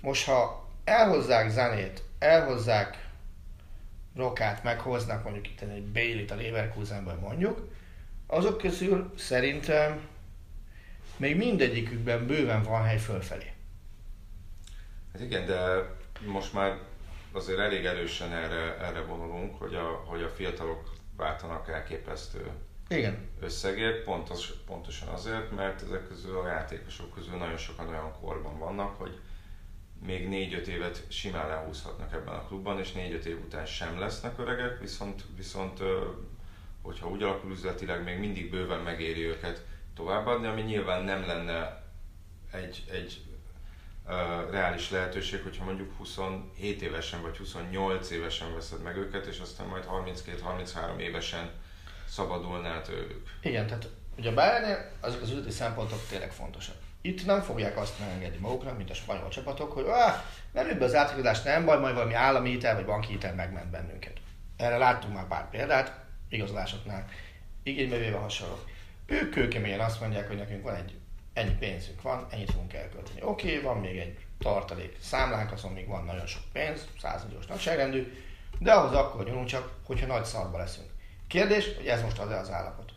Most 0.00 0.24
ha 0.24 0.68
elhozzák 0.84 1.50
Zanét, 1.50 2.02
elhozzák 2.18 3.08
Rokát, 4.16 4.62
meghoznak 4.62 5.24
mondjuk 5.24 5.48
itt 5.48 5.60
egy 5.60 5.86
Bailey-t 5.86 6.30
a 6.30 6.34
Leverkusenből 6.34 7.18
mondjuk, 7.18 7.68
azok 8.26 8.58
közül 8.58 9.12
szerintem 9.16 10.08
még 11.16 11.36
mindegyikükben 11.36 12.26
bőven 12.26 12.62
van 12.62 12.82
hely 12.82 12.98
fölfelé. 12.98 13.52
Hát 15.12 15.22
igen, 15.22 15.46
de 15.46 15.88
most 16.26 16.52
már 16.52 16.78
azért 17.32 17.58
elég 17.58 17.84
erősen 17.84 18.32
erre, 18.32 18.78
erre 18.78 19.00
vonulunk, 19.00 19.58
hogy 19.58 19.74
a, 19.74 20.02
hogy 20.06 20.22
a 20.22 20.28
fiatalok 20.28 20.92
váltanak 21.16 21.68
elképesztő 21.68 22.50
Igen. 22.96 23.28
összegért, 23.40 24.04
pontos, 24.04 24.52
pontosan 24.66 25.08
azért, 25.08 25.50
mert 25.50 25.82
ezek 25.82 26.08
közül 26.08 26.38
a 26.38 26.46
játékosok 26.46 27.14
közül 27.14 27.36
nagyon 27.36 27.56
sokan 27.56 27.88
olyan 27.88 28.12
korban 28.20 28.58
vannak, 28.58 28.98
hogy 28.98 29.18
még 30.02 30.28
4-5 30.30 30.66
évet 30.66 31.04
simán 31.08 31.48
lehúzhatnak 31.48 32.12
ebben 32.12 32.34
a 32.34 32.44
klubban, 32.46 32.78
és 32.78 32.92
4-5 32.96 33.24
év 33.24 33.40
után 33.44 33.66
sem 33.66 33.98
lesznek 33.98 34.38
öregek, 34.38 34.80
viszont, 34.80 35.24
viszont 35.36 35.82
hogyha 36.82 37.08
úgy 37.08 37.22
alakul 37.22 37.50
üzletileg, 37.50 38.04
még 38.04 38.18
mindig 38.18 38.50
bőven 38.50 38.80
megéri 38.80 39.24
őket 39.24 39.64
továbbadni, 39.94 40.46
ami 40.46 40.60
nyilván 40.60 41.04
nem 41.04 41.26
lenne 41.26 41.84
egy, 42.52 42.84
egy 42.90 43.22
uh, 44.06 44.50
reális 44.50 44.90
lehetőség, 44.90 45.42
hogyha 45.42 45.64
mondjuk 45.64 45.96
27 45.96 46.82
évesen 46.82 47.22
vagy 47.22 47.36
28 47.36 48.10
évesen 48.10 48.54
veszed 48.54 48.82
meg 48.82 48.96
őket, 48.96 49.26
és 49.26 49.38
aztán 49.38 49.66
majd 49.66 49.84
32-33 49.90 50.98
évesen 50.98 51.50
szabadulnál 52.08 52.82
tőlük. 52.82 53.22
Igen, 53.42 53.66
tehát 53.66 53.88
ugye 54.18 54.30
a 54.30 54.34
Bayernnél 54.34 54.90
azok 55.00 55.22
az 55.22 55.30
üzleti 55.30 55.50
szempontok 55.50 56.06
tényleg 56.08 56.32
fontosak. 56.32 56.76
Itt 57.00 57.26
nem 57.26 57.40
fogják 57.40 57.76
azt 57.76 57.98
megengedni 57.98 58.38
maguknak, 58.38 58.76
mint 58.76 58.90
a 58.90 58.94
spanyol 58.94 59.28
csapatok, 59.28 59.72
hogy 59.72 59.84
ah, 59.88 60.14
velük 60.52 60.78
be 60.78 60.84
az 60.84 60.94
átigadás 60.94 61.42
nem 61.42 61.64
baj, 61.64 61.78
majd 61.78 61.94
valami 61.94 62.14
állami 62.14 62.50
hitel 62.50 62.74
vagy 62.74 62.84
banki 62.84 63.08
hitel 63.08 63.34
megment 63.34 63.70
bennünket. 63.70 64.20
Erre 64.56 64.76
láttunk 64.76 65.14
már 65.14 65.26
pár 65.26 65.50
példát, 65.50 66.04
igazolásoknál, 66.28 67.08
igénybe 67.62 67.96
véve 67.96 68.16
hasonlók. 68.16 68.64
Ők 69.06 69.30
kőkeményen 69.30 69.80
azt 69.80 70.00
mondják, 70.00 70.28
hogy 70.28 70.36
nekünk 70.36 70.62
van 70.62 70.74
egy 70.74 70.94
ennyi 71.32 71.54
pénzünk 71.58 72.02
van, 72.02 72.26
ennyit 72.30 72.50
fogunk 72.50 72.72
elkölteni. 72.72 73.22
Oké, 73.22 73.48
okay, 73.48 73.62
van 73.62 73.80
még 73.80 73.96
egy 73.96 74.18
tartalék 74.38 74.96
számlánk, 75.00 75.52
azon 75.52 75.72
még 75.72 75.88
van 75.88 76.04
nagyon 76.04 76.26
sok 76.26 76.42
pénz, 76.52 76.88
100 77.00 77.24
milliós 77.24 77.46
nagyságrendű, 77.46 78.12
de 78.58 78.72
ahhoz 78.72 78.94
akkor 78.94 79.24
nyúlunk 79.24 79.46
csak, 79.46 79.72
hogyha 79.84 80.06
nagy 80.06 80.24
szarba 80.24 80.58
leszünk. 80.58 80.88
Kérdés, 81.34 81.74
hogy 81.76 81.86
ez 81.86 82.02
most 82.02 82.18
az-e 82.18 82.38
az 82.38 82.50
állapot. 82.50 82.92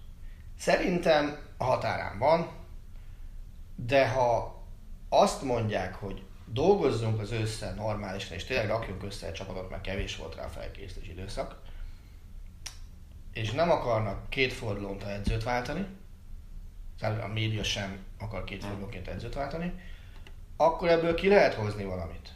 Szerintem 0.58 1.38
a 1.58 1.64
határán 1.64 2.18
van, 2.20 2.50
de 3.76 4.10
ha 4.10 4.62
azt 5.10 5.42
mondják, 5.42 5.96
hogy 5.96 6.24
dolgozzunk 6.46 7.20
az 7.20 7.32
össze 7.32 7.74
normálisan, 7.74 8.34
és 8.34 8.44
tényleg 8.44 8.68
rakjunk 8.68 9.04
össze 9.04 9.28
egy 9.28 9.34
csapatot, 9.34 9.70
mert 9.70 9.82
kevés 9.82 10.16
volt 10.16 10.36
rá 10.36 10.46
a 10.46 10.50
felkészítés 10.50 11.08
időszak, 11.08 11.62
és 13.34 13.52
nem 13.52 13.72
akarnak 13.72 14.30
két 14.30 14.54
fordulónta 14.54 15.12
edzőt 15.12 15.44
váltani, 15.44 15.86
tehát 17.00 17.24
a 17.24 17.28
média 17.28 17.64
sem 17.64 17.98
akar 18.20 18.44
két 18.44 18.64
fordulóként 18.64 19.08
edzőt 19.08 19.36
váltani, 19.36 19.74
akkor 20.58 20.90
ebből 20.90 21.16
ki 21.16 21.28
lehet 21.28 21.54
hozni 21.54 21.84
valamit. 21.84 22.30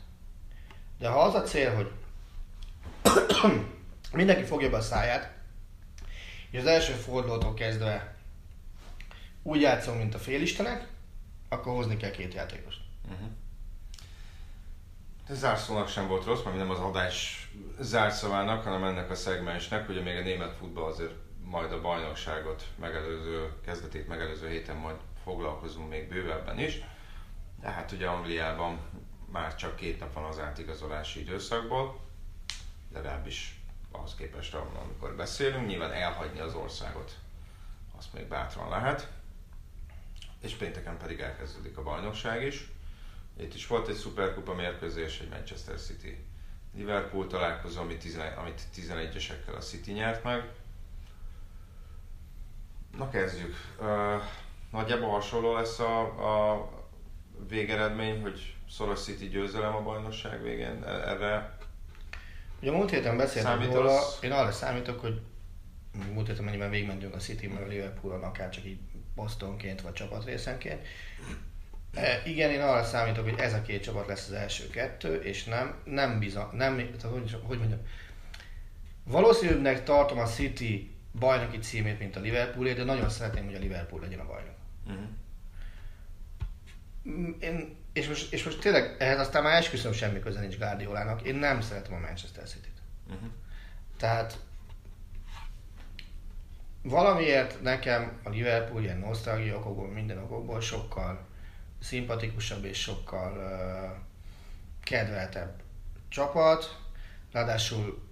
De 0.99 1.07
ha 1.07 1.21
az 1.21 1.33
a 1.33 1.41
cél, 1.41 1.75
hogy 1.75 1.91
mindenki 4.13 4.43
fogja 4.43 4.69
be 4.69 4.77
a 4.77 4.81
száját, 4.81 5.39
és 6.51 6.59
az 6.59 6.65
első 6.65 6.93
fordulótól 6.93 7.53
kezdve 7.53 8.15
úgy 9.43 9.61
játszom, 9.61 9.97
mint 9.97 10.15
a 10.15 10.19
félistenek, 10.19 10.87
akkor 11.49 11.75
hozni 11.75 11.97
kell 11.97 12.11
két 12.11 12.33
játékost. 12.33 12.79
Uh-huh. 13.11 13.27
De 15.27 15.33
zárszónak 15.33 15.87
sem 15.87 16.07
volt 16.07 16.25
rossz, 16.25 16.43
mert 16.43 16.57
nem 16.57 16.69
az 16.69 16.79
adás 16.79 17.49
zárszavának, 17.79 18.63
hanem 18.63 18.83
ennek 18.83 19.09
a 19.09 19.15
szegmensnek, 19.15 19.89
ugye 19.89 20.01
még 20.01 20.17
a 20.17 20.21
német 20.21 20.55
futball 20.57 20.83
azért 20.83 21.13
majd 21.45 21.71
a 21.71 21.81
bajnokságot 21.81 22.67
megelőző, 22.79 23.53
kezdetét 23.65 24.07
megelőző 24.07 24.49
héten 24.49 24.75
majd 24.75 24.95
foglalkozunk 25.23 25.89
még 25.89 26.07
bővebben 26.07 26.59
is. 26.59 26.81
De 27.61 27.69
hát 27.69 27.91
ugye 27.91 28.07
Angliában 28.07 28.79
már 29.31 29.55
csak 29.55 29.75
két 29.75 29.99
nap 29.99 30.13
van 30.13 30.23
az 30.23 30.39
átigazolási 30.39 31.19
időszakból, 31.19 31.99
legalábbis 32.93 33.60
ahhoz 33.91 34.15
képest, 34.15 34.53
amikor 34.53 35.15
beszélünk, 35.15 35.67
nyilván 35.67 35.91
elhagyni 35.91 36.39
az 36.39 36.53
országot, 36.53 37.15
azt 37.97 38.13
még 38.13 38.27
bátran 38.27 38.69
lehet. 38.69 39.11
És 40.39 40.53
pénteken 40.53 40.97
pedig 40.97 41.19
elkezdődik 41.19 41.77
a 41.77 41.83
bajnokság 41.83 42.43
is. 42.43 42.71
Itt 43.39 43.53
is 43.53 43.67
volt 43.67 43.87
egy 43.87 43.95
szuperkupa 43.95 44.53
mérkőzés, 44.53 45.19
egy 45.19 45.29
Manchester 45.29 45.79
City 45.79 46.25
Liverpool 46.75 47.27
találkozó, 47.27 47.81
amit, 47.81 47.99
11, 47.99 48.33
amit 48.37 48.61
11-esekkel 48.75 49.55
a 49.55 49.61
City 49.61 49.91
nyert 49.91 50.23
meg. 50.23 50.49
Na 52.97 53.09
kezdjük. 53.09 53.55
Nagyjából 54.71 55.09
hasonló 55.09 55.53
lesz 55.53 55.79
a, 55.79 56.01
a 56.51 56.69
végeredmény, 57.47 58.21
hogy 58.21 58.55
szoros 58.69 59.01
City 59.01 59.29
győzelem 59.29 59.75
a 59.75 59.81
bajnokság 59.81 60.41
végén. 60.41 60.83
E, 60.83 60.89
erre 60.89 61.57
Ugye 62.61 62.71
múlt 62.71 62.89
héten 62.89 63.17
beszéltünk 63.17 63.73
róla, 63.73 64.01
én 64.21 64.31
arra 64.31 64.51
számítok, 64.51 64.99
hogy 64.99 65.21
múlt 66.13 66.27
héten 66.27 66.43
mennyiben 66.43 66.69
végigmentünk 66.69 67.15
a 67.15 67.17
City 67.17 67.47
meg 67.47 67.63
a 67.63 67.67
Liverpool-on, 67.67 68.23
akár 68.23 68.49
csak 68.49 68.65
így 68.65 68.79
Bostonként 69.15 69.81
vagy 69.81 69.93
csapatrészenként. 69.93 70.87
E, 71.93 72.21
igen, 72.25 72.51
én 72.51 72.61
arra 72.61 72.83
számítok, 72.83 73.23
hogy 73.23 73.39
ez 73.39 73.53
a 73.53 73.61
két 73.61 73.83
csapat 73.83 74.07
lesz 74.07 74.27
az 74.27 74.33
első 74.33 74.69
kettő, 74.69 75.21
és 75.21 75.43
nem, 75.43 75.75
nem 75.83 76.19
bizony, 76.19 76.47
nem, 76.51 76.75
hogy, 77.01 77.37
hogy 77.43 77.57
mondjam, 77.57 77.79
valószínűbbnek 79.03 79.83
tartom 79.83 80.19
a 80.19 80.25
City 80.25 80.95
bajnoki 81.19 81.57
címét, 81.57 81.99
mint 81.99 82.15
a 82.15 82.19
Liverpoolé, 82.19 82.73
de 82.73 82.83
nagyon 82.83 83.09
szeretném, 83.09 83.45
hogy 83.45 83.55
a 83.55 83.59
Liverpool 83.59 84.01
legyen 84.01 84.19
a 84.19 84.25
bajnok. 84.25 84.55
Uh-huh. 84.85 85.07
Én, 87.39 87.75
és, 87.93 88.07
most, 88.07 88.33
és 88.33 88.43
most 88.43 88.59
tényleg 88.59 88.95
ehhez 88.99 89.19
aztán 89.19 89.43
már 89.43 89.57
esküszöm 89.57 89.93
semmi 89.93 90.19
köze 90.19 90.39
nincs 90.39 90.57
Guardiolának. 90.57 91.21
Én 91.21 91.35
nem 91.35 91.61
szeretem 91.61 91.93
a 91.93 91.99
Manchester 91.99 92.43
City-t. 92.43 92.81
Uh-huh. 93.07 93.29
Tehát 93.97 94.39
valamiért 96.83 97.61
nekem 97.61 98.19
a 98.23 98.29
Liverpool 98.29 98.83
ilyen 98.83 98.97
nosztalgia 98.97 99.57
okokból, 99.57 99.87
minden 99.87 100.17
okokból 100.17 100.61
sokkal 100.61 101.27
szimpatikusabb 101.81 102.63
és 102.63 102.81
sokkal 102.81 103.37
uh, 103.37 103.97
kedveltebb 104.83 105.61
csapat. 106.09 106.79
Ráadásul 107.31 108.09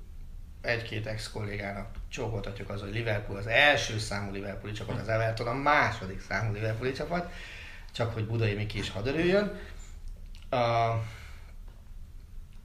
egy-két 0.62 1.08
ex-kollégának 1.08 1.88
csókoltatjuk 2.10 2.70
az, 2.70 2.82
hogy 2.82 2.94
Liverpool 2.94 3.38
az 3.38 3.48
első 3.48 3.98
számú 3.98 4.32
Liverpooli 4.32 4.74
csapat, 4.74 5.00
az 5.00 5.08
Everton 5.08 5.48
a 5.48 5.54
második 5.54 6.22
számú 6.22 6.54
Liverpooli 6.54 6.92
csapat, 6.92 7.32
csak 7.92 8.14
hogy 8.14 8.26
Budai 8.26 8.54
Miki 8.54 8.78
is 8.78 8.90
haderőjön. 8.90 9.60
Uh, 10.52 11.04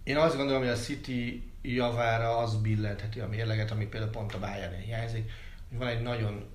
én 0.02 0.16
azt 0.16 0.36
gondolom, 0.36 0.62
hogy 0.62 0.70
a 0.70 0.76
City 0.76 1.52
javára 1.62 2.36
az 2.36 2.56
billentheti 2.56 3.20
a 3.20 3.28
mérleget, 3.28 3.70
ami 3.70 3.86
például 3.86 4.12
pont 4.12 4.34
a 4.34 4.38
bayern 4.38 4.76
hiányzik, 4.76 5.30
hogy 5.68 5.78
van 5.78 5.88
egy 5.88 6.02
nagyon 6.02 6.50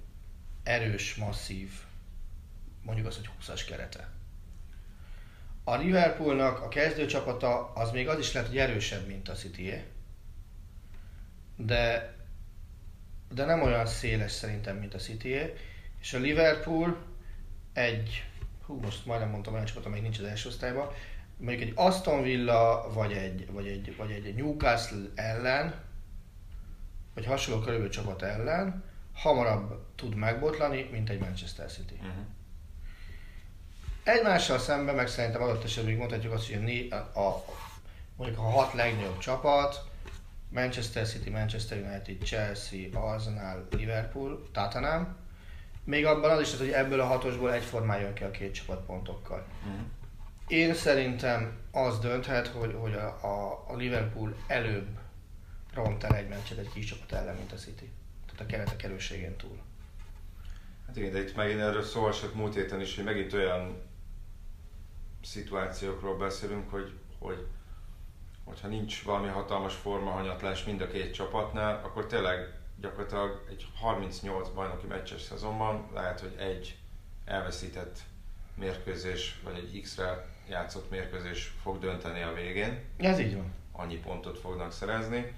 erős, 0.64 1.16
masszív, 1.16 1.72
mondjuk 2.82 3.08
az, 3.08 3.16
hogy 3.16 3.30
20-as 3.42 3.62
kerete. 3.68 4.10
A 5.64 5.76
Liverpoolnak 5.76 6.62
a 6.62 6.68
kezdőcsapata 6.68 7.74
az 7.74 7.92
még 7.92 8.08
az 8.08 8.20
is 8.20 8.34
lehet, 8.34 8.50
hogy 8.50 8.58
erősebb, 8.58 9.08
mint 9.08 9.30
a 9.30 9.34
city 9.34 9.84
de, 11.66 12.14
de 13.34 13.46
nem 13.46 13.62
olyan 13.62 13.86
széles 13.86 14.32
szerintem, 14.32 14.78
mint 14.78 14.94
a 14.94 14.98
city 14.98 15.36
és 16.00 16.14
a 16.14 16.18
Liverpool 16.18 16.98
egy, 17.74 18.26
hú, 18.70 18.80
most 18.80 19.06
majdnem 19.06 19.30
mondtam 19.30 19.54
olyan 19.54 19.66
csapat, 19.66 19.86
amely 19.86 20.00
nincs 20.00 20.20
az 20.20 20.26
első 20.26 20.50
osztályban, 20.50 20.90
mondjuk 21.38 21.70
egy 21.70 21.74
Aston 21.76 22.22
Villa, 22.22 22.90
vagy 22.94 23.12
egy, 23.12 23.52
vagy 23.52 23.68
egy, 23.68 23.96
vagy 23.98 24.12
egy 24.12 24.36
Newcastle 24.36 25.10
ellen, 25.16 25.74
vagy 27.14 27.26
hasonló 27.26 27.60
körülbelül 27.60 27.92
csapat 27.92 28.22
ellen, 28.22 28.84
hamarabb 29.14 29.86
tud 29.96 30.16
megbotlani, 30.16 30.88
mint 30.92 31.10
egy 31.10 31.20
Manchester 31.20 31.72
City. 31.72 31.94
Uh-huh. 31.94 32.14
Egymással 34.04 34.60
szemben 34.60 34.96
meg 34.96 35.08
szerintem 35.08 35.42
adott 35.42 35.64
esetben 35.64 35.96
mondhatjuk 35.96 36.34
azt, 36.34 36.54
hogy 36.54 36.88
a, 36.90 36.96
a, 36.96 37.28
a, 37.28 37.44
mondjuk 38.16 38.40
a 38.40 38.50
hat 38.50 38.74
legnagyobb 38.74 39.18
csapat, 39.18 39.88
Manchester 40.50 41.08
City, 41.08 41.30
Manchester 41.30 41.78
United, 41.78 42.24
Chelsea, 42.24 42.80
Arsenal, 42.94 43.68
Liverpool, 43.72 44.50
Tottenham, 44.52 45.16
még 45.90 46.06
abban 46.06 46.32
az 46.32 46.42
is, 46.42 46.58
hogy 46.58 46.70
ebből 46.70 47.00
a 47.00 47.06
hatosból 47.06 47.54
egyformán 47.54 48.00
jön 48.00 48.14
ki 48.14 48.24
a 48.24 48.32
két 48.32 48.54
csapat 48.54 48.86
pontokkal. 48.86 49.46
Uh-huh. 49.66 49.82
Én 50.48 50.74
szerintem 50.74 51.58
az 51.72 52.00
dönthet, 52.00 52.48
hogy, 52.48 52.76
hogy 52.80 52.94
a, 52.94 53.08
a, 53.22 53.66
a 53.68 53.76
Liverpool 53.76 54.36
előbb 54.48 54.88
ront 55.74 56.04
el 56.04 56.16
egy 56.16 56.28
meccset 56.28 56.58
egy 56.58 56.70
kis 56.74 56.86
csapat 56.86 57.12
ellen, 57.12 57.36
mint 57.36 57.52
a 57.52 57.56
City. 57.56 57.92
Tehát 58.26 58.42
a 58.42 58.46
keretek 58.46 58.84
erőségén 58.84 59.36
túl. 59.36 59.60
Hát 60.88 60.98
igen, 60.98 61.12
de 61.12 61.20
itt 61.20 61.36
megint 61.36 61.60
erről 61.60 61.84
szó 61.84 62.08
esett 62.08 62.36
múlt 62.36 62.54
héten 62.54 62.82
is, 62.82 62.96
hogy 62.96 63.04
megint 63.04 63.34
olyan 63.34 63.82
szituációkról 65.24 66.18
beszélünk, 66.18 66.70
hogy, 66.70 66.94
hogy 67.20 67.48
hogyha 68.44 68.68
nincs 68.68 69.04
valami 69.04 69.28
hatalmas 69.28 69.76
formahanyatlás 69.76 70.64
mind 70.64 70.82
a 70.82 70.88
két 70.88 71.14
csapatnál, 71.14 71.82
akkor 71.84 72.06
tényleg 72.06 72.59
gyakorlatilag 72.82 73.46
egy 73.50 73.68
38 73.80 74.50
bajnoki 74.50 74.88
meccses 74.88 75.22
szezonban 75.22 75.90
lehet, 75.94 76.20
hogy 76.20 76.36
egy 76.38 76.78
elveszített 77.26 78.00
mérkőzés, 78.56 79.40
vagy 79.44 79.56
egy 79.58 79.82
X-re 79.82 80.26
játszott 80.50 80.90
mérkőzés 80.90 81.54
fog 81.62 81.80
dönteni 81.80 82.22
a 82.22 82.34
végén. 82.34 82.80
Ez 82.98 83.20
így 83.20 83.36
van. 83.36 83.54
Annyi 83.72 83.98
pontot 83.98 84.40
fognak 84.40 84.72
szerezni. 84.72 85.34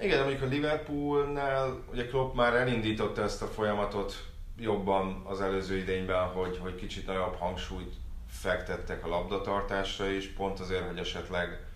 Igen, 0.00 0.20
mondjuk 0.20 0.42
a 0.42 0.46
Liverpoolnál, 0.46 1.82
ugye 1.92 2.06
Klopp 2.06 2.34
már 2.34 2.54
elindította 2.54 3.22
ezt 3.22 3.42
a 3.42 3.46
folyamatot 3.46 4.32
jobban 4.58 5.22
az 5.26 5.40
előző 5.40 5.76
idényben, 5.76 6.26
hogy, 6.26 6.58
hogy 6.58 6.74
kicsit 6.74 7.06
nagyobb 7.06 7.34
hangsúlyt 7.34 7.94
fektettek 8.28 9.04
a 9.04 9.08
labdatartásra 9.08 10.06
is, 10.06 10.26
pont 10.26 10.60
azért, 10.60 10.86
hogy 10.86 10.98
esetleg 10.98 11.66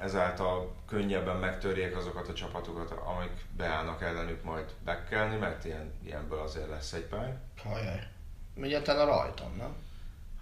ezáltal 0.00 0.74
könnyebben 0.86 1.36
megtörjék 1.36 1.96
azokat 1.96 2.28
a 2.28 2.32
csapatokat, 2.32 2.90
amik 2.90 3.46
beállnak 3.56 4.02
ellenük 4.02 4.44
majd 4.44 4.74
bekelni, 4.84 5.36
mert 5.36 5.64
ilyen, 5.64 5.92
ilyenből 6.04 6.38
azért 6.38 6.68
lesz 6.68 6.92
egy 6.92 7.04
pár. 7.04 7.40
Hajjaj. 7.62 8.08
Egyáltalán 8.60 9.08
a 9.08 9.10
rajtam, 9.10 9.56
nem? 9.56 9.74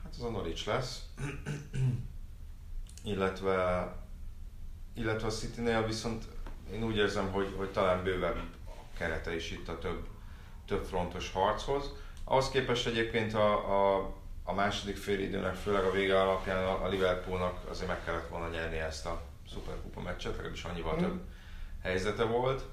Hát 0.03 0.13
az 0.17 0.23
a 0.23 0.31
Norwich 0.31 0.67
lesz. 0.67 1.03
illetve, 3.05 3.89
illetve 4.95 5.27
a 5.27 5.31
City-nél 5.31 5.87
viszont 5.87 6.25
én 6.73 6.85
úgy 6.85 6.97
érzem, 6.97 7.33
hogy, 7.33 7.55
hogy 7.57 7.73
talán 7.73 8.03
bővebb 8.03 8.37
a 8.67 8.97
kerete 8.99 9.35
is 9.35 9.51
itt 9.51 9.69
a 9.69 9.79
több, 9.79 10.07
több 10.67 10.85
frontos 10.85 11.33
harchoz. 11.33 11.93
Ahhoz 12.25 12.49
képest 12.51 12.87
egyébként 12.87 13.35
a, 13.35 13.97
a, 13.97 14.15
a 14.45 14.53
második 14.53 14.97
félidőnek, 14.97 15.55
főleg 15.55 15.85
a 15.85 15.91
vége 15.91 16.21
alapján 16.21 16.65
a, 16.65 16.85
a 16.85 16.89
Liverpoolnak 16.89 17.69
azért 17.71 17.89
meg 17.89 18.05
kellett 18.05 18.29
volna 18.29 18.49
nyerni 18.49 18.79
ezt 18.79 19.07
a 19.07 19.23
szuperkupa 19.53 20.01
meccset, 20.01 20.33
legalábbis 20.33 20.65
annyival 20.65 20.95
mm. 20.95 20.99
több 20.99 21.21
helyzete 21.83 22.25
volt, 22.25 22.65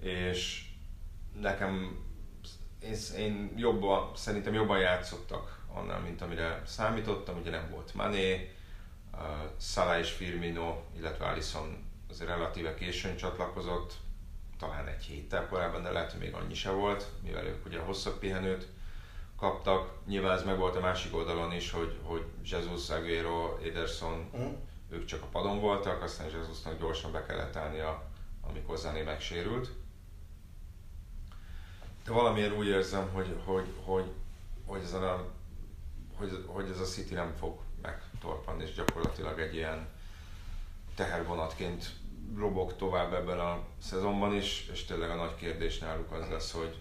és 0.00 0.68
nekem 1.40 2.02
én, 2.82 2.96
én 3.16 3.52
jobban, 3.56 4.10
szerintem 4.16 4.54
jobban 4.54 4.78
játszottak 4.78 5.62
annál, 5.72 6.00
mint 6.00 6.22
amire 6.22 6.62
számítottam, 6.66 7.38
ugye 7.38 7.50
nem 7.50 7.70
volt 7.70 7.94
Mané, 7.94 8.54
uh, 9.12 9.20
Salah 9.58 9.98
és 9.98 10.10
Firmino, 10.10 10.82
illetve 10.96 11.26
Alisson 11.26 11.84
azért 12.10 12.30
relatíve 12.30 12.74
későn 12.74 13.16
csatlakozott, 13.16 13.94
talán 14.58 14.86
egy 14.86 15.04
héttel 15.04 15.46
korábban, 15.48 15.82
de 15.82 15.90
lehet, 15.90 16.10
hogy 16.10 16.20
még 16.20 16.34
annyi 16.34 16.54
se 16.54 16.70
volt, 16.70 17.06
mivel 17.22 17.46
ők 17.46 17.66
ugye 17.66 17.78
hosszabb 17.78 18.18
pihenőt 18.18 18.68
kaptak. 19.36 19.90
Nyilván 20.06 20.36
ez 20.36 20.44
meg 20.44 20.58
volt 20.58 20.76
a 20.76 20.80
másik 20.80 21.16
oldalon 21.16 21.52
is, 21.52 21.70
hogy, 21.70 21.98
hogy 22.02 22.24
Jesus, 22.44 22.90
Aguero, 22.90 23.56
Ederson, 23.56 24.30
mm. 24.36 24.52
Ők 24.94 25.04
csak 25.04 25.22
a 25.22 25.26
padon 25.26 25.60
voltak, 25.60 26.02
aztán 26.02 26.30
Jesusnak 26.30 26.78
gyorsan 26.78 27.12
be 27.12 27.26
kellett 27.26 27.56
állnia, 27.56 28.02
amikor 28.40 28.76
Zané 28.76 29.02
megsérült. 29.02 29.70
De 32.04 32.12
valamiért 32.12 32.56
úgy 32.56 32.66
érzem, 32.66 33.08
hogy, 33.12 33.36
hogy, 33.44 33.66
hogy, 33.84 34.10
hogy, 34.66 34.80
ez 34.82 34.92
a, 34.92 35.30
hogy, 36.16 36.44
hogy 36.46 36.70
ez 36.70 36.80
a 36.80 36.84
City 36.84 37.14
nem 37.14 37.34
fog 37.38 37.60
megtorpanni, 37.82 38.62
és 38.62 38.74
gyakorlatilag 38.74 39.40
egy 39.40 39.54
ilyen 39.54 39.88
tehervonatként 40.94 41.90
robog 42.36 42.76
tovább 42.76 43.12
ebben 43.12 43.38
a 43.38 43.66
szezonban 43.78 44.34
is, 44.34 44.68
és 44.72 44.84
tényleg 44.84 45.10
a 45.10 45.14
nagy 45.14 45.34
kérdés 45.34 45.78
náluk 45.78 46.12
az 46.12 46.28
lesz, 46.28 46.52
hogy 46.52 46.78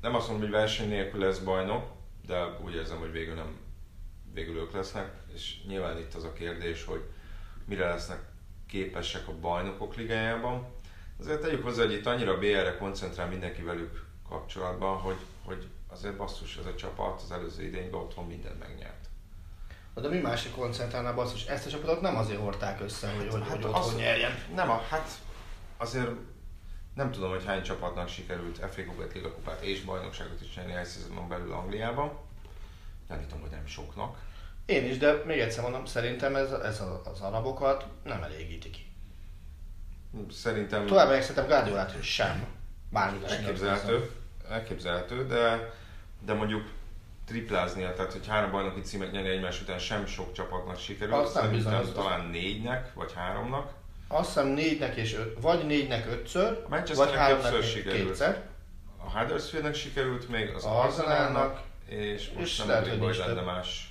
nem 0.00 0.14
azt 0.14 0.28
mondom, 0.28 0.48
hogy 0.48 0.58
verseny 0.58 0.88
nélkül 0.88 1.20
lesz 1.20 1.38
bajnok, 1.38 1.92
de 2.26 2.58
úgy 2.64 2.74
érzem, 2.74 2.98
hogy 2.98 3.12
végül 3.12 3.34
nem 3.34 3.58
végül 4.32 4.56
ők 4.56 4.72
lesznek, 4.72 5.12
és 5.34 5.62
nyilván 5.66 5.98
itt 5.98 6.14
az 6.14 6.24
a 6.24 6.32
kérdés, 6.32 6.84
hogy 6.84 7.02
mire 7.70 7.88
lesznek 7.88 8.20
képesek 8.66 9.28
a 9.28 9.38
bajnokok 9.40 9.94
ligájában. 9.94 10.66
Azért 11.20 11.40
tegyük 11.40 11.62
hozzá, 11.62 11.82
hogy 11.82 11.92
itt 11.92 12.06
annyira 12.06 12.38
BR-re 12.38 12.76
koncentrál 12.78 13.28
mindenki 13.28 13.62
velük 13.62 14.04
kapcsolatban, 14.28 14.96
hogy, 14.96 15.16
hogy 15.44 15.68
azért 15.88 16.16
basszus 16.16 16.56
ez 16.56 16.66
a 16.66 16.74
csapat 16.74 17.22
az 17.22 17.32
előző 17.32 17.62
idényben 17.62 18.00
otthon 18.00 18.26
mindent 18.26 18.58
megnyert. 18.58 19.08
De 19.94 20.08
mi 20.08 20.18
másik 20.18 20.54
koncentrálna 20.54 21.14
basszus? 21.14 21.44
Ezt 21.44 21.66
a 21.66 21.70
csapatot 21.70 22.00
nem 22.00 22.16
azért 22.16 22.40
hordták 22.40 22.80
össze, 22.80 23.12
hogy, 23.12 23.28
hogy, 23.30 23.40
hát 23.40 23.50
hogy 23.50 23.64
otthon 23.64 23.80
az, 23.80 23.96
nyerjen. 23.96 24.32
Nem, 24.54 24.70
a, 24.70 24.82
hát 24.88 25.10
azért 25.76 26.10
nem 26.94 27.10
tudom, 27.10 27.30
hogy 27.30 27.44
hány 27.44 27.62
csapatnak 27.62 28.08
sikerült 28.08 28.58
FA 28.58 28.84
Kupát, 28.84 29.12
Liga 29.14 29.32
Kupát 29.32 29.62
és 29.62 29.80
bajnokságot 29.80 30.40
is 30.40 30.54
nyerni 30.54 30.72
egy 30.74 30.86
szezonon 30.86 31.28
belül 31.28 31.52
Angliában. 31.52 32.18
Gyanítom, 33.08 33.40
hogy 33.40 33.50
nem 33.50 33.66
soknak. 33.66 34.16
Én 34.70 34.84
is, 34.84 34.98
de 34.98 35.22
még 35.24 35.38
egyszer 35.38 35.62
mondom, 35.62 35.84
szerintem 35.84 36.36
ez, 36.36 36.50
ez 36.50 36.82
az 37.12 37.20
arabokat 37.20 37.86
nem 38.04 38.22
elégíti 38.22 38.70
ki. 38.70 38.92
Szerintem... 40.30 40.86
Tovább 40.86 41.08
meg 41.08 41.20
szerintem 41.20 41.46
Guardiolát 41.46 42.02
sem. 42.02 42.46
Bármit 42.90 43.30
elképzelhető, 43.30 44.10
elképzelhető, 44.48 45.26
de, 45.26 45.72
de 46.24 46.32
mondjuk 46.32 46.68
tripláznia, 47.26 47.94
tehát 47.94 48.12
hogy 48.12 48.26
három 48.26 48.50
bajnoki 48.50 48.80
címet 48.80 49.12
nyerni 49.12 49.28
egymás 49.28 49.60
után 49.60 49.78
sem 49.78 50.06
sok 50.06 50.32
csapatnak 50.32 50.78
sikerült, 50.78 51.18
Azt 51.18 51.34
nem 51.34 51.50
bizony, 51.50 51.92
talán 51.92 52.26
négynek, 52.26 52.94
vagy 52.94 53.12
háromnak. 53.12 53.72
Azt 54.08 54.26
hiszem 54.26 54.46
négynek 54.46 54.96
és 54.96 55.14
öt, 55.14 55.36
vagy 55.40 55.66
négynek 55.66 56.06
ötször, 56.06 56.66
vagy 56.68 57.14
háromnak 57.14 57.62
sikerült. 57.62 58.06
kétszer. 58.06 58.42
A 58.96 59.18
Huddersfieldnek 59.18 59.74
sikerült 59.74 60.28
még, 60.28 60.48
az 60.54 60.64
Arsenalnak, 60.64 61.60
és 61.86 62.30
most 62.36 62.46
és 62.46 62.56
nem 62.56 62.68
lehet, 62.68 62.88
hogy 62.88 63.16
lenne 63.16 63.40
más. 63.40 63.89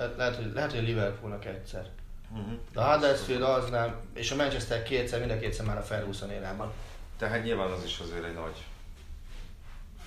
Lehet, 0.00 0.16
lehet, 0.16 0.36
hogy, 0.36 0.52
lehet, 0.54 0.72
hogy 0.72 0.82
Liverpoolnak 0.82 1.44
egyszer. 1.44 1.86
Uh-huh. 2.32 2.52
De 2.72 2.80
a 2.80 2.92
Huddersfield 2.92 3.42
az 3.42 3.70
nem, 3.70 3.94
és 4.14 4.30
a 4.30 4.36
Manchester 4.36 4.82
kétszer, 4.82 5.18
mind 5.18 5.30
a 5.30 5.38
kétszer 5.38 5.66
már 5.66 5.78
a 5.78 5.82
Ferguson 5.82 6.30
érában. 6.30 6.72
Tehát 7.18 7.44
nyilván 7.44 7.70
az 7.70 7.84
is 7.84 7.98
azért 7.98 8.24
egy 8.24 8.34
nagy 8.34 8.64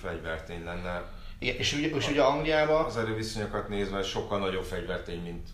fegyvertény 0.00 0.64
lenne. 0.64 1.02
Igen, 1.38 1.56
és 1.56 1.72
ugye, 1.72 1.88
és 1.88 2.08
ugye 2.08 2.22
Angliában... 2.22 2.84
Az 2.84 2.96
erőviszonyokat 2.96 3.68
nézve 3.68 4.02
sokkal 4.02 4.38
nagyobb 4.38 4.64
fegyvertény, 4.64 5.22
mint 5.22 5.48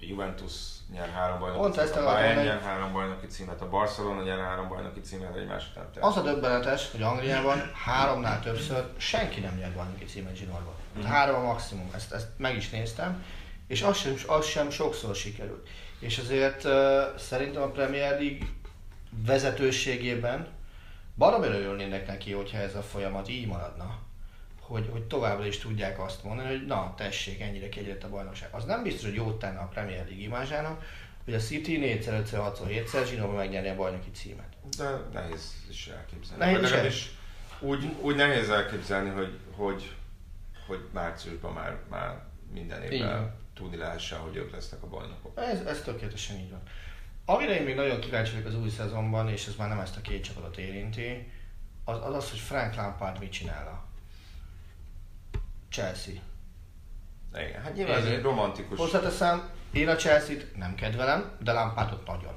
a 0.00 0.04
Juventus 0.08 0.52
nyer 0.90 1.08
három 1.08 1.38
bajnoki 1.38 1.60
Pont 1.60 1.74
címet, 1.74 1.96
a 1.96 2.04
Bayern 2.04 2.40
nyer 2.40 2.60
három 2.60 2.92
bajnoki 2.92 3.26
címet, 3.26 3.60
a 3.60 3.68
Barcelona 3.68 4.22
nyer 4.22 4.38
három 4.38 4.68
bajnoki 4.68 5.00
címet 5.00 5.36
egymás 5.36 5.64
után. 5.70 6.02
Az 6.02 6.16
a 6.16 6.22
döbbenetes, 6.22 6.90
hogy 6.90 7.02
Angliában 7.02 7.72
háromnál 7.84 8.40
többször 8.40 8.88
senki 8.96 9.40
nem 9.40 9.56
nyer 9.56 9.72
bajnoki 9.72 10.04
címet 10.04 10.36
zsinórban. 10.36 10.74
Mm. 10.98 11.02
Három 11.02 11.34
a 11.34 11.52
maximum, 11.52 11.90
ezt, 11.94 12.12
ezt 12.12 12.28
meg 12.36 12.56
is 12.56 12.70
néztem, 12.70 13.24
és 13.72 13.82
az 13.82 13.98
sem, 13.98 14.14
az 14.26 14.46
sem 14.46 14.70
sokszor 14.70 15.14
sikerült. 15.14 15.68
És 15.98 16.18
azért 16.18 16.64
uh, 16.64 16.72
szerintem 17.18 17.62
a 17.62 17.70
Premier 17.70 18.10
League 18.10 18.46
vezetőségében 19.26 20.46
baromira 21.16 21.54
örülnének 21.54 22.06
neki, 22.06 22.32
hogyha 22.32 22.58
ez 22.58 22.74
a 22.74 22.82
folyamat 22.82 23.28
így 23.28 23.46
maradna. 23.46 23.98
Hogy, 24.60 24.88
hogy 24.90 25.02
továbbra 25.02 25.46
is 25.46 25.58
tudják 25.58 26.00
azt 26.00 26.24
mondani, 26.24 26.48
hogy 26.48 26.66
na 26.66 26.94
tessék, 26.96 27.40
ennyire 27.40 27.68
kiegyenlített 27.68 28.10
a 28.10 28.12
bajnokság. 28.12 28.48
Az 28.52 28.64
nem 28.64 28.82
biztos, 28.82 29.04
hogy 29.04 29.14
jót 29.14 29.38
tenne 29.38 29.58
a 29.58 29.66
Premier 29.66 30.04
League 30.04 30.22
imázsának, 30.22 30.84
hogy 31.24 31.34
a 31.34 31.38
City 31.38 31.78
4-szer, 31.82 32.18
5 32.18 32.30
6 32.30 32.60
7-szer 32.68 33.06
zsinóban 33.08 33.34
megnyerni 33.36 33.68
a 33.68 33.76
bajnoki 33.76 34.10
címet. 34.10 34.56
De 34.78 35.00
nehéz 35.12 35.54
is 35.70 35.86
elképzelni. 35.86 36.44
Nehéz 36.44 36.70
is, 36.70 36.96
is 36.96 37.10
úgy, 37.60 37.84
úgy 38.00 38.16
nehéz 38.16 38.50
elképzelni, 38.50 39.10
hogy, 39.10 39.38
hogy, 39.56 39.94
hogy 40.66 40.80
márciusban 40.92 41.52
már, 41.52 41.78
már 41.90 42.22
minden 42.52 42.82
évben 42.82 43.40
tudni 43.54 43.76
lehessen, 43.76 44.18
hogy 44.18 44.36
ők 44.36 44.52
lesznek 44.52 44.82
a 44.82 44.88
bajnokok. 44.88 45.38
Ez, 45.38 45.60
ez 45.60 45.82
tökéletesen 45.82 46.36
így 46.36 46.50
van. 46.50 46.62
Amire 47.24 47.58
én 47.58 47.62
még 47.62 47.74
nagyon 47.74 48.00
kíváncsi 48.00 48.32
vagyok 48.32 48.46
az 48.46 48.56
új 48.56 48.68
szezonban, 48.68 49.28
és 49.28 49.46
ez 49.46 49.54
már 49.56 49.68
nem 49.68 49.78
ezt 49.78 49.96
a 49.96 50.00
két 50.00 50.24
csapatot 50.24 50.56
érinti, 50.56 51.32
az 51.84 51.98
az, 52.02 52.14
az 52.14 52.30
hogy 52.30 52.38
Frank 52.38 52.74
Lampard 52.74 53.18
mit 53.18 53.32
csinál 53.32 53.66
a 53.66 53.84
Chelsea. 55.70 56.14
Igen, 57.34 57.62
hát 57.62 57.74
nyilván 57.74 57.98
ez 57.98 58.04
egy 58.04 58.22
romantikus... 58.22 58.78
Hozzáteszem, 58.78 59.50
én 59.72 59.88
a 59.88 59.96
Chelsea-t 59.96 60.56
nem 60.56 60.74
kedvelem, 60.74 61.36
de 61.38 61.52
Lampardot 61.52 62.06
nagyon. 62.06 62.34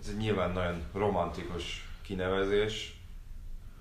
Ez 0.00 0.08
egy 0.08 0.16
nyilván 0.16 0.50
nagyon 0.50 0.82
romantikus 0.92 1.88
kinevezés, 2.02 2.96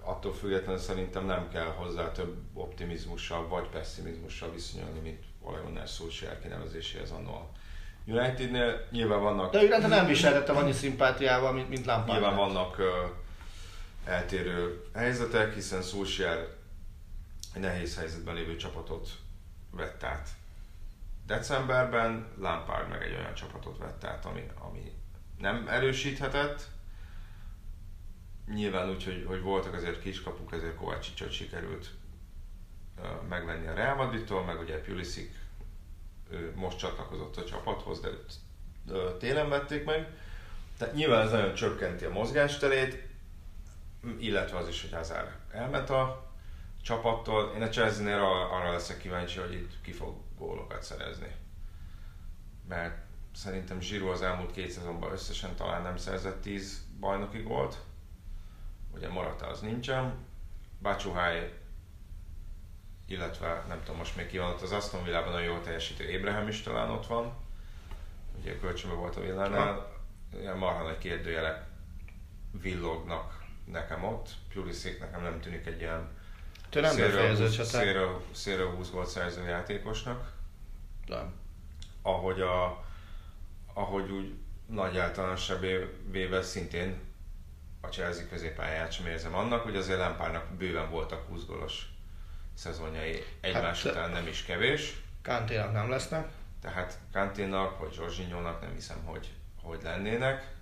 attól 0.05 0.33
függetlenül 0.33 0.77
szerintem 0.81 1.25
nem 1.25 1.49
kell 1.49 1.67
hozzá 1.67 2.11
több 2.11 2.35
optimizmussal 2.53 3.47
vagy 3.47 3.67
pessimizmussal 3.67 4.51
viszonyulni, 4.51 4.99
mint 4.99 5.23
Gunnar 5.51 5.87
Solskjaer 5.87 6.41
kinevezéséhez 6.41 7.11
annól 7.11 7.49
Unitednél 8.07 8.87
nyilván 8.91 9.21
vannak... 9.21 9.51
De 9.51 9.63
őrente 9.63 9.87
nem 9.87 10.05
viseltettem 10.05 10.57
annyi 10.57 10.71
szimpátiával, 10.71 11.51
mint, 11.53 11.69
mint 11.69 11.85
Lampard. 11.85 12.19
Nyilván 12.19 12.35
vannak 12.35 12.77
uh, 12.79 12.85
eltérő 14.05 14.83
helyzetek, 14.93 15.53
hiszen 15.53 15.81
Solskjaer 15.81 16.47
egy 17.53 17.61
nehéz 17.61 17.97
helyzetben 17.97 18.35
lévő 18.35 18.55
csapatot 18.55 19.09
vett 19.71 20.03
át 20.03 20.29
decemberben, 21.25 22.27
Lampard 22.37 22.89
meg 22.89 23.01
egy 23.01 23.15
olyan 23.15 23.33
csapatot 23.33 23.77
vett 23.77 24.03
át, 24.03 24.25
ami, 24.25 24.43
ami 24.59 24.91
nem 25.39 25.67
erősíthetett. 25.67 26.67
Nyilván 28.53 28.89
úgy, 28.89 29.03
hogy, 29.03 29.25
hogy 29.27 29.41
voltak 29.41 29.73
azért 29.73 30.01
kiskapuk, 30.01 30.53
ezért 30.53 30.75
Kovácsicsot 30.75 31.31
sikerült 31.31 31.89
megvenni 33.29 33.67
a 33.67 33.73
Real 33.73 33.95
Madridtól, 33.95 34.43
meg 34.43 34.59
ugye 34.59 34.81
Pulisic 34.81 35.35
ő 36.29 36.53
most 36.55 36.77
csatlakozott 36.77 37.37
a 37.37 37.45
csapathoz, 37.45 37.99
de 37.99 38.07
őt 38.07 39.15
télen 39.15 39.49
vették 39.49 39.85
meg. 39.85 40.07
Tehát 40.77 40.93
nyilván 40.95 41.25
ez 41.25 41.31
nagyon 41.31 41.53
csökkenti 41.53 42.05
a 42.05 42.11
mozgásterét, 42.11 43.07
illetve 44.19 44.57
az 44.57 44.67
is, 44.67 44.81
hogy 44.81 44.91
Hazard 44.91 45.29
elment 45.51 45.89
a 45.89 46.31
csapattól. 46.81 47.53
Én 47.55 47.61
a 47.61 47.69
Chelsea-nél 47.69 48.19
arra, 48.51 48.71
leszek 48.71 48.97
kíváncsi, 48.97 49.39
hogy 49.39 49.53
itt 49.53 49.81
ki 49.81 49.91
fog 49.91 50.15
gólokat 50.37 50.83
szerezni. 50.83 51.35
Mert 52.67 52.97
szerintem 53.33 53.81
Zsiró 53.81 54.09
az 54.09 54.21
elmúlt 54.21 54.51
két 54.51 54.71
szezonban 54.71 55.11
összesen 55.11 55.55
talán 55.55 55.81
nem 55.81 55.97
szerzett 55.97 56.41
10 56.41 56.85
bajnoki 56.99 57.41
gólt. 57.41 57.77
Ugye 58.93 59.09
Morata 59.09 59.47
az 59.47 59.59
nincsen. 59.59 60.13
Bachuhai 60.81 61.53
illetve 63.05 63.63
nem 63.67 63.79
tudom 63.83 63.97
most 63.97 64.15
még 64.15 64.27
ki 64.27 64.37
van 64.37 64.49
ott 64.49 64.61
az 64.61 64.71
Aston 64.71 65.03
Villában 65.03 65.31
nagyon 65.31 65.47
jól 65.47 65.61
teljesítő 65.61 66.09
Ébrahim 66.09 66.47
is 66.47 66.61
talán 66.61 66.89
ott 66.89 67.07
van. 67.07 67.33
Ugye 68.39 68.51
a 68.51 68.59
kölcsönben 68.59 68.99
volt 68.99 69.15
a 69.15 69.21
villánál. 69.21 69.93
Ilyen 70.39 70.57
marha 70.57 70.83
nagy 70.83 70.97
kérdőjele 70.97 71.67
villognak 72.61 73.43
nekem 73.65 74.03
ott. 74.03 74.29
Pulisic 74.53 74.99
nekem 74.99 75.21
nem 75.21 75.39
tűnik 75.39 75.65
egy 75.65 75.79
ilyen 75.79 76.09
Te 76.69 76.81
nem 76.81 76.95
befejező 76.95 77.63
szélről, 77.63 78.21
szélről 78.31 78.75
20 78.75 78.89
volt 78.89 79.07
szerző 79.07 79.43
játékosnak. 79.43 80.31
Nem. 81.05 81.33
Ahogy, 82.01 82.41
a, 82.41 82.85
ahogy 83.73 84.11
úgy 84.11 84.33
nagy 84.67 84.97
általánosságban 84.97 86.41
szintén 86.41 86.99
a 87.81 87.87
Chelsea 87.87 88.27
középpályát 88.29 88.91
sem 88.91 89.05
érzem 89.05 89.35
annak, 89.35 89.61
hogy 89.61 89.75
azért 89.75 89.99
Lampardnak 89.99 90.45
bőven 90.45 90.89
voltak 90.89 91.27
20 91.27 91.45
gólos 91.45 91.94
szezonjai 92.55 93.23
egymás 93.41 93.83
hát, 93.83 93.91
után 93.91 94.11
nem 94.11 94.27
is 94.27 94.43
kevés. 94.43 95.01
Kanténak 95.21 95.73
nem 95.73 95.89
lesznek. 95.89 96.27
Tehát 96.61 96.99
Kanténak 97.13 97.79
vagy 97.79 97.93
Zsorzsinyónak 97.93 98.61
nem 98.61 98.73
hiszem, 98.73 98.97
hogy, 99.05 99.29
hogy 99.61 99.79
lennének. 99.83 100.53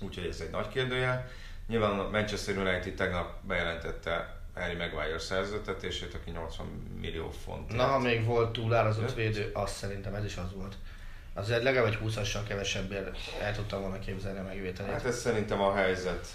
Úgyhogy 0.00 0.26
ez 0.26 0.40
egy 0.40 0.50
nagy 0.50 0.68
kérdője. 0.68 1.30
Nyilván 1.66 1.98
a 1.98 2.08
Manchester 2.10 2.56
United 2.56 2.94
tegnap 2.94 3.44
bejelentette 3.44 4.40
Harry 4.54 4.74
Maguire 4.76 5.18
szerződtetését, 5.18 6.14
aki 6.14 6.30
80 6.30 6.66
millió 7.00 7.30
font. 7.30 7.72
Na, 7.72 7.86
ha 7.86 7.98
még 7.98 8.24
volt 8.24 8.52
túlárazott 8.52 9.14
védő, 9.14 9.50
azt 9.52 9.76
szerintem 9.76 10.14
ez 10.14 10.24
is 10.24 10.36
az 10.36 10.54
volt. 10.54 10.76
Azért 11.34 11.62
legalább 11.62 11.92
egy 11.92 11.98
20-assal 12.04 12.40
kevesebbért 12.48 13.18
el 13.40 13.54
tudtam 13.54 13.80
volna 13.80 13.98
képzelni 13.98 14.38
a 14.38 14.42
megvételét. 14.42 14.92
Hát 14.92 15.04
ez 15.04 15.18
szerintem 15.18 15.60
a 15.60 15.74
helyzet 15.74 16.28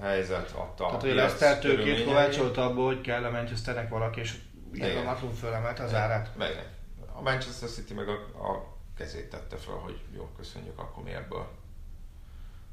helyzet 0.00 0.50
adta. 0.50 0.84
Tehát, 0.84 1.00
hogy 1.00 1.14
Leszter 1.14 1.58
tőkét 1.58 2.04
kovácsolt 2.04 2.56
abból, 2.56 2.86
hogy 2.86 3.00
kell 3.00 3.24
a 3.24 3.30
Manchesternek 3.30 3.88
valaki, 3.88 4.20
és 4.20 4.34
igen, 4.72 4.96
a 4.96 5.02
Matlum 5.02 5.32
fölemelte 5.32 5.82
az 5.82 5.94
árát. 5.94 6.36
Meg, 6.36 6.66
a 7.12 7.22
Manchester 7.22 7.68
City 7.68 7.94
meg 7.94 8.08
a, 8.08 8.12
a 8.48 8.76
kezét 8.96 9.30
tette 9.30 9.56
fel, 9.56 9.74
hogy 9.74 10.00
jó, 10.14 10.28
köszönjük, 10.36 10.78
akkor 10.78 11.02
mi 11.02 11.10
ebből, 11.10 11.48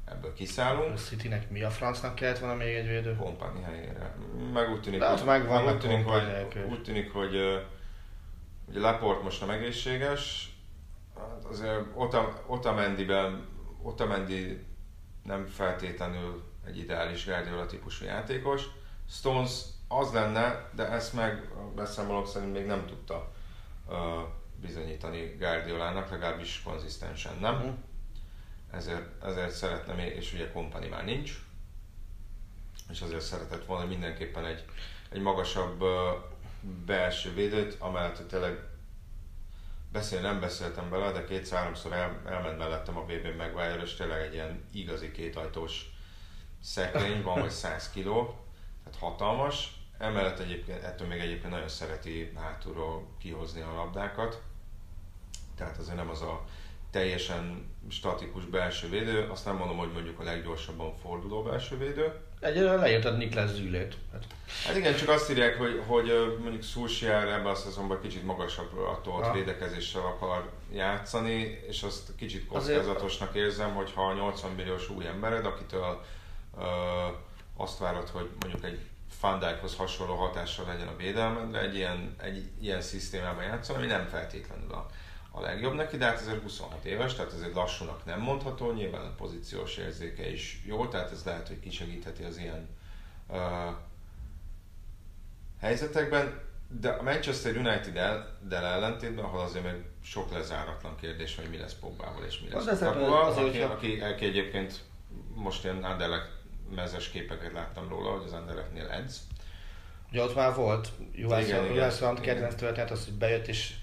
ebből 0.04 0.32
kiszállunk. 0.32 0.94
A 0.94 0.96
Citynek 0.96 1.50
mi 1.50 1.62
a 1.62 1.70
francnak 1.70 2.14
kellett 2.14 2.38
volna 2.38 2.54
még 2.54 2.74
egy 2.74 2.86
védő? 2.86 3.16
Kompani 3.16 3.62
helyére. 3.62 4.14
Meg 4.52 4.70
úgy 4.70 4.80
tűnik, 4.80 5.00
De 5.00 5.24
meg 5.24 5.66
úgy 5.66 5.78
tűnik, 5.78 6.06
hogy, 6.06 6.22
úgy 6.70 6.82
tűnik, 6.82 7.12
hogy 7.12 7.34
ugye 8.68 8.80
Laport 8.80 9.22
most 9.22 9.40
nem 9.40 9.50
egészséges, 9.50 10.52
hát 11.18 11.44
azért 11.44 11.84
Otamendiben, 12.46 13.46
Otamendi 13.82 14.66
nem 15.24 15.46
feltétlenül 15.46 16.47
egy 16.68 16.78
ideális 16.78 17.24
Guardiola 17.24 17.66
típusú 17.66 18.04
játékos. 18.04 18.62
Stones 19.08 19.60
az 19.88 20.12
lenne, 20.12 20.70
de 20.74 20.88
ezt 20.88 21.12
meg 21.12 21.48
beszámolók 21.74 22.28
szerint 22.28 22.52
még 22.52 22.66
nem 22.66 22.86
tudta 22.86 23.32
uh, 23.86 23.96
bizonyítani 24.60 25.36
Guardiolának, 25.38 26.10
legalábbis 26.10 26.62
konzisztensen 26.64 27.36
nem. 27.40 27.54
Mm. 27.54 27.70
Ezért, 28.70 29.24
ezért 29.24 29.50
szeretne 29.50 29.92
még, 29.92 30.16
és 30.16 30.32
ugye 30.32 30.52
Kompany 30.52 30.88
már 30.88 31.04
nincs, 31.04 31.32
és 32.90 33.00
azért 33.00 33.24
szeretett 33.24 33.64
volna 33.64 33.86
mindenképpen 33.86 34.44
egy, 34.44 34.64
egy 35.10 35.20
magasabb 35.20 35.82
uh, 35.82 35.88
belső 36.86 37.34
védőt, 37.34 37.76
amellett, 37.78 38.16
hogy 38.16 38.26
tényleg 38.26 38.58
beszél, 39.92 40.20
nem 40.20 40.40
beszéltem 40.40 40.90
bele, 40.90 41.12
de 41.12 41.24
kétszer-háromszor 41.24 41.92
el, 41.92 42.22
elment 42.26 42.58
mellettem 42.58 42.96
a 42.96 43.04
BB 43.04 43.36
Maguire, 43.36 43.82
és 43.82 43.94
tényleg 43.94 44.20
egy 44.20 44.32
ilyen 44.32 44.64
igazi 44.72 45.10
kétajtós 45.10 45.97
szekrény, 46.62 47.22
van 47.22 47.40
vagy 47.40 47.50
100 47.50 47.90
kiló, 47.90 48.36
tehát 48.84 48.98
hatalmas. 48.98 49.72
Emellett 49.98 50.38
egyébként, 50.38 50.82
ettől 50.82 51.08
még 51.08 51.20
egyébként 51.20 51.52
nagyon 51.52 51.68
szereti 51.68 52.32
hátulról 52.36 53.06
kihozni 53.18 53.60
a 53.60 53.74
labdákat. 53.74 54.42
Tehát 55.56 55.78
azért 55.78 55.96
nem 55.96 56.10
az 56.10 56.22
a 56.22 56.44
teljesen 56.90 57.66
statikus 57.88 58.44
belső 58.44 58.88
védő, 58.88 59.28
azt 59.30 59.44
nem 59.44 59.56
mondom, 59.56 59.76
hogy 59.76 59.92
mondjuk 59.92 60.20
a 60.20 60.22
leggyorsabban 60.22 60.96
forduló 61.02 61.42
belső 61.42 61.78
védő. 61.78 62.12
Egyelőre 62.40 62.74
leírtad 62.74 63.16
Niklas 63.16 63.50
Zülét. 63.50 63.96
Hát. 64.12 64.24
hát 64.66 64.76
igen, 64.76 64.94
csak 64.94 65.08
azt 65.08 65.30
írják, 65.30 65.58
hogy, 65.58 65.82
hogy 65.86 66.36
mondjuk 66.40 66.62
Szulsiár 66.62 67.28
ebben 67.28 67.46
a 67.46 67.54
szezonban 67.54 68.00
kicsit 68.00 68.24
magasabb 68.24 68.78
attól 68.78 69.22
ah. 69.22 69.34
védekezéssel 69.34 70.02
akar 70.02 70.50
játszani, 70.72 71.60
és 71.68 71.82
azt 71.82 72.10
kicsit 72.16 72.46
kockázatosnak 72.46 73.34
érzem, 73.34 73.74
hogy 73.74 73.92
ha 73.94 74.14
80 74.14 74.50
milliós 74.50 74.90
új 74.90 75.06
embered, 75.06 75.46
akitől 75.46 76.04
azt 77.56 77.78
várod, 77.78 78.08
hogy 78.08 78.30
mondjuk 78.40 78.64
egy 78.64 78.80
Fandijkhoz 79.18 79.76
hasonló 79.76 80.14
hatással 80.14 80.66
legyen 80.66 80.88
a 80.88 80.96
védelmedre, 80.96 81.60
egy 81.60 81.74
ilyen, 81.74 82.14
egy 82.22 82.50
ilyen 82.60 82.80
szisztémában 82.80 83.44
játszol, 83.44 83.76
ami 83.76 83.86
nem 83.86 84.06
feltétlenül 84.06 84.72
a, 84.72 84.86
a 85.30 85.40
legjobb 85.40 85.74
neki, 85.74 85.96
de 85.96 86.04
hát 86.04 86.20
azért 86.20 86.42
26 86.42 86.84
éves, 86.84 87.14
tehát 87.14 87.32
azért 87.32 87.54
lassúnak 87.54 88.04
nem 88.04 88.20
mondható, 88.20 88.72
nyilván 88.72 89.06
a 89.06 89.14
pozíciós 89.14 89.76
érzéke 89.76 90.30
is 90.30 90.62
jó, 90.66 90.86
tehát 90.86 91.10
ez 91.10 91.24
lehet, 91.24 91.48
hogy 91.48 91.60
kisegítheti 91.60 92.22
az 92.22 92.38
ilyen 92.38 92.68
uh, 93.28 93.38
helyzetekben, 95.60 96.40
de 96.80 96.88
a 96.88 97.02
Manchester 97.02 97.56
United-del 97.56 98.64
ellentétben, 98.64 99.24
ahol 99.24 99.40
azért 99.40 99.64
még 99.64 99.84
sok 100.02 100.32
lezáratlan 100.32 100.96
kérdés, 100.96 101.36
hogy 101.36 101.50
mi 101.50 101.56
lesz 101.56 101.74
Pogbával 101.74 102.24
és 102.24 102.40
mi 102.40 102.48
lesz 102.48 102.66
az 103.26 103.36
aki, 103.36 103.60
aki, 103.60 104.00
aki, 104.00 104.24
egyébként 104.24 104.80
most 105.34 105.64
ilyen 105.64 105.84
Anderlecht 105.84 106.30
mezes 106.74 107.08
képeket 107.08 107.52
láttam 107.52 107.88
róla, 107.88 108.10
hogy 108.10 108.24
az 108.24 108.32
Anderlechtnél 108.32 108.88
edz. 108.88 109.20
Ugye 110.10 110.22
ott 110.22 110.34
már 110.34 110.54
volt 110.54 110.92
Juhász 111.12 112.00
Rand 112.00 112.20
kedvenc 112.20 112.54
történet, 112.54 112.90
az, 112.90 113.04
hogy 113.04 113.14
bejött 113.14 113.46
és 113.46 113.74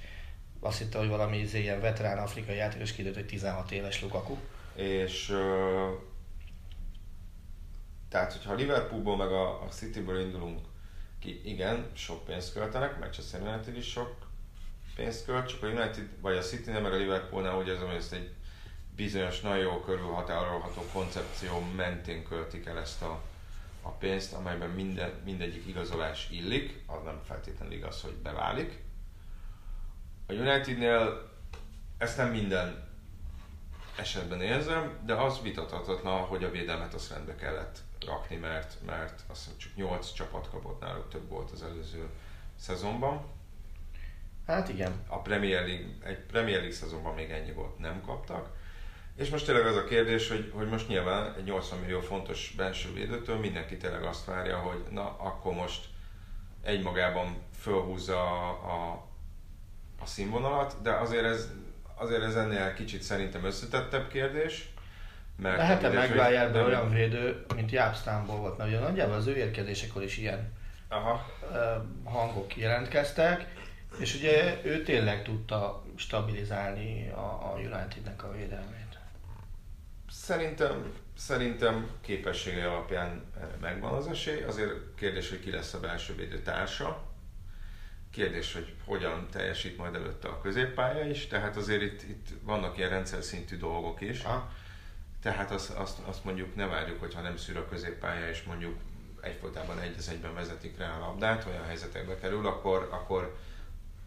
azt 0.60 0.78
hitte, 0.78 0.98
hogy 0.98 1.08
valami 1.08 1.38
izé, 1.38 1.62
ilyen 1.62 1.82
veterán 1.82 2.18
afrikai 2.18 2.56
játékos 2.56 2.92
kidőtt, 2.92 3.14
hogy 3.14 3.26
16 3.26 3.72
éves 3.72 4.02
Lukaku. 4.02 4.38
És 4.76 5.30
uh, 5.30 5.90
tehát, 8.10 8.34
hogyha 8.34 8.54
Liverpoolból 8.54 9.18
meg 9.18 9.32
a, 9.32 9.64
a 9.64 9.68
Cityből 9.68 10.20
indulunk 10.20 10.60
ki, 11.20 11.42
igen, 11.44 11.86
sok 11.94 12.26
pénzt 12.26 12.54
költenek, 12.54 13.00
Manchester 13.00 13.42
United 13.42 13.78
is 13.78 13.88
sok 13.88 14.16
pénzt 14.96 15.26
költ, 15.26 15.48
csak 15.48 15.64
a 15.64 15.68
United, 15.68 16.10
vagy 16.22 16.38
a 16.38 16.42
City 16.42 16.72
nem, 16.72 16.82
meg 16.82 16.94
a 16.94 16.96
Liverpoolnál 16.96 17.58
ugye 17.58 17.74
ez, 17.74 17.82
ez 17.98 18.10
egy 18.12 18.34
bizonyos 18.96 19.42
nagyon 19.42 19.84
körülhatárolható 19.84 20.82
koncepció 20.94 21.60
mentén 21.76 22.24
költik 22.24 22.66
el 22.66 22.80
ezt 22.80 23.02
a, 23.02 23.22
a 23.82 23.90
pénzt, 23.90 24.34
amelyben 24.34 24.70
minden, 24.70 25.12
mindegyik 25.24 25.68
igazolás 25.68 26.28
illik, 26.32 26.84
az 26.86 27.04
nem 27.04 27.22
feltétlenül 27.28 27.74
igaz, 27.74 28.02
hogy 28.02 28.14
beválik. 28.14 28.84
A 30.28 30.34
Unitednél 30.34 31.32
ezt 31.98 32.18
nem 32.18 32.32
minden 32.32 32.88
esetben 33.96 34.42
érzem, 34.42 34.98
de 35.06 35.14
az 35.14 35.42
vitathatatlan, 35.42 36.22
hogy 36.22 36.44
a 36.44 36.52
védelmet 36.52 36.94
azt 36.94 37.12
rendbe 37.12 37.36
kellett 37.36 37.80
rakni, 38.06 38.36
mert, 38.36 38.78
mert 38.86 39.24
azt 39.28 39.44
hiszem 39.44 39.58
csak 39.58 39.76
8 39.76 40.14
csapat 40.14 40.50
kapott 40.50 40.82
náluk 40.82 41.10
több 41.10 41.30
volt 41.30 41.52
az 41.52 41.64
előző 41.64 42.10
szezonban. 42.60 43.26
Hát 44.48 44.70
igen. 44.70 45.04
A 45.08 45.22
Premier 45.22 45.66
League, 45.68 45.86
egy 46.04 46.20
Premier 46.20 46.58
League 46.58 46.76
szezonban 46.76 47.14
még 47.14 47.32
ennyi 47.32 47.52
volt 47.52 47.78
nem 47.78 48.02
kaptak. 48.02 48.50
És 49.16 49.30
most 49.30 49.46
tényleg 49.46 49.66
az 49.66 49.76
a 49.76 49.84
kérdés, 49.84 50.30
hogy, 50.30 50.52
hogy 50.56 50.68
most 50.68 50.88
nyilván 50.88 51.34
egy 51.38 51.44
80 51.44 51.80
millió 51.80 52.02
fontos 52.02 52.54
belső 52.58 52.94
védőtől 52.94 53.38
mindenki 53.38 53.78
tényleg 53.78 54.04
azt 54.04 54.26
várja, 54.26 54.58
hogy 54.58 54.84
na, 54.92 55.16
akkor 55.18 55.54
most 55.54 55.86
egymagában 56.64 57.38
fölhúzza 57.60 58.22
a, 58.22 58.50
a, 58.50 59.08
a 60.02 60.06
színvonalat, 60.06 60.76
de 60.82 60.92
azért 60.92 61.24
ez, 61.24 61.52
azért 61.96 62.22
ez 62.22 62.36
ennél 62.36 62.74
kicsit 62.74 63.02
szerintem 63.02 63.44
összetettebb 63.46 64.08
kérdés. 64.08 64.70
Mert 65.38 65.58
Lehet-e 65.58 65.90
Maguire 65.90 66.64
olyan 66.64 66.90
védő, 66.90 67.46
mint 67.56 67.72
Jápsztánból 67.72 68.36
volt, 68.36 68.58
mert 68.58 68.70
ugye 68.70 68.80
nagyjából 68.80 69.16
az 69.16 69.28
ő 69.28 69.36
érkezésekor 69.36 70.04
is 70.04 70.18
ilyen 70.18 70.54
Aha. 70.88 71.26
hangok 72.04 72.58
jelentkeztek, 72.58 73.54
és 74.00 74.16
ugye 74.16 74.62
ő 74.64 74.84
tényleg 74.84 75.24
tudta 75.24 75.84
stabilizálni 75.96 77.10
a, 77.10 77.20
a 77.20 77.54
Unitednek 77.58 78.24
a 78.24 78.32
védelmét. 78.32 78.85
Szerintem, 80.26 80.94
szerintem 81.18 81.90
képessége 82.02 82.68
alapján 82.70 83.24
megvan 83.62 83.94
az 83.94 84.08
esély. 84.08 84.44
Azért 84.44 84.74
kérdés, 84.96 85.30
hogy 85.30 85.40
ki 85.40 85.52
lesz 85.52 85.74
a 85.74 85.80
belső 85.80 86.16
védő 86.16 86.42
társa. 86.42 87.02
kérdés, 88.12 88.54
hogy 88.54 88.74
hogyan 88.86 89.28
teljesít 89.32 89.78
majd 89.78 89.96
előtte 89.96 90.28
a 90.28 90.42
középpálya 90.42 91.06
is, 91.06 91.28
tehát 91.28 91.56
azért 91.56 91.82
itt, 91.82 92.02
itt 92.02 92.28
vannak 92.42 92.78
ilyen 92.78 92.90
rendszer 92.90 93.24
szintű 93.24 93.58
dolgok 93.58 94.02
is. 94.02 94.24
Ha? 94.24 94.52
Tehát 95.22 95.52
azt, 95.52 95.70
azt, 95.70 96.00
azt 96.06 96.24
mondjuk 96.24 96.56
ne 96.56 96.66
várjuk, 96.66 97.00
hogyha 97.00 97.22
nem 97.22 97.38
szűr 97.38 97.58
a 97.58 97.68
középpálya, 97.70 98.30
és 98.30 98.44
mondjuk 98.44 98.80
egyfolytában 99.22 99.80
egy 99.80 99.96
egyben 100.10 100.34
vezetik 100.34 100.78
rá 100.78 100.98
a 100.98 101.00
labdát, 101.00 101.46
olyan 101.46 101.66
helyzetekbe 101.66 102.20
kerül, 102.20 102.48
akkor, 102.48 102.88
akkor, 102.92 103.38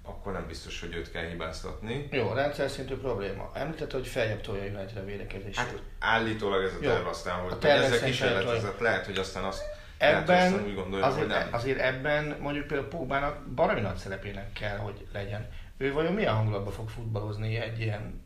akkor 0.08 0.32
nem 0.32 0.46
biztos, 0.46 0.80
hogy 0.80 0.94
őt 0.94 1.10
kell 1.10 1.28
hibáztatni. 1.28 2.08
Jó, 2.10 2.32
rendszer 2.32 2.70
szintű 2.70 2.96
probléma. 2.96 3.50
Említette, 3.54 3.96
hogy 3.96 4.06
feljebb 4.06 4.40
tolja 4.40 4.62
United 4.62 4.96
a 4.96 5.04
védekezését. 5.04 5.56
Hát 5.56 5.82
állítólag 5.98 6.64
ez 6.64 6.72
a 6.72 6.78
Jó. 6.80 6.90
terv 6.90 7.06
aztán, 7.06 7.40
hogy 7.40 7.52
A 7.52 7.54
hogy 7.54 7.70
ezzel 7.70 8.00
kísérletezett, 8.00 8.78
lehet, 8.78 9.04
hogy 9.04 9.18
aztán 9.18 9.44
azt 9.44 9.62
lehet, 9.98 10.26
hogy 10.26 10.34
ebben, 10.34 10.52
aztán 10.52 10.64
úgy 10.66 10.74
gondolja, 10.74 11.04
hogy 11.04 11.14
azért, 11.14 11.28
nem. 11.28 11.48
azért 11.50 11.78
ebben 11.78 12.36
mondjuk 12.40 12.66
például 12.66 12.88
Pogbának 12.88 13.46
baromi 13.46 13.80
nagy 13.80 13.96
szerepének 13.96 14.52
kell, 14.52 14.76
hogy 14.76 15.06
legyen. 15.12 15.48
Ő 15.76 15.92
vajon 15.92 16.12
milyen 16.12 16.34
hangulatban 16.34 16.72
fog 16.72 16.88
futballozni 16.88 17.56
egy 17.56 17.80
ilyen 17.80 18.22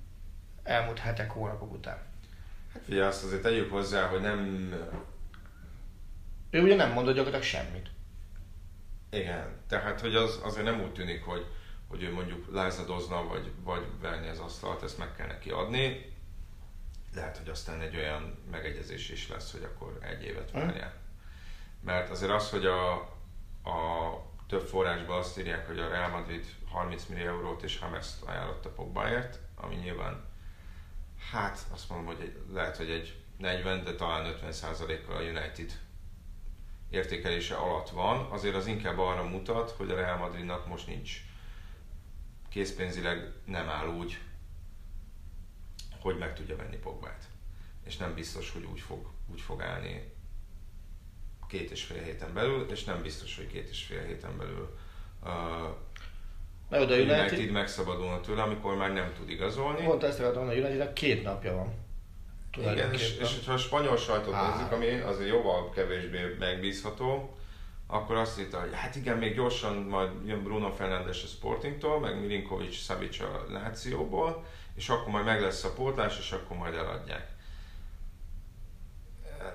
elmúlt 0.63 0.99
hetek, 0.99 1.31
hónapok 1.31 1.73
után? 1.73 1.99
Hát 2.73 2.83
figyelj, 2.85 3.07
azt 3.07 3.25
azért 3.25 3.43
tegyük 3.43 3.71
hozzá, 3.71 4.07
hogy 4.07 4.21
nem... 4.21 4.73
Ő 6.51 6.63
ugye 6.63 6.75
nem 6.75 6.93
mondott 6.93 7.15
gyakorlatilag 7.15 7.47
semmit. 7.47 7.91
Igen, 9.11 9.61
tehát 9.69 10.01
hogy 10.01 10.15
az, 10.15 10.41
azért 10.43 10.65
nem 10.65 10.81
úgy 10.81 10.93
tűnik, 10.93 11.25
hogy, 11.25 11.47
hogy 11.93 12.03
ő 12.03 12.13
mondjuk 12.13 12.53
lázadozna, 12.53 13.27
vagy, 13.27 13.51
vagy 13.65 13.87
verni 14.01 14.29
az 14.29 14.39
asztalt, 14.39 14.83
ezt 14.83 14.99
meg 14.99 15.17
kell 15.17 15.27
neki 15.27 15.51
adni. 15.51 16.15
Lehet, 17.15 17.37
hogy 17.37 17.49
aztán 17.49 17.81
egy 17.81 17.97
olyan 17.97 18.39
megegyezés 18.51 19.11
is 19.11 19.29
lesz, 19.29 19.53
hogy 19.53 19.63
akkor 19.63 19.99
egy 20.01 20.25
évet 20.25 20.51
várják. 20.51 20.95
Mert 21.81 22.11
azért 22.11 22.33
az, 22.33 22.51
hogy 22.51 22.67
a, 22.67 22.93
a 23.65 24.27
több 24.49 24.67
forrásban 24.67 25.19
azt 25.19 25.39
írják, 25.39 25.67
hogy 25.67 25.79
a 25.79 25.89
Real 25.89 26.09
Madrid 26.09 26.45
30 26.71 27.05
millió 27.07 27.27
eurót 27.27 27.63
és 27.63 27.79
Hamest 27.79 28.23
ajánlott 28.23 28.65
a 28.65 28.71
Pogbáért, 28.71 29.39
ami 29.55 29.75
nyilván, 29.75 30.25
hát 31.31 31.59
azt 31.73 31.89
mondom, 31.89 32.07
hogy 32.07 32.21
egy, 32.25 32.37
lehet, 32.53 32.77
hogy 32.77 32.91
egy 32.91 33.17
40, 33.39 33.85
de 33.85 33.95
talán 33.95 34.27
50 34.27 34.77
kal 35.07 35.17
a 35.17 35.21
United 35.21 35.79
értékelése 36.91 37.55
alatt 37.55 37.91
van, 37.91 38.31
azért 38.31 38.55
az 38.55 38.67
inkább 38.67 38.99
arra 38.99 39.23
mutat, 39.23 39.71
hogy 39.71 39.91
a 39.91 39.97
Real 39.97 40.17
Madridnak 40.17 40.67
most 40.67 40.87
nincs 40.87 41.31
készpénzileg 42.53 43.33
nem 43.45 43.69
áll 43.69 43.89
úgy, 43.89 44.19
hogy 46.01 46.19
meg 46.19 46.35
tudja 46.35 46.57
venni 46.57 46.77
Pogbát. 46.77 47.25
És 47.85 47.97
nem 47.97 48.15
biztos, 48.15 48.51
hogy 48.51 48.65
úgy 48.73 48.81
fog, 48.81 49.11
úgy 49.33 49.41
fog 49.41 49.63
állni 49.63 50.13
két 51.49 51.71
és 51.71 51.85
fél 51.85 52.03
héten 52.03 52.35
belül, 52.35 52.71
és 52.71 52.85
nem 52.85 53.03
biztos, 53.03 53.37
hogy 53.37 53.47
két 53.47 53.69
és 53.69 53.85
fél 53.85 54.03
héten 54.03 54.39
belül 54.39 54.79
uh, 55.23 55.29
Na 56.69 56.79
jó, 56.79 56.85
de 56.85 56.95
a 56.95 57.21
United, 57.21 57.51
megszabadulna 57.51 58.21
tőle, 58.21 58.43
amikor 58.43 58.77
már 58.77 58.93
nem 58.93 59.13
tud 59.13 59.31
igazolni. 59.31 59.85
pont 59.85 60.03
ezt 60.03 60.21
akartam 60.21 60.49
a 60.49 60.53
Unitednek 60.53 60.93
két 60.93 61.23
napja 61.23 61.55
van. 61.55 61.75
Igen, 62.57 62.93
és, 62.93 63.01
Tulajdonképpen. 63.01 63.27
és 63.27 63.47
ha 63.47 63.53
a 63.53 63.57
spanyol 63.57 63.97
sajtót 63.97 64.35
Á. 64.35 64.55
nézzük, 64.55 64.73
ami 64.73 64.87
azért 64.89 65.29
jóval 65.29 65.71
kevésbé 65.71 66.37
megbízható, 66.39 67.37
akkor 67.93 68.17
azt 68.17 68.41
írta, 68.41 68.61
hogy 68.61 68.75
hát 68.75 68.97
igen, 68.97 69.19
még 69.19 69.35
gyorsan 69.35 69.77
majd 69.77 70.11
jön 70.27 70.43
Bruno 70.43 70.73
Fernandes 70.73 71.23
a 71.23 71.27
Sportingtól, 71.27 72.01
meg 72.01 72.21
Milinkovic 72.21 72.75
Savic 72.75 73.21
a 73.21 73.47
Lációból, 73.51 74.45
és 74.75 74.89
akkor 74.89 75.13
majd 75.13 75.25
meg 75.25 75.41
lesz 75.41 75.65
a 75.65 75.73
pótlás, 75.73 76.19
és 76.19 76.33
akkor 76.33 76.57
majd 76.57 76.75
eladják. 76.75 77.31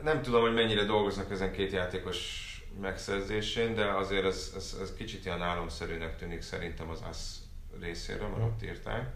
Nem 0.03 0.21
tudom, 0.21 0.41
hogy 0.41 0.53
mennyire 0.53 0.83
dolgoznak 0.83 1.31
ezen 1.31 1.51
két 1.51 1.71
játékos 1.71 2.45
megszerzésén, 2.81 3.75
de 3.75 3.85
azért 3.85 4.25
ez, 4.25 4.53
ez, 4.55 4.77
ez 4.81 4.93
kicsit 4.93 5.25
ilyen 5.25 5.41
álomszerűnek 5.41 6.17
tűnik 6.17 6.41
szerintem 6.41 6.89
az 6.89 7.01
ASZ 7.09 7.41
részéről, 7.79 8.27
mert 8.27 8.43
ott 8.43 8.63
írták. 8.63 9.13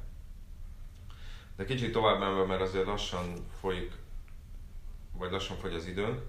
De 1.55 1.65
kicsit 1.65 1.91
tovább 1.91 2.19
menve, 2.19 2.45
mert 2.45 2.61
azért 2.61 2.85
lassan 2.85 3.45
folyik, 3.59 3.91
vagy 5.17 5.31
lassan 5.31 5.57
fogy 5.57 5.73
az 5.73 5.85
időn. 5.85 6.21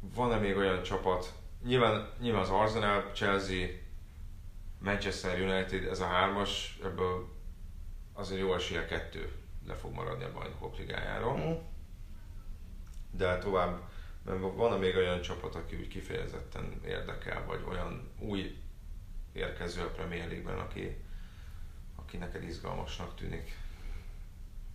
Van-e 0.00 0.36
még 0.36 0.56
olyan 0.56 0.82
csapat, 0.82 1.32
nyilván, 1.64 2.10
nyilván 2.20 2.42
az 2.42 2.50
Arsenal, 2.50 3.10
Chelsea, 3.12 3.66
Manchester 4.78 5.40
United, 5.40 5.84
ez 5.84 6.00
a 6.00 6.06
hármas, 6.06 6.78
ebből 6.84 7.28
azért 8.12 8.40
jó 8.40 8.54
esélye 8.54 8.84
kettő 8.84 9.32
le 9.66 9.74
fog 9.74 9.92
maradni 9.92 10.24
a 10.24 10.32
bajnokok 10.32 10.78
ligájáról. 10.78 11.36
Mhm. 11.36 11.52
De 13.10 13.38
tovább, 13.38 13.80
mert 14.24 14.40
van 14.40 14.78
még 14.78 14.96
olyan 14.96 15.20
csapat, 15.20 15.54
aki 15.54 15.76
úgy 15.76 15.88
kifejezetten 15.88 16.80
érdekel, 16.84 17.44
vagy 17.46 17.64
olyan 17.68 18.10
új 18.18 18.58
érkező 19.32 19.82
a 19.82 19.90
Premier 19.90 20.28
League-ben, 20.28 20.58
aki, 20.58 20.96
aki 21.96 22.16
neked 22.16 22.42
izgalmasnak 22.42 23.14
tűnik. 23.14 23.56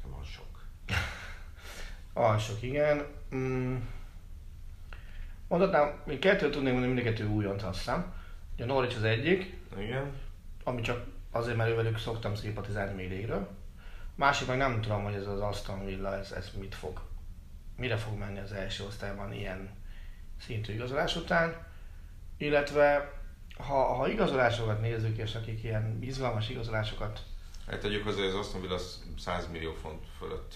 Van 0.05 0.23
sok. 0.23 0.65
Alsok, 2.13 2.61
igen. 2.61 3.05
Mm. 3.35 3.77
Mondhatnám, 5.53 6.01
még 6.05 6.19
kettőt 6.19 6.51
tudnék 6.51 6.71
mondani, 6.73 6.93
mind 6.93 7.07
a 7.07 7.09
kettő 7.09 7.27
újont 7.27 7.65
hiszem. 7.65 8.13
Ugye 8.55 8.65
Norwich 8.65 8.97
az 8.97 9.03
egyik, 9.03 9.57
Igen. 9.77 10.11
ami 10.63 10.81
csak 10.81 11.05
azért, 11.31 11.57
mert 11.57 11.69
ővelük 11.69 11.97
szoktam 11.97 12.35
szimpatizálni 12.35 12.93
még 12.93 13.09
régről. 13.09 13.47
Másik 14.15 14.47
meg 14.47 14.57
nem 14.57 14.81
tudom, 14.81 15.03
hogy 15.03 15.13
ez 15.13 15.27
az 15.27 15.39
Aston 15.39 15.85
Villa, 15.85 16.17
ez, 16.17 16.31
ez 16.31 16.51
mit 16.59 16.75
fog, 16.75 17.01
mire 17.77 17.97
fog 17.97 18.17
menni 18.17 18.39
az 18.39 18.51
első 18.51 18.83
osztályban 18.83 19.33
ilyen 19.33 19.69
szintű 20.41 20.73
igazolás 20.73 21.15
után. 21.15 21.65
Illetve 22.37 23.11
ha, 23.57 23.93
ha 23.93 24.07
igazolásokat 24.07 24.81
nézzük, 24.81 25.17
és 25.17 25.35
akik 25.35 25.63
ilyen 25.63 25.97
izgalmas 26.01 26.49
igazolásokat 26.49 27.23
Hát 27.67 27.79
tegyük 27.79 28.03
hozzá, 28.03 28.17
hogy 28.17 28.29
az 28.29 28.35
Aston 28.35 28.61
Villa 28.61 28.79
100 29.17 29.47
millió 29.51 29.73
font 29.73 30.05
fölött 30.17 30.53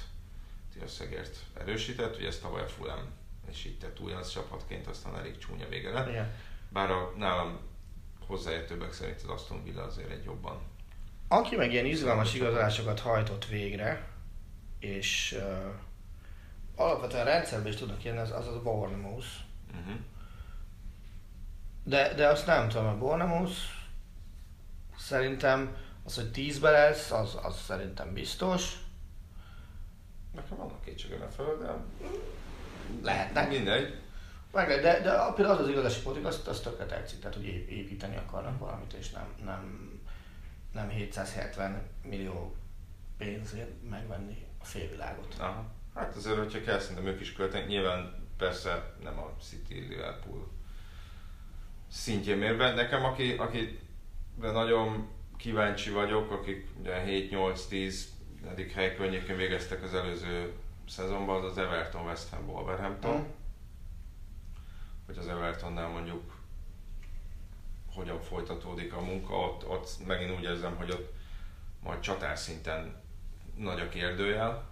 összegért 0.84 1.38
erősített, 1.54 2.16
ugye 2.16 2.28
ezt 2.28 2.42
tavaly 2.42 2.62
a 2.62 2.68
Fulham 2.68 3.26
és 3.50 3.66
így 3.66 3.78
tett 3.78 4.00
újonc 4.00 4.30
csapatként, 4.30 4.88
aztán 4.88 5.16
elég 5.16 5.38
csúnya 5.38 5.68
vége 5.68 5.92
lett. 5.92 6.10
Igen. 6.10 6.34
Bár 6.70 6.92
a 6.92 7.14
nálam 7.18 7.60
hozzáértőbbek 8.28 8.94
szerint 8.94 9.22
az 9.22 9.30
Aston 9.30 9.64
Villa 9.64 9.84
azért 9.84 10.12
egy 10.12 10.24
jobban. 10.24 10.62
Aki 11.28 11.56
meg 11.56 11.72
ilyen 11.72 11.86
izgalmas 11.86 12.34
igazolásokat 12.34 13.00
hajtott 13.00 13.46
végre, 13.46 14.08
és 14.80 15.38
uh, 15.40 15.74
alapvetően 16.76 17.26
rendszerben 17.26 17.72
is 17.72 17.78
tudnak 17.78 18.04
jönni, 18.04 18.18
az 18.18 18.32
az, 18.32 18.48
a 18.48 18.62
Bournemouth. 18.62 19.28
Uh-huh. 19.80 20.00
De, 21.84 22.14
de 22.14 22.28
azt 22.28 22.46
nem 22.46 22.70
tudom, 22.70 22.88
a 22.88 22.98
Bournemouth 22.98 23.58
szerintem 24.98 25.76
az, 26.04 26.16
hogy 26.16 26.30
10-be 26.34 26.70
lesz, 26.70 27.12
az, 27.12 27.38
az 27.44 27.62
szerintem 27.62 28.14
biztos. 28.14 28.78
Nekem 30.36 30.58
vannak 30.58 30.84
kétségem 30.84 31.22
e 31.22 31.28
föl, 31.28 31.58
de 31.58 31.76
Lehetnek. 33.02 33.50
mindegy. 33.50 33.96
Meg, 34.52 34.68
lehet, 34.68 34.82
de, 34.82 35.02
de 35.02 35.34
például 35.36 35.58
az 35.58 35.64
az 35.64 35.70
igazási 35.70 36.02
politik, 36.02 36.26
azt, 36.26 36.48
azt 36.48 36.64
tökre 36.64 36.86
tetszik, 36.86 37.20
tehát 37.20 37.36
hogy 37.36 37.46
ép- 37.46 37.70
építeni 37.70 38.16
akarnak 38.16 38.60
valamit, 38.60 38.94
és 38.94 39.10
nem, 39.10 39.28
nem, 39.46 39.92
nem 40.74 40.90
770 40.90 41.82
millió 42.04 42.56
pénzért 43.18 43.90
megvenni 43.90 44.46
a 44.62 44.66
félvilágot. 44.66 45.36
Aha. 45.40 45.66
Hát 45.96 46.16
azért, 46.16 46.38
hogyha 46.38 46.62
kell, 46.62 46.80
szerintem 46.80 47.06
ők 47.06 47.20
is 47.20 47.34
költenek. 47.34 47.68
Nyilván 47.68 48.28
persze 48.38 48.94
nem 49.04 49.20
a 49.20 49.36
City, 49.42 49.74
Liverpool 49.90 50.48
szintjén 51.92 52.38
mérve. 52.38 52.74
Nekem, 52.74 53.04
aki, 53.04 53.34
aki 53.34 53.80
de 54.40 54.52
nagyon 54.52 55.08
kíváncsi 55.38 55.90
vagyok, 55.90 56.32
akik 56.32 56.68
ugye 56.80 57.04
7-8-10 57.08 57.96
negyedik 58.44 58.72
hely 58.72 58.96
környékén 58.96 59.38
végeztek 59.38 59.84
az 59.84 59.94
előző 59.94 60.54
szezonban, 60.88 61.44
az 61.44 61.52
az 61.52 61.58
Everton, 61.58 62.06
West 62.06 62.30
Ham, 62.30 62.50
Wolverhampton. 62.50 63.16
Mhm. 63.16 63.26
Hogy 65.06 65.18
az 65.18 65.28
Evertonnál 65.28 65.88
mondjuk 65.88 66.36
hogyan 67.94 68.22
folytatódik 68.22 68.94
a 68.94 69.02
munka, 69.02 69.36
ott, 69.36 69.68
ott 69.68 69.90
megint 70.06 70.38
úgy 70.38 70.44
érzem, 70.44 70.76
hogy 70.76 70.92
ott 70.92 71.14
majd 71.84 72.00
csatárszinten 72.00 72.96
nagy 73.56 73.80
a 73.80 73.90
kérdőjel, 73.90 74.70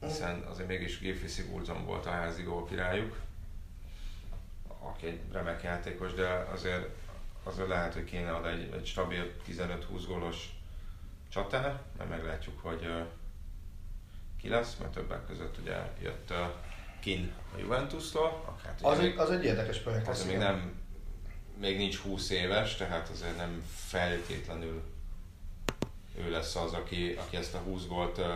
hiszen 0.00 0.42
azért 0.42 0.68
mégis 0.68 0.98
Giffy 0.98 1.26
Sigurdsson 1.26 1.84
volt 1.84 2.06
a 2.06 2.10
házi 2.10 2.42
gól 2.42 2.64
királyuk, 2.64 3.20
aki 4.78 5.06
egy 5.06 5.20
remek 5.32 5.62
játékos, 5.62 6.14
de 6.14 6.28
azért, 6.28 6.88
azért 7.42 7.68
lehet, 7.68 7.94
hogy 7.94 8.04
kéne 8.04 8.34
ad 8.34 8.46
egy, 8.46 8.72
egy 8.72 8.86
stabil 8.86 9.32
15-20 9.48 10.02
gólos 10.06 10.48
csatár, 11.28 11.82
mert 11.98 12.10
meglátjuk, 12.10 12.60
hogy 12.60 13.06
ki 14.42 14.48
lesz, 14.48 14.76
mert 14.80 14.92
többek 14.92 15.26
között 15.26 15.58
ugye 15.58 15.76
jött 16.02 16.30
uh, 16.30 16.36
Kin 17.00 17.32
a 17.54 17.58
Juventus-tól, 17.58 18.56
hát 18.64 18.78
Az, 18.82 18.98
egy, 18.98 19.18
az 19.18 19.30
egy 19.30 19.44
érdekes 19.44 19.78
projekt 19.78 20.08
az 20.08 20.26
még 20.26 20.36
nem, 20.36 20.74
még 21.60 21.76
nincs 21.76 21.98
20 21.98 22.30
éves, 22.30 22.76
tehát 22.76 23.08
azért 23.08 23.36
nem 23.36 23.62
feltétlenül 23.74 24.82
ő 26.18 26.30
lesz 26.30 26.56
az, 26.56 26.72
aki, 26.72 27.16
aki 27.18 27.36
ezt 27.36 27.54
a 27.54 27.58
20 27.58 27.86
gólt 27.86 28.18
ö, 28.18 28.34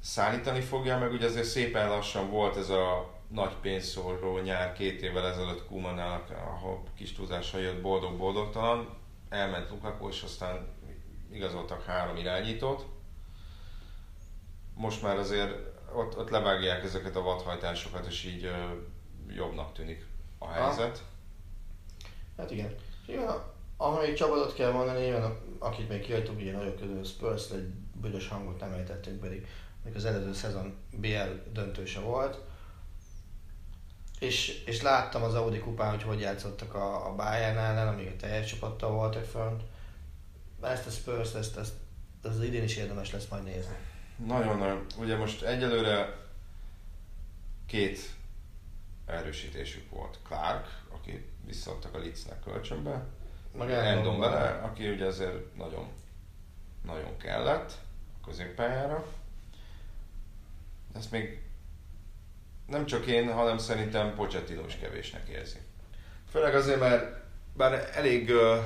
szállítani 0.00 0.60
fogja, 0.60 0.98
meg 0.98 1.12
ugye 1.12 1.26
azért 1.26 1.46
szépen 1.46 1.88
lassan 1.88 2.30
volt 2.30 2.56
ez 2.56 2.68
a 2.68 3.14
nagy 3.28 3.54
pénzszóró 3.60 4.38
nyár 4.38 4.72
két 4.72 5.02
évvel 5.02 5.26
ezelőtt 5.26 5.66
Kumannál, 5.66 6.24
ahol 6.46 6.82
kis 6.96 7.12
túlzással 7.12 7.60
jött 7.60 7.82
boldog-boldogtalan, 7.82 8.88
elment 9.28 9.70
Lukaku, 9.70 10.08
és 10.08 10.22
aztán 10.22 10.66
igazoltak 11.32 11.84
három 11.84 12.16
irányítót. 12.16 12.86
Most 14.76 15.02
már 15.02 15.16
azért 15.16 15.52
ott, 15.94 16.18
ott 16.18 16.30
levágják 16.30 16.84
ezeket 16.84 17.16
a 17.16 17.22
vadhajtásokat, 17.22 18.06
és 18.06 18.24
így 18.24 18.44
ö, 18.44 18.54
jobbnak 19.34 19.72
tűnik 19.72 20.06
a 20.38 20.48
helyzet. 20.48 21.04
Hát 22.36 22.50
igen. 22.50 22.74
Igen, 23.06 23.42
amelyik 23.76 24.14
csapatot 24.14 24.54
kell 24.54 24.72
mondani, 24.72 25.00
nyilván 25.00 25.36
akit 25.58 25.88
még 25.88 26.00
kihagytuk, 26.00 26.36
ugye 26.36 26.52
nagyon 26.52 26.76
közül 26.76 27.04
spurs 27.04 27.50
egy 27.50 27.68
büdös 28.00 28.28
hangot 28.28 28.60
nem 28.60 28.72
ejtettünk 28.72 29.20
pedig, 29.20 29.46
még 29.84 29.94
az 29.94 30.04
előző 30.04 30.32
szezon 30.32 30.76
BL 30.90 31.50
döntőse 31.52 32.00
volt. 32.00 32.38
És, 34.18 34.62
és 34.66 34.82
láttam 34.82 35.22
az 35.22 35.34
Audi 35.34 35.58
kupán, 35.58 35.90
hogy 35.90 36.02
hogy 36.02 36.20
játszottak 36.20 36.74
a, 36.74 37.08
a 37.08 37.14
Bayern 37.14 37.58
ellen, 37.58 37.88
amíg 37.88 38.06
a 38.06 38.16
teljes 38.16 38.46
csapattal 38.46 38.90
voltak 38.90 39.24
fönt. 39.24 39.62
Ezt 40.62 40.86
a 40.86 40.90
Spurs, 40.90 41.34
ezt, 41.34 41.56
ezt, 41.56 41.74
ezt 42.22 42.36
az 42.36 42.42
idén 42.42 42.62
is 42.62 42.76
érdemes 42.76 43.12
lesz 43.12 43.28
majd 43.28 43.44
nézni. 43.44 43.74
Nagyon-nagyon. 44.16 44.86
Ugye 44.98 45.16
most 45.16 45.42
egyelőre 45.42 46.16
két 47.66 47.98
erősítésük 49.06 49.90
volt. 49.90 50.18
Clark, 50.22 50.66
aki 50.88 51.26
visszaadtak 51.46 51.94
a 51.94 51.98
Leedsnek 51.98 52.40
kölcsönbe, 52.40 53.04
Meg 53.58 53.70
Endon 53.70 54.18
vele, 54.18 54.48
aki 54.48 54.88
ugye 54.88 55.04
azért 55.04 55.56
nagyon, 55.56 55.88
nagyon 56.84 57.16
kellett 57.16 57.72
a 58.22 58.26
középpályára. 58.26 59.06
Ezt 60.94 61.10
még 61.10 61.42
nem 62.66 62.86
csak 62.86 63.06
én, 63.06 63.32
hanem 63.32 63.58
szerintem 63.58 64.14
Pochettino 64.14 64.66
is 64.66 64.76
kevésnek 64.76 65.28
érzi. 65.28 65.58
Főleg 66.30 66.54
azért, 66.54 66.80
mert 66.80 67.24
bár 67.56 67.90
elég 67.94 68.28
uh, 68.28 68.64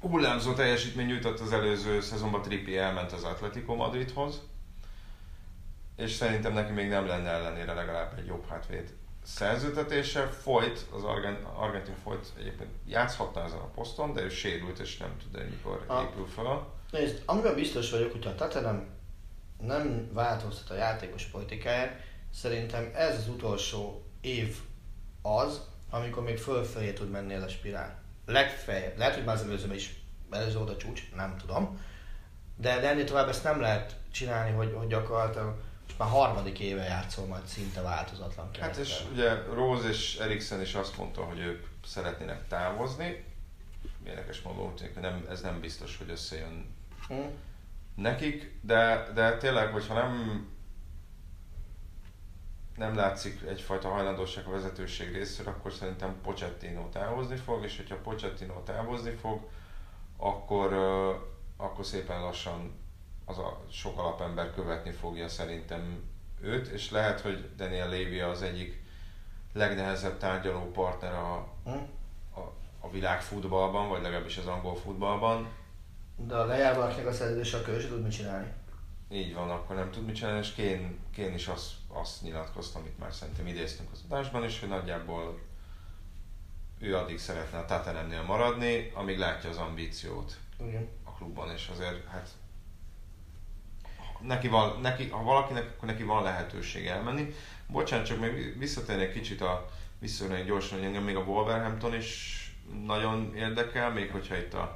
hullámzó 0.00 0.52
teljesítmény 0.52 1.06
nyújtott 1.06 1.40
az 1.40 1.52
előző 1.52 2.00
szezonban, 2.00 2.42
Trippi 2.42 2.76
elment 2.76 3.12
az 3.12 3.24
Atletico 3.24 3.74
Madridhoz, 3.74 4.42
és 5.96 6.12
szerintem 6.12 6.52
neki 6.52 6.72
még 6.72 6.88
nem 6.88 7.06
lenne 7.06 7.28
ellenére 7.30 7.72
legalább 7.74 8.18
egy 8.18 8.26
jobb 8.26 8.48
hátvéd 8.48 8.94
szerződtetése. 9.22 10.26
Folyt, 10.28 10.86
az 10.92 11.04
Argent, 11.04 11.46
Argentin 11.56 11.94
folyt 12.02 12.32
egyébként 12.38 12.70
játszhatna 12.86 13.44
ezen 13.44 13.58
a 13.58 13.70
poszton, 13.74 14.12
de 14.12 14.22
ő 14.22 14.28
sérült, 14.28 14.78
és 14.78 14.96
nem 14.96 15.16
tud, 15.22 15.40
hogy 15.40 15.50
mikor 15.50 15.84
Ah. 15.86 16.02
épül 16.02 16.26
fel. 16.26 16.66
Nézd, 16.90 17.22
amiben 17.26 17.54
biztos 17.54 17.90
vagyok, 17.90 18.12
hogy 18.12 18.24
ha 18.24 18.30
a 18.30 18.34
Tottenham 18.34 18.86
nem 19.60 20.10
változtat 20.12 20.70
a 20.70 20.74
játékos 20.74 21.24
politikáján, 21.24 22.00
szerintem 22.34 22.90
ez 22.94 23.16
az 23.16 23.28
utolsó 23.28 24.04
év 24.20 24.56
az, 25.22 25.60
amikor 25.90 26.22
még 26.22 26.38
fölfelé 26.38 26.92
tud 26.92 27.10
menni 27.10 27.34
ez 27.34 27.42
a 27.42 27.48
spirál. 27.48 28.02
Legfeljebb. 28.26 28.98
Lehet, 28.98 29.14
hogy 29.14 29.24
már 29.24 29.34
az 29.34 29.42
előzőben 29.42 29.76
is 29.76 29.94
előző 30.30 30.58
volt 30.58 30.70
a 30.70 30.76
csúcs, 30.76 31.02
nem 31.16 31.36
tudom. 31.36 31.80
De, 32.56 32.80
de 32.80 32.88
ennél 32.88 33.04
tovább 33.04 33.28
ezt 33.28 33.44
nem 33.44 33.60
lehet 33.60 33.96
csinálni, 34.12 34.56
hogy, 34.56 34.74
hogy 34.76 34.86
gyakorlatilag 34.86 35.56
már 35.98 36.08
harmadik 36.08 36.60
éve 36.60 36.82
játszol 36.82 37.26
majd 37.26 37.44
szinte 37.46 37.82
változatlan 37.82 38.46
Hát 38.46 38.54
kerettel. 38.54 38.82
és 38.82 39.02
ugye 39.12 39.34
Rose 39.42 39.88
és 39.88 40.16
Eriksen 40.16 40.60
is 40.60 40.74
azt 40.74 40.96
mondta, 40.96 41.24
hogy 41.24 41.38
ők 41.38 41.66
szeretnének 41.86 42.48
távozni. 42.48 43.24
Érdekes 44.06 44.40
módon 44.42 44.66
úgy 44.66 44.74
tűnik, 44.74 44.92
hogy 44.94 45.02
nem, 45.02 45.26
ez 45.30 45.40
nem 45.40 45.60
biztos, 45.60 45.96
hogy 45.98 46.10
összejön 46.10 46.74
Hm? 47.08 47.14
nekik, 47.94 48.58
de, 48.60 49.10
de 49.14 49.36
tényleg, 49.36 49.72
hogyha 49.72 49.94
nem 49.94 50.46
nem 52.76 52.94
látszik 52.96 53.42
egyfajta 53.42 53.88
hajlandóság 53.88 54.46
a 54.46 54.50
vezetőség 54.50 55.12
részéről, 55.12 55.52
akkor 55.52 55.72
szerintem 55.72 56.20
Pochettino 56.22 56.88
távozni 56.88 57.36
fog, 57.36 57.64
és 57.64 57.76
hogyha 57.76 57.96
Pochettino 58.00 58.62
távozni 58.62 59.10
fog, 59.10 59.48
akkor, 60.16 60.72
akkor 61.56 61.84
szépen 61.84 62.20
lassan 62.20 62.72
az 63.24 63.38
a 63.38 63.60
sok 63.70 63.98
alapember 63.98 64.54
követni 64.54 64.90
fogja 64.90 65.28
szerintem 65.28 66.02
őt, 66.40 66.66
és 66.66 66.90
lehet, 66.90 67.20
hogy 67.20 67.54
Daniel 67.56 67.88
Levy 67.88 68.20
az 68.20 68.42
egyik 68.42 68.82
legnehezebb 69.52 70.18
tárgyaló 70.18 70.70
partner 70.70 71.12
a, 71.14 71.48
Hm? 71.64 71.70
a, 72.34 72.40
a 72.80 72.90
világ 72.90 73.22
futballban, 73.22 73.88
vagy 73.88 74.02
legalábbis 74.02 74.36
az 74.38 74.46
angol 74.46 74.76
futballban. 74.76 75.48
De 76.16 76.34
a 76.36 76.44
lejárva, 76.44 76.84
akinek 76.84 77.06
a 77.06 77.12
szerződése, 77.12 77.56
akkor 77.56 77.74
ő 77.74 77.80
sem 77.80 77.88
tud 77.90 78.02
mit 78.02 78.12
csinálni. 78.12 78.52
Így 79.10 79.34
van, 79.34 79.50
akkor 79.50 79.76
nem 79.76 79.90
tud 79.90 80.04
mit 80.04 80.14
csinálni, 80.14 80.38
és 80.38 80.52
Kén, 80.52 80.98
Kén 81.12 81.34
is 81.34 81.46
azt, 81.48 81.72
azt 81.88 82.22
nyilatkozta, 82.22 82.78
amit 82.78 82.98
már 82.98 83.12
szerintem 83.12 83.46
idéztünk 83.46 83.88
az 83.92 84.04
adásban 84.08 84.44
is, 84.44 84.60
hogy 84.60 84.68
nagyjából 84.68 85.38
ő 86.78 86.96
addig 86.96 87.18
szeretne 87.18 87.58
a 87.58 87.64
Tatanemnél 87.64 88.22
maradni, 88.22 88.90
amíg 88.94 89.18
látja 89.18 89.50
az 89.50 89.56
ambíciót 89.56 90.36
Igen. 90.60 90.88
a 91.04 91.10
klubban, 91.12 91.50
és 91.50 91.68
azért 91.72 92.06
hát 92.08 92.28
neki 94.26 94.48
van, 94.48 94.80
neki, 94.80 95.08
ha 95.08 95.22
valakinek, 95.22 95.64
akkor 95.76 95.88
neki 95.88 96.02
van 96.02 96.22
lehetőség 96.22 96.86
elmenni. 96.86 97.34
Bocsánat, 97.66 98.06
csak 98.06 98.20
még 98.20 98.58
visszatérnék 98.58 99.12
kicsit 99.12 99.40
a 99.40 99.70
visszatérnék 99.98 100.46
gyorsan, 100.46 100.78
hogy 100.78 100.86
engem 100.86 101.02
még 101.02 101.16
a 101.16 101.20
Wolverhampton 101.20 101.94
is 101.94 102.38
nagyon 102.84 103.34
érdekel, 103.34 103.90
még 103.90 104.10
hogyha 104.10 104.36
itt 104.36 104.54
a 104.54 104.74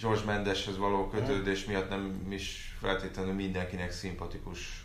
George 0.00 0.24
Mendeshez 0.24 0.78
való 0.78 1.08
kötődés 1.08 1.64
miatt 1.64 1.88
nem 1.88 2.26
is 2.32 2.76
feltétlenül 2.80 3.32
mindenkinek 3.34 3.90
szimpatikus 3.90 4.84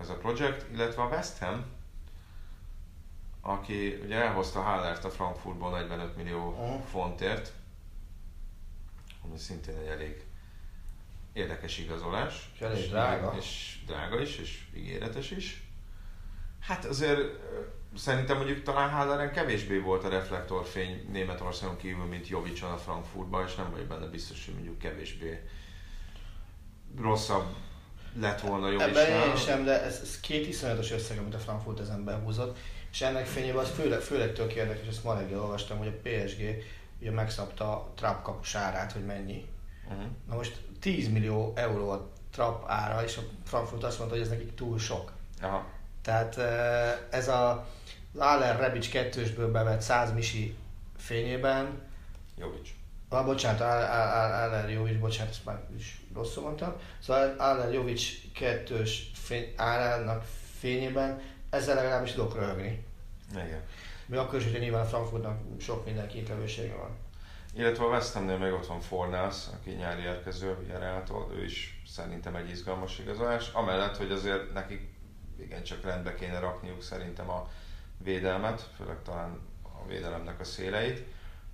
ez 0.00 0.08
a 0.08 0.14
projekt, 0.16 0.72
illetve 0.72 1.02
a 1.02 1.08
West 1.08 1.38
Ham, 1.38 1.64
aki 3.40 3.98
ugye 4.04 4.16
elhozta 4.22 4.60
Hallert 4.60 5.04
a 5.04 5.10
Frankfurtból 5.10 5.70
45 5.70 6.16
millió 6.16 6.50
Mhm. 6.50 6.80
fontért, 6.82 7.52
ami 9.24 9.38
szintén 9.38 9.76
egy 9.76 9.86
elég 9.86 10.24
érdekes 11.36 11.78
igazolás. 11.78 12.50
És 12.54 12.60
elég 12.60 12.88
drága. 12.88 13.34
És 13.38 13.78
drága 13.86 14.20
is, 14.20 14.38
és 14.38 14.58
ígéretes 14.76 15.30
is. 15.30 15.62
Hát 16.60 16.84
azért 16.84 17.20
szerintem 17.96 18.36
mondjuk 18.36 18.62
talán 18.62 18.90
Halleren 18.90 19.32
kevésbé 19.32 19.78
volt 19.78 20.04
a 20.04 20.08
reflektorfény 20.08 21.08
Németországon 21.12 21.76
kívül, 21.76 22.04
mint 22.04 22.28
Jovicson 22.28 22.70
a 22.70 22.76
Frankfurtban, 22.76 23.46
és 23.46 23.54
nem 23.54 23.70
vagyok 23.70 23.86
benne 23.86 24.06
biztos, 24.06 24.44
hogy 24.44 24.54
mondjuk 24.54 24.78
kevésbé 24.78 25.40
rosszabb 27.00 27.46
lett 28.20 28.40
volna 28.40 28.66
Ebben 28.66 28.88
Jovicnál. 28.88 29.28
én 29.28 29.36
sem, 29.36 29.64
de 29.64 29.82
ez, 29.82 30.00
ez 30.02 30.20
két 30.20 30.46
iszonyatos 30.46 30.90
összeg, 30.90 31.18
amit 31.18 31.34
a 31.34 31.38
Frankfurt 31.38 31.80
ezen 31.80 32.04
behúzott. 32.04 32.58
És 32.92 33.00
ennek 33.00 33.26
fényében 33.26 33.64
az 33.64 33.70
főleg, 33.70 34.00
főleg 34.00 34.32
tök 34.32 34.52
érdekes, 34.52 34.86
ezt 34.86 35.04
ma 35.04 35.14
reggel 35.14 35.40
olvastam, 35.40 35.78
hogy 35.78 35.86
a 35.86 36.08
PSG 36.08 36.64
ugye 37.00 37.10
megszabta 37.10 37.70
a 37.70 37.92
trap 37.94 38.22
kapus 38.22 38.54
árát, 38.54 38.92
hogy 38.92 39.04
mennyi. 39.04 39.44
Uh-huh. 39.88 40.04
Na 40.28 40.34
most 40.34 40.60
10 40.86 41.08
millió 41.08 41.52
euró 41.54 41.90
a 41.90 42.08
trap 42.30 42.64
ára, 42.66 43.04
és 43.04 43.16
a 43.16 43.20
Frankfurt 43.44 43.84
azt 43.84 43.98
mondta, 43.98 44.16
hogy 44.16 44.24
ez 44.24 44.30
nekik 44.30 44.54
túl 44.54 44.78
sok. 44.78 45.12
Aha. 45.42 45.66
Tehát 46.02 46.36
eh, 46.36 46.98
ez 47.10 47.28
a 47.28 47.66
Aller 48.18 48.58
Rebic 48.58 48.88
kettősből 48.88 49.50
bevett 49.50 49.80
100 49.80 50.12
misi 50.12 50.56
fényében, 50.96 51.82
Jovic. 52.38 52.68
Ah, 53.08 53.24
bocsánat, 53.24 53.60
Aller 53.60 54.70
Jovic, 54.70 55.00
bocsánat, 55.00 55.32
ezt 55.32 55.44
már 55.44 55.60
is 55.76 56.00
rosszul 56.14 56.42
mondtam. 56.42 56.74
Szóval 56.98 57.34
Aller 57.38 57.72
Jovic 57.72 58.02
kettős 58.34 59.10
fény, 59.14 59.52
árának 59.56 60.24
fényében 60.58 61.20
ezzel 61.50 61.74
legalábbis 61.74 62.12
tudok 62.12 62.34
röhögni. 62.34 62.84
Igen. 63.30 63.62
Mi 64.06 64.16
akkor 64.16 64.38
is, 64.38 64.44
hogyha 64.44 64.58
nyilván 64.58 64.84
a 64.84 64.88
Frankfurtnak 64.88 65.38
sok 65.60 65.84
minden 65.84 66.08
kétlevősége 66.08 66.74
van. 66.74 67.05
Illetve 67.56 67.84
a 67.84 67.88
West 67.88 68.12
Hamnél 68.12 68.38
még 68.38 68.52
ott 68.52 68.66
van 68.66 68.80
Fornász, 68.80 69.50
aki 69.54 69.70
nyári 69.70 70.02
érkező, 70.02 70.66
Reáltól, 70.78 71.32
ő 71.34 71.44
is 71.44 71.82
szerintem 71.86 72.36
egy 72.36 72.50
izgalmas 72.50 72.98
igazolás. 72.98 73.52
Amellett, 73.52 73.96
hogy 73.96 74.10
azért 74.10 74.52
nekik 74.52 74.94
igencsak 75.38 75.82
rendbe 75.82 76.14
kéne 76.14 76.38
rakniuk 76.38 76.82
szerintem 76.82 77.30
a 77.30 77.48
védelmet, 77.98 78.70
főleg 78.76 79.02
talán 79.02 79.40
a 79.62 79.86
védelemnek 79.86 80.40
a 80.40 80.44
széleit. 80.44 81.04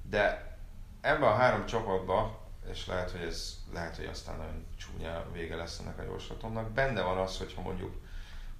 De 0.02 0.56
ebben 1.00 1.28
a 1.28 1.34
három 1.34 1.66
csapatban, 1.66 2.36
és 2.70 2.86
lehet, 2.86 3.10
hogy 3.10 3.22
ez 3.22 3.56
lehet, 3.72 3.96
hogy 3.96 4.06
aztán 4.06 4.36
nagyon 4.36 4.66
csúnya 4.76 5.24
vége 5.32 5.56
lesz 5.56 5.78
ennek 5.78 5.98
a 5.98 6.02
jóslatomnak, 6.02 6.70
benne 6.70 7.02
van 7.02 7.18
az, 7.18 7.38
hogyha 7.38 7.62
mondjuk, 7.62 7.94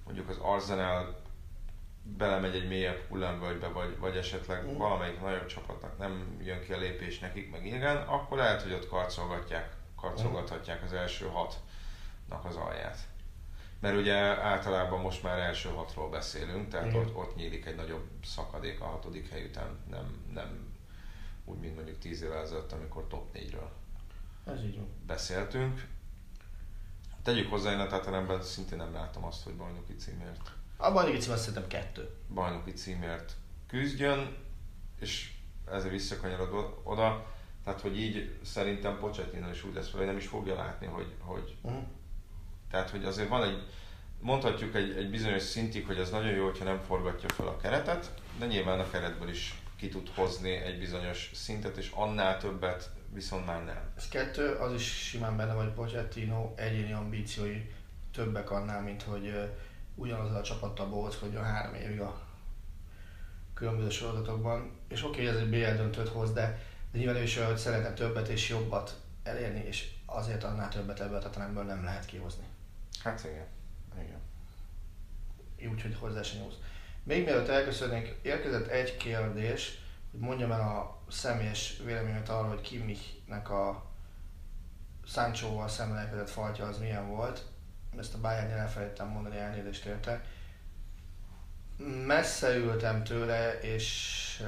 mondjuk 0.03 0.29
az 0.29 0.37
Arsenal 0.37 1.22
belemegy 2.03 2.55
egy 2.55 2.67
mélyebb 2.67 3.07
hullámvölgybe, 3.09 3.67
vagy, 3.67 3.97
vagy 3.99 4.17
esetleg 4.17 4.65
Mm. 4.65 4.77
valamelyik 4.77 5.21
nagyobb 5.21 5.45
csapatnak 5.45 5.97
nem 5.97 6.37
jön 6.43 6.61
ki 6.61 6.73
a 6.73 6.77
lépés 6.77 7.19
nekik, 7.19 7.51
meg 7.51 7.65
igen, 7.65 7.97
akkor 7.97 8.37
lehet, 8.37 8.61
hogy 8.61 8.73
ott 8.73 8.87
karcolgatják, 8.87 9.75
karcolgathatják 9.95 10.83
az 10.83 10.93
első 10.93 11.25
hatnak 11.25 12.45
az 12.45 12.55
alját. 12.55 12.97
Mert 13.79 13.97
ugye 13.97 14.13
általában 14.41 14.99
most 15.01 15.23
már 15.23 15.39
első 15.39 15.69
hatról 15.69 16.09
beszélünk, 16.09 16.69
tehát 16.69 16.87
Igen. 16.87 16.99
ott, 16.99 17.15
ott 17.15 17.35
nyílik 17.35 17.65
egy 17.65 17.75
nagyobb 17.75 18.07
szakadék 18.23 18.81
a 18.81 18.85
hatodik 18.85 19.29
hely 19.29 19.45
után, 19.45 19.77
nem, 19.89 20.25
nem 20.33 20.71
úgy, 21.45 21.59
mint 21.59 21.75
mondjuk 21.75 21.97
tíz 21.99 22.21
évvel 22.21 22.41
ezelőtt, 22.41 22.71
amikor 22.71 23.07
top 23.07 23.35
4-ről 23.37 23.69
Ez 24.53 24.63
így 24.63 24.75
van. 24.75 24.87
beszéltünk. 25.07 25.87
Tegyük 27.23 27.49
hozzá, 27.49 27.71
én 27.71 27.79
a 27.79 27.87
Tatanemben 27.87 28.41
szintén 28.41 28.77
nem 28.77 28.93
látom 28.93 29.23
azt, 29.25 29.43
hogy 29.43 29.53
bajnoki 29.53 29.95
címért. 29.95 30.51
A 30.83 30.91
bajnoki 30.91 31.17
cím 31.17 31.31
azt 31.31 31.41
szerintem 31.41 31.67
kettő. 31.67 32.09
bajnoki 32.33 32.71
címért 32.73 33.31
küzdjön, 33.67 34.35
és 34.99 35.31
ezzel 35.71 35.89
visszakanyarodva 35.89 36.81
oda, 36.83 37.25
tehát 37.63 37.81
hogy 37.81 37.99
így 37.99 38.39
szerintem 38.43 38.99
Pochettino 38.99 39.49
is 39.49 39.63
úgy 39.63 39.73
lesz 39.73 39.91
hogy 39.91 40.05
nem 40.05 40.17
is 40.17 40.27
fogja 40.27 40.55
látni, 40.55 40.87
hogy, 40.87 41.13
hogy 41.19 41.55
Uh-huh. 41.61 41.83
tehát 42.71 42.89
hogy 42.89 43.05
azért 43.05 43.29
van 43.29 43.43
egy, 43.43 43.67
mondhatjuk 44.19 44.75
egy, 44.75 44.97
egy 44.97 45.09
bizonyos 45.09 45.41
szintig, 45.41 45.85
hogy 45.85 45.97
ez 45.97 46.09
nagyon 46.09 46.31
jó, 46.31 46.45
hogyha 46.45 46.63
nem 46.63 46.81
forgatja 46.81 47.29
fel 47.29 47.47
a 47.47 47.57
keretet, 47.57 48.13
de 48.39 48.45
nyilván 48.45 48.79
a 48.79 48.89
keretből 48.89 49.29
is 49.29 49.61
ki 49.75 49.89
tud 49.89 50.09
hozni 50.15 50.51
egy 50.51 50.79
bizonyos 50.79 51.31
szintet, 51.33 51.77
és 51.77 51.91
annál 51.95 52.37
többet 52.37 52.89
viszont 53.13 53.45
már 53.45 53.63
nem. 53.63 53.91
Ez 53.97 54.07
kettő, 54.07 54.53
az 54.53 54.73
is 54.73 55.07
simán 55.07 55.37
benne 55.37 55.53
vagy 55.53 55.69
Pochettino 55.69 56.53
egyéni 56.55 56.91
ambíciói 56.91 57.71
többek 58.13 58.51
annál, 58.51 58.81
mint 58.81 59.01
hogy 59.01 59.33
ugyanazzal 59.95 60.35
a 60.35 60.43
csapattal 60.43 60.87
bohóckodjon 60.87 61.43
három 61.43 61.73
évig 61.73 61.99
a 61.99 62.21
különböző 63.53 63.89
sorozatokban. 63.89 64.71
És 64.87 65.03
oké, 65.03 65.21
okay, 65.21 65.35
ez 65.35 65.41
egy 65.41 65.49
BL 65.49 65.81
döntőt 65.81 66.09
hoz, 66.09 66.33
de, 66.33 66.59
de 66.91 66.97
nyilván 66.97 67.15
ő 67.15 67.21
is 67.21 67.37
olyan, 67.37 67.49
hogy 67.49 67.57
szeretne 67.57 67.93
többet 67.93 68.27
és 68.27 68.49
jobbat 68.49 68.99
elérni, 69.23 69.63
és 69.65 69.91
azért 70.05 70.43
annál 70.43 70.69
többet 70.69 70.99
ebből 70.99 71.15
a 71.15 71.19
Tottenhamből 71.19 71.63
nem 71.63 71.83
lehet 71.83 72.05
kihozni. 72.05 72.43
Hát 73.03 73.23
igen. 73.23 73.47
igen. 74.01 75.71
Úgyhogy 75.71 75.95
hozzá 75.99 76.21
se 76.21 76.37
nyúlsz. 76.37 76.55
Még 77.03 77.23
mielőtt 77.23 77.47
elköszönnénk, 77.47 78.15
érkezett 78.21 78.67
egy 78.67 78.97
kérdés, 78.97 79.81
hogy 80.11 80.19
mondjam 80.19 80.51
el 80.51 80.61
a 80.61 81.01
személyes 81.11 81.81
véleményemet 81.85 82.29
arról, 82.29 82.49
hogy 82.49 82.61
Kimmichnek 82.61 83.49
a 83.49 83.85
Sancho-val 85.05 85.67
szemben 85.67 85.97
elkezdett 85.97 86.29
faltja 86.29 86.67
az 86.67 86.77
milyen 86.77 87.07
volt. 87.07 87.45
Ezt 87.99 88.13
a 88.13 88.19
Bayernnél 88.21 88.55
elfelejtettem 88.57 89.07
mondani, 89.07 89.37
elnézést 89.37 89.85
érte. 89.85 90.21
Messze 92.05 92.55
ültem 92.55 93.03
tőle, 93.03 93.59
és 93.59 94.43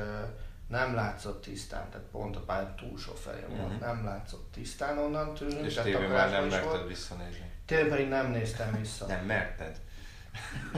nem 0.68 0.96
látszott 0.96 1.42
tisztán, 1.42 1.90
tehát 1.90 2.08
pont 2.12 2.36
a 2.36 2.40
pálya 2.40 2.74
túlsó 2.78 3.14
felé 3.14 3.44
volt, 3.50 3.72
Mhm. 3.72 3.80
nem 3.80 4.06
látszott 4.06 4.52
tisztán 4.52 4.98
onnan 4.98 5.34
tőlünk. 5.34 5.66
És 5.66 5.74
tévén 5.74 6.10
már 6.10 6.30
nem 6.30 6.46
merted 6.48 6.64
volt. 6.70 6.88
visszanézni. 6.88 7.52
Tényleg 7.66 7.90
pedig 7.90 8.08
nem 8.08 8.32
néztem 8.32 8.76
vissza. 8.80 9.06
Nem 9.06 9.26
merted. 9.26 9.80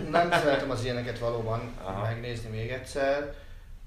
Nem 0.10 0.32
szeretem 0.32 0.70
az 0.70 0.84
ilyeneket 0.84 1.20
valóban 1.20 1.74
Aha. 1.84 2.02
megnézni 2.02 2.50
még 2.50 2.72
egyszer. 2.72 3.34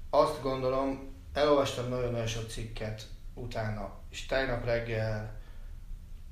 Azt 0.09 0.41
gondolom, 0.41 1.13
elolvastam 1.33 1.89
nagyon-nagyon 1.89 2.27
sok 2.27 2.49
cikket 2.49 3.01
utána, 3.33 3.93
és 4.09 4.25
tegnap 4.25 4.65
reggel 4.65 5.39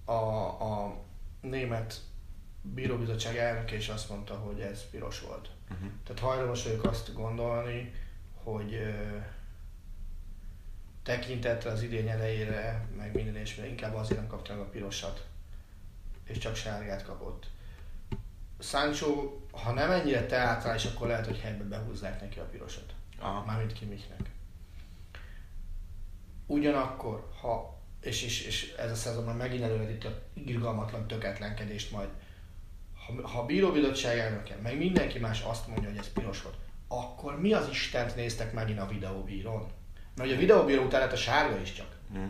a, 0.06 0.12
a 0.14 0.96
német 1.42 1.96
bíróbizottság 2.62 3.38
elnöke 3.38 3.76
is 3.76 3.90
azt 3.90 4.10
mondta, 4.10 4.34
hogy 4.34 4.60
ez 4.60 4.90
piros 4.90 5.20
volt. 5.20 5.50
Uh-huh. 5.72 5.90
Tehát 6.04 6.22
hajlamos 6.22 6.64
vagyok 6.64 6.84
azt 6.84 7.14
gondolni, 7.14 7.94
hogy 8.44 8.74
ö, 8.74 9.18
tekintettel 11.04 11.72
az 11.72 11.82
idény 11.82 12.08
elejére, 12.08 12.88
meg 12.98 13.14
minden 13.14 13.36
és 13.36 13.56
minden, 13.56 13.72
inkább 13.72 13.96
azért 13.96 14.20
nem 14.20 14.30
kapta 14.30 14.54
meg 14.54 14.62
a 14.62 14.70
pirosat, 14.70 15.28
és 16.24 16.38
csak 16.38 16.56
sárgát 16.56 17.04
kapott. 17.04 17.48
Sancho, 18.60 19.40
ha 19.52 19.72
nem 19.72 19.92
ennyire 19.92 20.26
teátrális, 20.26 20.86
akkor 20.86 21.08
lehet, 21.08 21.26
hogy 21.26 21.40
helyben 21.40 21.70
behúzzák 21.70 22.22
neki 22.22 22.40
a 22.40 22.44
pirosat. 22.44 22.94
Aha. 23.20 23.46
Mármint 23.46 23.74
Kimichnek. 23.74 24.20
Ugyanakkor, 26.46 27.30
ha, 27.42 27.80
és, 28.02 28.24
és, 28.24 28.46
és 28.46 28.74
ez 28.78 28.92
a 28.92 28.96
szezonban 28.96 29.36
megint 29.36 29.64
előredíti 29.64 30.08
a 30.08 30.22
irgalmatlan 30.34 31.08
töketlenkedést 31.08 31.92
majd, 31.92 32.10
ha, 33.22 33.28
ha 33.28 33.40
a 33.40 33.46
bíróbizottság 33.46 34.18
elnöke, 34.18 34.56
meg 34.64 34.78
mindenki 34.78 35.20
más 35.20 35.42
azt 35.42 35.68
mondja, 35.68 35.90
hogy 35.90 35.98
ez 35.98 36.12
piros 36.14 36.42
volt, 36.42 36.56
akkor 36.88 37.40
mi 37.40 37.54
az 37.54 37.70
Istent 37.70 38.16
néztek 38.16 38.54
megint 38.54 38.80
a 38.80 38.88
videóbírón? 38.88 39.68
Mert 40.16 40.30
ugye 40.30 40.38
a 40.38 40.40
videóbíró 40.40 40.84
után 40.84 41.00
lett 41.00 41.12
a 41.12 41.16
sárga 41.16 41.58
is 41.62 41.74
csak. 41.74 41.96
Uh-huh. 42.10 42.28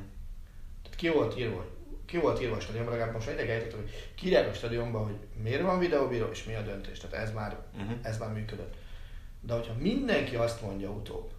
Tehát 0.83 0.97
ki 0.97 1.09
volt 1.09 1.37
írva, 1.39 1.65
ki 2.05 2.17
volt 2.17 2.41
írva 2.41 2.55
a 2.55 2.59
stadionban, 2.59 2.93
legalább 2.93 3.13
most 3.15 3.27
egyre 3.27 3.53
ejtettem, 3.53 3.79
hogy 3.79 4.11
kírják 4.15 4.47
a 4.47 4.53
stadionban, 4.53 5.03
hogy 5.03 5.17
miért 5.43 5.61
van 5.61 5.79
videóbíró 5.79 6.25
és 6.31 6.43
mi 6.43 6.53
a 6.53 6.61
döntés. 6.61 6.99
Tehát 6.99 7.27
ez 7.27 7.33
már, 7.33 7.57
Mhm. 7.77 7.91
ez 8.01 8.17
már 8.17 8.33
működött. 8.33 8.73
De 9.41 9.53
hogyha 9.53 9.73
mindenki 9.77 10.35
azt 10.35 10.61
mondja 10.61 10.89
utóbb, 10.89 11.31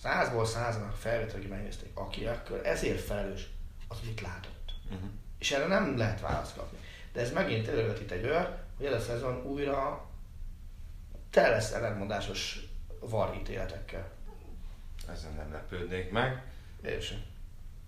százból 0.00 0.44
százanak 0.44 0.92
felvett, 0.96 1.32
aki 1.32 1.46
megnézték, 1.46 1.90
aki 1.94 2.24
akkor 2.26 2.60
ezért 2.64 3.00
felelős, 3.00 3.48
az 3.88 3.98
mit 4.06 4.20
látott. 4.20 4.72
Uh-huh. 4.90 5.08
És 5.38 5.50
erre 5.52 5.66
nem 5.66 5.96
lehet 5.96 6.20
választ 6.20 6.56
kapni. 6.56 6.78
De 7.12 7.20
ez 7.20 7.32
megint 7.32 7.68
elővetít 7.68 8.10
egy 8.12 8.24
olyat, 8.24 8.58
hogy 8.76 8.86
ez 8.86 8.92
a 8.92 9.00
szezon 9.00 9.42
újra 9.44 10.08
te 11.30 11.48
lesz 11.48 11.72
ellentmondásos 11.72 12.58
var 13.00 13.34
ítéletekkel. 13.40 14.10
Ezen 15.12 15.34
nem 15.34 15.52
lepődnék 15.52 16.10
meg. 16.10 16.42
Én 16.84 17.00
sem. 17.00 17.18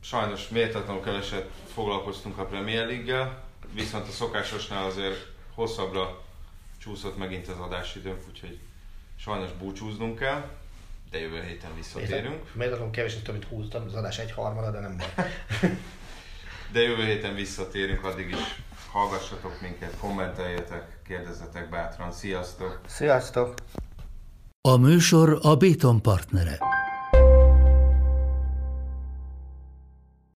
Sajnos 0.00 0.48
méltatlanul 0.48 1.02
keveset 1.02 1.50
foglalkoztunk 1.72 2.38
a 2.38 2.46
Premier 2.46 2.86
League-gel, 2.86 3.44
viszont 3.72 4.08
a 4.08 4.10
szokásosnál 4.10 4.84
azért 4.84 5.26
hosszabbra 5.54 6.22
csúszott 6.78 7.16
megint 7.16 7.48
az 7.48 7.58
adásidőnk, 7.58 8.20
úgyhogy 8.28 8.58
sajnos 9.16 9.52
búcsúznunk 9.52 10.18
kell, 10.18 10.48
de 11.10 11.18
jövő 11.18 11.42
héten 11.42 11.74
visszatérünk. 11.74 12.54
Méltatlanul 12.54 12.92
keveset 12.92 13.22
több, 13.22 13.32
mint 13.32 13.46
20 13.46 13.74
az 13.74 13.94
adás 13.94 14.18
egy 14.18 14.32
harmada, 14.32 14.70
de 14.70 14.80
nem 14.80 14.96
baj. 14.96 15.30
De 16.72 16.80
jövő 16.80 17.04
héten 17.04 17.34
visszatérünk, 17.34 18.04
addig 18.04 18.30
is 18.30 18.62
hallgassatok 18.92 19.60
minket, 19.60 19.96
kommenteljetek, 20.00 21.00
kérdezzetek 21.06 21.70
bátran. 21.70 22.12
Sziasztok! 22.12 22.80
Sziasztok! 22.86 23.54
A 24.68 24.76
műsor 24.76 25.38
a 25.42 25.56
Béton 25.56 26.02
partnere. 26.02 26.58